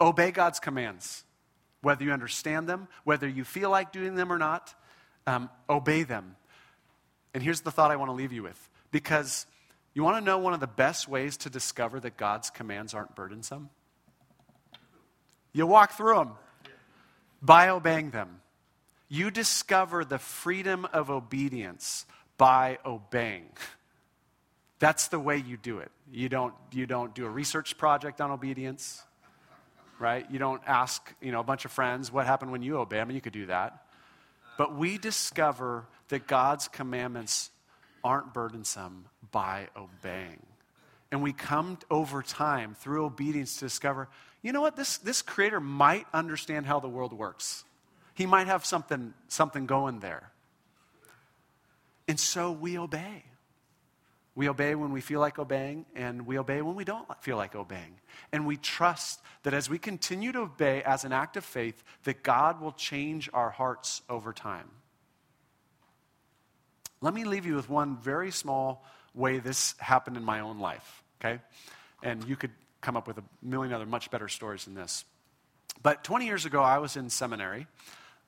Obey 0.00 0.30
God's 0.30 0.60
commands. 0.60 1.24
Whether 1.80 2.04
you 2.04 2.12
understand 2.12 2.68
them, 2.68 2.88
whether 3.04 3.28
you 3.28 3.44
feel 3.44 3.70
like 3.70 3.92
doing 3.92 4.14
them 4.14 4.32
or 4.32 4.38
not, 4.38 4.74
um, 5.26 5.48
obey 5.68 6.02
them. 6.02 6.36
And 7.34 7.42
here's 7.42 7.60
the 7.60 7.70
thought 7.70 7.90
I 7.90 7.96
want 7.96 8.08
to 8.08 8.14
leave 8.14 8.32
you 8.32 8.42
with. 8.42 8.68
Because 8.90 9.46
you 9.94 10.02
want 10.02 10.16
to 10.16 10.24
know 10.24 10.38
one 10.38 10.54
of 10.54 10.60
the 10.60 10.66
best 10.66 11.08
ways 11.08 11.36
to 11.38 11.50
discover 11.50 12.00
that 12.00 12.16
God's 12.16 12.50
commands 12.50 12.94
aren't 12.94 13.14
burdensome? 13.14 13.70
You 15.52 15.66
walk 15.66 15.92
through 15.92 16.16
them 16.16 16.32
by 17.42 17.68
obeying 17.68 18.10
them. 18.10 18.40
You 19.08 19.30
discover 19.30 20.04
the 20.04 20.18
freedom 20.18 20.86
of 20.92 21.10
obedience 21.10 22.06
by 22.36 22.78
obeying. 22.84 23.46
That's 24.78 25.08
the 25.08 25.18
way 25.18 25.36
you 25.38 25.56
do 25.56 25.78
it. 25.78 25.90
You 26.10 26.28
don't, 26.28 26.54
you 26.72 26.86
don't 26.86 27.14
do 27.14 27.26
a 27.26 27.30
research 27.30 27.76
project 27.78 28.20
on 28.20 28.30
obedience, 28.30 29.02
right? 29.98 30.24
You 30.30 30.38
don't 30.38 30.62
ask 30.66 31.12
you 31.20 31.32
know, 31.32 31.40
a 31.40 31.44
bunch 31.44 31.64
of 31.64 31.72
friends, 31.72 32.12
what 32.12 32.26
happened 32.26 32.52
when 32.52 32.62
you 32.62 32.78
obey? 32.78 33.00
I 33.00 33.04
mean, 33.04 33.16
you 33.16 33.20
could 33.20 33.32
do 33.32 33.46
that. 33.46 33.84
But 34.56 34.76
we 34.76 34.98
discover 34.98 35.86
that 36.08 36.26
God's 36.26 36.68
commandments 36.68 37.50
aren't 38.04 38.32
burdensome 38.32 39.06
by 39.30 39.68
obeying. 39.76 40.42
And 41.10 41.22
we 41.22 41.32
come 41.32 41.78
over 41.90 42.22
time 42.22 42.74
through 42.74 43.04
obedience 43.04 43.54
to 43.54 43.64
discover, 43.64 44.08
you 44.42 44.52
know 44.52 44.60
what, 44.60 44.76
this, 44.76 44.98
this 44.98 45.22
creator 45.22 45.60
might 45.60 46.06
understand 46.12 46.66
how 46.66 46.80
the 46.80 46.88
world 46.88 47.12
works. 47.12 47.64
He 48.14 48.26
might 48.26 48.46
have 48.46 48.64
something, 48.64 49.14
something 49.28 49.66
going 49.66 50.00
there. 50.00 50.30
And 52.06 52.18
so 52.18 52.50
we 52.52 52.78
obey. 52.78 53.24
We 54.38 54.48
obey 54.48 54.76
when 54.76 54.92
we 54.92 55.00
feel 55.00 55.18
like 55.18 55.40
obeying, 55.40 55.84
and 55.96 56.24
we 56.24 56.38
obey 56.38 56.62
when 56.62 56.76
we 56.76 56.84
don't 56.84 57.08
feel 57.24 57.36
like 57.36 57.56
obeying. 57.56 57.98
And 58.30 58.46
we 58.46 58.56
trust 58.56 59.20
that 59.42 59.52
as 59.52 59.68
we 59.68 59.78
continue 59.78 60.30
to 60.30 60.42
obey 60.42 60.80
as 60.84 61.02
an 61.02 61.12
act 61.12 61.36
of 61.36 61.44
faith, 61.44 61.82
that 62.04 62.22
God 62.22 62.60
will 62.60 62.70
change 62.70 63.28
our 63.34 63.50
hearts 63.50 64.00
over 64.08 64.32
time. 64.32 64.68
Let 67.00 67.14
me 67.14 67.24
leave 67.24 67.46
you 67.46 67.56
with 67.56 67.68
one 67.68 67.96
very 67.96 68.30
small 68.30 68.84
way 69.12 69.40
this 69.40 69.74
happened 69.78 70.16
in 70.16 70.22
my 70.22 70.38
own 70.38 70.60
life, 70.60 71.02
okay? 71.20 71.42
And 72.04 72.22
you 72.22 72.36
could 72.36 72.52
come 72.80 72.96
up 72.96 73.08
with 73.08 73.18
a 73.18 73.24
million 73.42 73.74
other 73.74 73.86
much 73.86 74.08
better 74.08 74.28
stories 74.28 74.66
than 74.66 74.74
this. 74.74 75.04
But 75.82 76.04
20 76.04 76.26
years 76.26 76.44
ago, 76.44 76.62
I 76.62 76.78
was 76.78 76.96
in 76.96 77.10
seminary, 77.10 77.66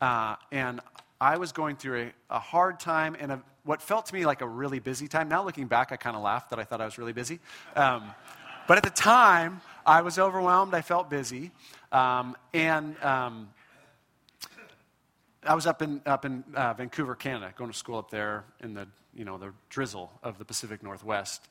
uh, 0.00 0.34
and 0.50 0.80
I 1.20 1.36
was 1.36 1.52
going 1.52 1.76
through 1.76 2.12
a, 2.30 2.36
a 2.36 2.38
hard 2.38 2.80
time 2.80 3.14
and 3.20 3.32
a, 3.32 3.42
what 3.64 3.82
felt 3.82 4.06
to 4.06 4.14
me 4.14 4.24
like 4.24 4.40
a 4.40 4.48
really 4.48 4.78
busy 4.78 5.06
time. 5.06 5.28
Now, 5.28 5.44
looking 5.44 5.66
back, 5.66 5.92
I 5.92 5.96
kind 5.96 6.16
of 6.16 6.22
laughed 6.22 6.50
that 6.50 6.58
I 6.58 6.64
thought 6.64 6.80
I 6.80 6.86
was 6.86 6.96
really 6.96 7.12
busy. 7.12 7.40
Um, 7.76 8.10
but 8.66 8.78
at 8.78 8.84
the 8.84 8.90
time, 8.90 9.60
I 9.84 10.00
was 10.00 10.18
overwhelmed. 10.18 10.72
I 10.72 10.80
felt 10.80 11.10
busy. 11.10 11.50
Um, 11.92 12.36
and 12.54 12.96
um, 13.02 13.50
I 15.44 15.54
was 15.54 15.66
up 15.66 15.82
in, 15.82 16.00
up 16.06 16.24
in 16.24 16.44
uh, 16.54 16.72
Vancouver, 16.74 17.14
Canada, 17.14 17.52
going 17.56 17.70
to 17.70 17.76
school 17.76 17.98
up 17.98 18.10
there 18.10 18.44
in 18.62 18.72
the, 18.72 18.86
you 19.14 19.24
know, 19.24 19.36
the 19.36 19.52
drizzle 19.68 20.10
of 20.22 20.38
the 20.38 20.44
Pacific 20.44 20.82
Northwest. 20.82 21.46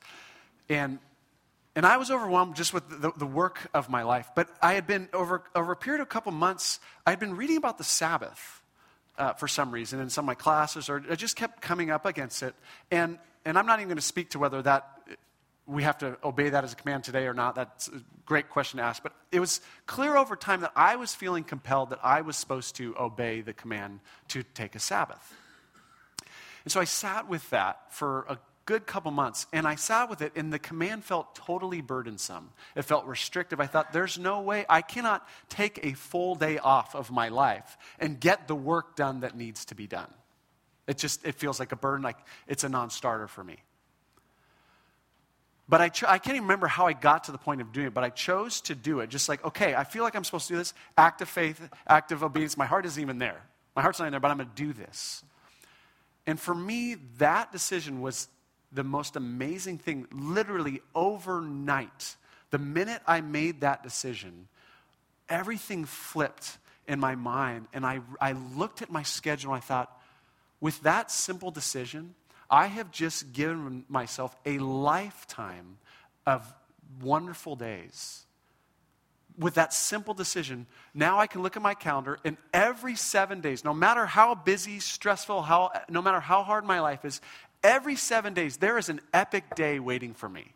And, 0.68 0.98
and 1.76 1.86
I 1.86 1.96
was 1.96 2.10
overwhelmed 2.10 2.56
just 2.56 2.74
with 2.74 2.88
the, 2.88 3.12
the 3.16 3.26
work 3.26 3.68
of 3.72 3.88
my 3.88 4.02
life. 4.02 4.30
But 4.34 4.48
I 4.60 4.72
had 4.72 4.88
been, 4.88 5.08
over, 5.12 5.44
over 5.54 5.70
a 5.70 5.76
period 5.76 6.00
of 6.00 6.08
a 6.08 6.10
couple 6.10 6.32
months, 6.32 6.80
I 7.06 7.10
had 7.10 7.20
been 7.20 7.36
reading 7.36 7.56
about 7.56 7.78
the 7.78 7.84
Sabbath 7.84 8.59
uh, 9.18 9.32
for 9.34 9.48
some 9.48 9.70
reason 9.70 10.00
in 10.00 10.10
some 10.10 10.24
of 10.24 10.26
my 10.26 10.34
classes, 10.34 10.88
or 10.88 11.02
I 11.10 11.14
just 11.14 11.36
kept 11.36 11.60
coming 11.60 11.90
up 11.90 12.06
against 12.06 12.42
it. 12.42 12.54
And, 12.90 13.18
and 13.44 13.58
I'm 13.58 13.66
not 13.66 13.78
even 13.78 13.88
going 13.88 13.96
to 13.96 14.02
speak 14.02 14.30
to 14.30 14.38
whether 14.38 14.62
that 14.62 14.88
we 15.66 15.84
have 15.84 15.98
to 15.98 16.16
obey 16.24 16.48
that 16.48 16.64
as 16.64 16.72
a 16.72 16.76
command 16.76 17.04
today 17.04 17.26
or 17.26 17.34
not. 17.34 17.54
That's 17.54 17.88
a 17.88 18.02
great 18.26 18.50
question 18.50 18.78
to 18.78 18.82
ask. 18.82 19.02
But 19.02 19.12
it 19.30 19.38
was 19.38 19.60
clear 19.86 20.16
over 20.16 20.34
time 20.34 20.62
that 20.62 20.72
I 20.74 20.96
was 20.96 21.14
feeling 21.14 21.44
compelled 21.44 21.90
that 21.90 22.00
I 22.02 22.22
was 22.22 22.36
supposed 22.36 22.76
to 22.76 22.96
obey 22.98 23.40
the 23.40 23.52
command 23.52 24.00
to 24.28 24.42
take 24.42 24.74
a 24.74 24.80
Sabbath. 24.80 25.36
And 26.64 26.72
so 26.72 26.80
I 26.80 26.84
sat 26.84 27.28
with 27.28 27.48
that 27.50 27.92
for 27.92 28.26
a 28.28 28.38
good 28.70 28.86
couple 28.86 29.10
months, 29.10 29.48
and 29.52 29.66
I 29.66 29.74
sat 29.74 30.08
with 30.08 30.22
it, 30.22 30.36
and 30.36 30.52
the 30.52 30.58
command 30.60 31.02
felt 31.02 31.34
totally 31.34 31.80
burdensome. 31.80 32.50
It 32.76 32.82
felt 32.82 33.04
restrictive. 33.04 33.58
I 33.58 33.66
thought, 33.66 33.92
there's 33.92 34.16
no 34.16 34.42
way, 34.42 34.64
I 34.68 34.80
cannot 34.80 35.28
take 35.48 35.84
a 35.84 35.94
full 35.94 36.36
day 36.36 36.58
off 36.58 36.94
of 36.94 37.10
my 37.10 37.30
life 37.30 37.76
and 37.98 38.20
get 38.20 38.46
the 38.46 38.54
work 38.54 38.94
done 38.94 39.20
that 39.20 39.36
needs 39.36 39.64
to 39.66 39.74
be 39.74 39.88
done. 39.88 40.06
It 40.86 40.98
just, 40.98 41.26
it 41.26 41.34
feels 41.34 41.58
like 41.58 41.72
a 41.72 41.76
burden, 41.76 42.04
like 42.04 42.18
it's 42.46 42.62
a 42.62 42.68
non 42.68 42.90
starter 42.90 43.26
for 43.26 43.42
me. 43.42 43.56
But 45.68 45.80
I, 45.80 45.88
cho- 45.88 46.06
I 46.08 46.18
can't 46.18 46.36
even 46.36 46.44
remember 46.44 46.68
how 46.68 46.86
I 46.86 46.92
got 46.92 47.24
to 47.24 47.32
the 47.32 47.38
point 47.38 47.60
of 47.60 47.72
doing 47.72 47.88
it, 47.88 47.94
but 47.94 48.04
I 48.04 48.10
chose 48.10 48.60
to 48.62 48.76
do 48.76 49.00
it. 49.00 49.10
Just 49.10 49.28
like, 49.28 49.44
okay, 49.44 49.74
I 49.74 49.82
feel 49.82 50.04
like 50.04 50.14
I'm 50.14 50.22
supposed 50.22 50.46
to 50.46 50.52
do 50.52 50.58
this. 50.58 50.74
Act 50.96 51.22
of 51.22 51.28
faith, 51.28 51.60
act 51.88 52.12
of 52.12 52.22
obedience. 52.22 52.56
My 52.56 52.66
heart 52.66 52.86
isn't 52.86 53.02
even 53.02 53.18
there. 53.18 53.42
My 53.74 53.82
heart's 53.82 53.98
not 53.98 54.06
in 54.06 54.12
there, 54.12 54.20
but 54.20 54.30
I'm 54.30 54.36
going 54.36 54.48
to 54.48 54.54
do 54.54 54.72
this. 54.72 55.24
And 56.24 56.38
for 56.38 56.54
me, 56.54 56.98
that 57.18 57.50
decision 57.50 58.00
was 58.00 58.28
the 58.72 58.84
most 58.84 59.16
amazing 59.16 59.78
thing. 59.78 60.06
Literally 60.12 60.80
overnight, 60.94 62.16
the 62.50 62.58
minute 62.58 63.02
I 63.06 63.20
made 63.20 63.60
that 63.60 63.82
decision, 63.82 64.48
everything 65.28 65.84
flipped 65.84 66.58
in 66.86 67.00
my 67.00 67.14
mind. 67.14 67.68
And 67.72 67.86
I, 67.86 68.00
I 68.20 68.32
looked 68.32 68.82
at 68.82 68.90
my 68.90 69.02
schedule 69.02 69.52
and 69.52 69.62
I 69.62 69.64
thought, 69.64 69.96
with 70.60 70.82
that 70.82 71.10
simple 71.10 71.50
decision, 71.50 72.14
I 72.50 72.66
have 72.66 72.90
just 72.90 73.32
given 73.32 73.84
myself 73.88 74.36
a 74.44 74.58
lifetime 74.58 75.78
of 76.26 76.52
wonderful 77.00 77.56
days. 77.56 78.24
With 79.38 79.54
that 79.54 79.72
simple 79.72 80.12
decision, 80.12 80.66
now 80.92 81.18
I 81.18 81.26
can 81.26 81.42
look 81.42 81.56
at 81.56 81.62
my 81.62 81.74
calendar 81.74 82.18
and 82.24 82.36
every 82.52 82.96
seven 82.96 83.40
days, 83.40 83.64
no 83.64 83.72
matter 83.72 84.04
how 84.04 84.34
busy, 84.34 84.80
stressful, 84.80 85.42
how, 85.42 85.70
no 85.88 86.02
matter 86.02 86.20
how 86.20 86.42
hard 86.42 86.64
my 86.64 86.80
life 86.80 87.04
is, 87.04 87.20
every 87.62 87.96
seven 87.96 88.34
days, 88.34 88.56
there 88.56 88.78
is 88.78 88.88
an 88.88 89.00
epic 89.12 89.54
day 89.54 89.78
waiting 89.78 90.14
for 90.14 90.28
me 90.28 90.52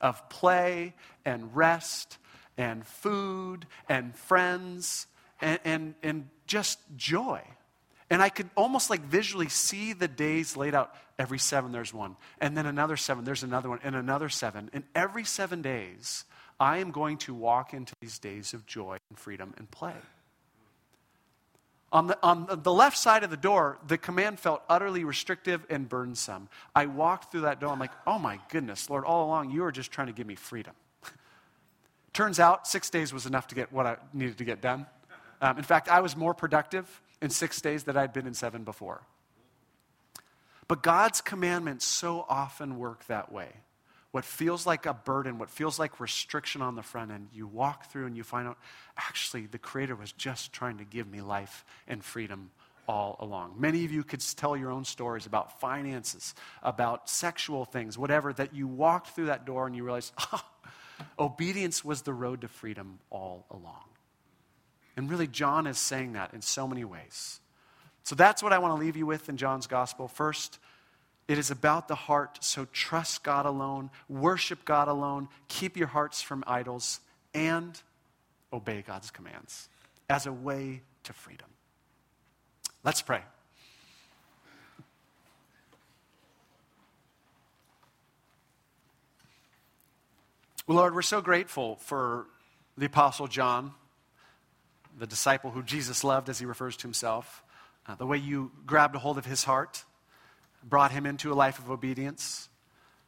of 0.00 0.28
play 0.28 0.94
and 1.24 1.54
rest 1.54 2.18
and 2.58 2.86
food 2.86 3.66
and 3.88 4.14
friends 4.14 5.06
and, 5.40 5.58
and, 5.64 5.94
and 6.02 6.28
just 6.46 6.78
joy. 6.96 7.40
And 8.10 8.20
I 8.20 8.28
could 8.28 8.50
almost 8.56 8.90
like 8.90 9.00
visually 9.00 9.48
see 9.48 9.94
the 9.94 10.08
days 10.08 10.56
laid 10.56 10.74
out. 10.74 10.94
Every 11.18 11.38
seven, 11.38 11.72
there's 11.72 11.94
one. 11.94 12.16
And 12.40 12.56
then 12.56 12.66
another 12.66 12.96
seven, 12.96 13.24
there's 13.24 13.42
another 13.42 13.70
one, 13.70 13.80
and 13.82 13.96
another 13.96 14.28
seven. 14.28 14.68
And 14.72 14.84
every 14.94 15.24
seven 15.24 15.62
days, 15.62 16.24
I 16.60 16.78
am 16.78 16.90
going 16.90 17.18
to 17.18 17.34
walk 17.34 17.72
into 17.72 17.94
these 18.00 18.18
days 18.18 18.52
of 18.52 18.66
joy 18.66 18.98
and 19.08 19.18
freedom 19.18 19.54
and 19.56 19.70
play. 19.70 19.94
On 21.92 22.06
the, 22.06 22.18
on 22.22 22.48
the 22.62 22.72
left 22.72 22.96
side 22.96 23.22
of 23.22 23.28
the 23.28 23.36
door, 23.36 23.78
the 23.86 23.98
command 23.98 24.40
felt 24.40 24.62
utterly 24.66 25.04
restrictive 25.04 25.66
and 25.68 25.86
burdensome. 25.86 26.48
I 26.74 26.86
walked 26.86 27.30
through 27.30 27.42
that 27.42 27.60
door. 27.60 27.70
I'm 27.70 27.78
like, 27.78 27.92
oh 28.06 28.18
my 28.18 28.40
goodness, 28.48 28.88
Lord, 28.88 29.04
all 29.04 29.26
along 29.26 29.50
you 29.50 29.60
were 29.60 29.72
just 29.72 29.92
trying 29.92 30.06
to 30.06 30.14
give 30.14 30.26
me 30.26 30.34
freedom. 30.34 30.72
Turns 32.14 32.40
out 32.40 32.66
six 32.66 32.88
days 32.88 33.12
was 33.12 33.26
enough 33.26 33.46
to 33.48 33.54
get 33.54 33.70
what 33.72 33.86
I 33.86 33.96
needed 34.14 34.38
to 34.38 34.44
get 34.44 34.62
done. 34.62 34.86
Um, 35.42 35.58
in 35.58 35.64
fact, 35.64 35.90
I 35.90 36.00
was 36.00 36.16
more 36.16 36.32
productive 36.32 37.02
in 37.20 37.28
six 37.28 37.60
days 37.60 37.84
that 37.84 37.96
I'd 37.96 38.14
been 38.14 38.26
in 38.26 38.34
seven 38.34 38.64
before. 38.64 39.02
But 40.68 40.82
God's 40.82 41.20
commandments 41.20 41.84
so 41.84 42.24
often 42.26 42.78
work 42.78 43.06
that 43.08 43.30
way. 43.30 43.48
What 44.12 44.26
feels 44.26 44.66
like 44.66 44.84
a 44.84 44.92
burden, 44.92 45.38
what 45.38 45.50
feels 45.50 45.78
like 45.78 45.98
restriction 45.98 46.60
on 46.60 46.74
the 46.74 46.82
front 46.82 47.10
end, 47.10 47.28
you 47.32 47.46
walk 47.46 47.90
through 47.90 48.06
and 48.06 48.16
you 48.16 48.22
find 48.22 48.46
out 48.46 48.58
actually 48.96 49.46
the 49.46 49.58
Creator 49.58 49.96
was 49.96 50.12
just 50.12 50.52
trying 50.52 50.78
to 50.78 50.84
give 50.84 51.10
me 51.10 51.22
life 51.22 51.64
and 51.88 52.04
freedom 52.04 52.50
all 52.86 53.16
along. 53.20 53.54
Many 53.58 53.86
of 53.86 53.92
you 53.92 54.04
could 54.04 54.20
tell 54.36 54.54
your 54.54 54.70
own 54.70 54.84
stories 54.84 55.24
about 55.24 55.60
finances, 55.60 56.34
about 56.62 57.08
sexual 57.08 57.64
things, 57.64 57.96
whatever, 57.96 58.34
that 58.34 58.54
you 58.54 58.66
walked 58.66 59.08
through 59.08 59.26
that 59.26 59.46
door 59.46 59.66
and 59.66 59.74
you 59.74 59.82
realized, 59.82 60.12
oh, 60.32 60.44
obedience 61.18 61.82
was 61.82 62.02
the 62.02 62.12
road 62.12 62.42
to 62.42 62.48
freedom 62.48 62.98
all 63.08 63.46
along. 63.50 63.84
And 64.94 65.10
really, 65.10 65.26
John 65.26 65.66
is 65.66 65.78
saying 65.78 66.12
that 66.12 66.34
in 66.34 66.42
so 66.42 66.68
many 66.68 66.84
ways. 66.84 67.40
So 68.04 68.14
that's 68.14 68.42
what 68.42 68.52
I 68.52 68.58
want 68.58 68.74
to 68.74 68.84
leave 68.84 68.96
you 68.96 69.06
with 69.06 69.28
in 69.28 69.38
John's 69.38 69.66
gospel. 69.66 70.06
First, 70.06 70.58
it 71.32 71.38
is 71.38 71.50
about 71.50 71.88
the 71.88 71.94
heart, 71.94 72.38
so 72.42 72.66
trust 72.72 73.24
God 73.24 73.46
alone, 73.46 73.90
worship 74.08 74.64
God 74.64 74.88
alone, 74.88 75.28
keep 75.48 75.76
your 75.76 75.88
hearts 75.88 76.20
from 76.20 76.44
idols, 76.46 77.00
and 77.34 77.80
obey 78.52 78.82
God's 78.86 79.10
commands 79.10 79.68
as 80.10 80.26
a 80.26 80.32
way 80.32 80.82
to 81.04 81.12
freedom. 81.12 81.48
Let's 82.84 83.00
pray. 83.00 83.22
Well, 90.66 90.76
Lord, 90.76 90.94
we're 90.94 91.02
so 91.02 91.20
grateful 91.20 91.76
for 91.76 92.26
the 92.76 92.86
Apostle 92.86 93.26
John 93.26 93.72
the 94.98 95.06
disciple 95.06 95.50
who 95.50 95.62
Jesus 95.62 96.04
loved, 96.04 96.28
as 96.28 96.38
he 96.38 96.46
refers 96.46 96.76
to 96.76 96.82
himself, 96.82 97.42
uh, 97.86 97.94
the 97.94 98.06
way 98.06 98.18
you 98.18 98.52
grabbed 98.66 98.94
a 98.94 98.98
hold 98.98 99.18
of 99.18 99.24
his 99.24 99.44
heart, 99.44 99.84
brought 100.62 100.92
him 100.92 101.06
into 101.06 101.32
a 101.32 101.34
life 101.34 101.58
of 101.58 101.70
obedience, 101.70 102.48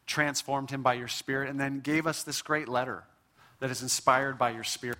transformed 0.06 0.70
him 0.70 0.82
by 0.82 0.94
your 0.94 1.08
Spirit, 1.08 1.48
and 1.48 1.58
then 1.58 1.80
gave 1.80 2.06
us 2.06 2.22
this 2.22 2.42
great 2.42 2.68
letter 2.68 3.04
that 3.60 3.70
is 3.70 3.82
inspired 3.82 4.38
by 4.38 4.50
your 4.50 4.64
Spirit, 4.64 4.98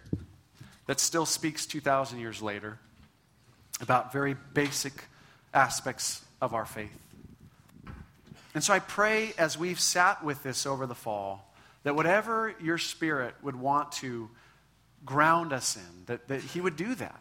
that 0.87 1.01
still 1.01 1.27
speaks 1.27 1.67
2,000 1.67 2.19
years 2.19 2.41
later 2.41 2.79
about 3.81 4.13
very 4.13 4.37
basic 4.55 4.93
aspects 5.53 6.25
of 6.41 6.55
our 6.55 6.67
faith. 6.67 6.99
And 8.55 8.63
so 8.63 8.73
I 8.73 8.79
pray 8.79 9.35
as 9.37 9.59
we've 9.59 9.81
sat 9.81 10.25
with 10.25 10.43
this 10.43 10.65
over 10.65 10.87
the 10.87 10.95
fall, 10.95 11.53
that 11.83 11.97
whatever 11.97 12.55
your 12.63 12.79
Spirit 12.79 13.35
would 13.43 13.57
want 13.57 13.93
to 13.93 14.31
ground 15.05 15.53
us 15.53 15.77
in, 15.77 16.07
that, 16.07 16.29
that 16.29 16.41
He 16.41 16.61
would 16.61 16.77
do 16.77 16.95
that. 16.95 17.21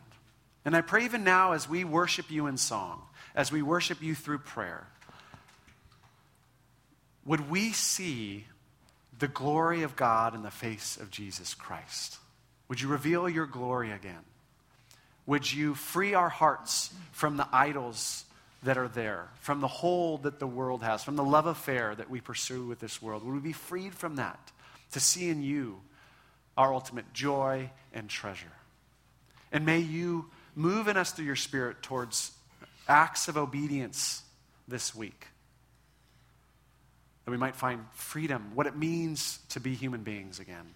And 0.65 0.75
I 0.75 0.81
pray 0.81 1.03
even 1.03 1.23
now 1.23 1.51
as 1.51 1.67
we 1.67 1.84
worship 1.84 2.31
you 2.31 2.47
in 2.47 2.57
song, 2.57 3.01
as 3.36 3.51
we 3.51 3.61
worship 3.61 4.01
you 4.01 4.15
through 4.15 4.39
prayer, 4.39 4.88
would 7.26 7.49
we 7.49 7.71
see 7.71 8.45
the 9.19 9.28
glory 9.28 9.84
of 9.84 9.95
God 9.95 10.36
in 10.36 10.43
the 10.43 10.51
face 10.51 10.97
of 10.97 11.11
Jesus 11.11 11.53
Christ? 11.53 12.17
Would 12.67 12.82
you 12.82 12.88
reveal 12.88 13.30
your 13.30 13.45
glory 13.45 13.91
again? 13.91 14.26
Would 15.26 15.51
you 15.51 15.76
free 15.76 16.13
our 16.13 16.30
hearts 16.30 16.93
from 17.11 17.38
the 17.38 17.47
idols 17.53 18.26
that 18.63 18.78
are 18.78 18.88
there, 18.88 19.28
from 19.39 19.61
the 19.61 19.67
hold 19.67 20.24
that 20.24 20.39
the 20.39 20.47
world 20.47 20.84
has, 20.84 21.03
from 21.03 21.15
the 21.15 21.24
love 21.24 21.45
affair 21.45 21.95
that 21.95 22.09
we 22.09 22.19
pursue 22.19 22.65
with 22.65 22.80
this 22.80 23.01
world? 23.01 23.24
Would 23.24 23.34
we 23.34 23.39
be 23.39 23.53
freed 23.53 23.93
from 23.93 24.17
that 24.17 24.51
to 24.91 24.99
see 24.99 25.30
in 25.30 25.41
you 25.41 25.82
our 26.57 26.74
ultimate 26.74 27.13
joy 27.13 27.69
and 27.93 28.09
treasure? 28.09 28.51
And 29.51 29.65
may 29.65 29.80
you 29.80 30.30
move 30.55 30.88
in 30.88 30.97
us 30.97 31.11
through 31.11 31.26
your 31.26 31.36
Spirit 31.36 31.82
towards 31.82 32.32
acts 32.88 33.28
of 33.28 33.38
obedience 33.38 34.24
this 34.67 34.93
week. 34.93 35.28
That 37.26 37.32
we 37.32 37.38
might 37.38 37.55
find 37.55 37.86
freedom, 37.93 38.51
what 38.53 38.67
it 38.67 38.76
means 38.76 39.39
to 39.49 39.59
be 39.59 39.74
human 39.76 40.03
beings 40.03 40.39
again. 40.39 40.74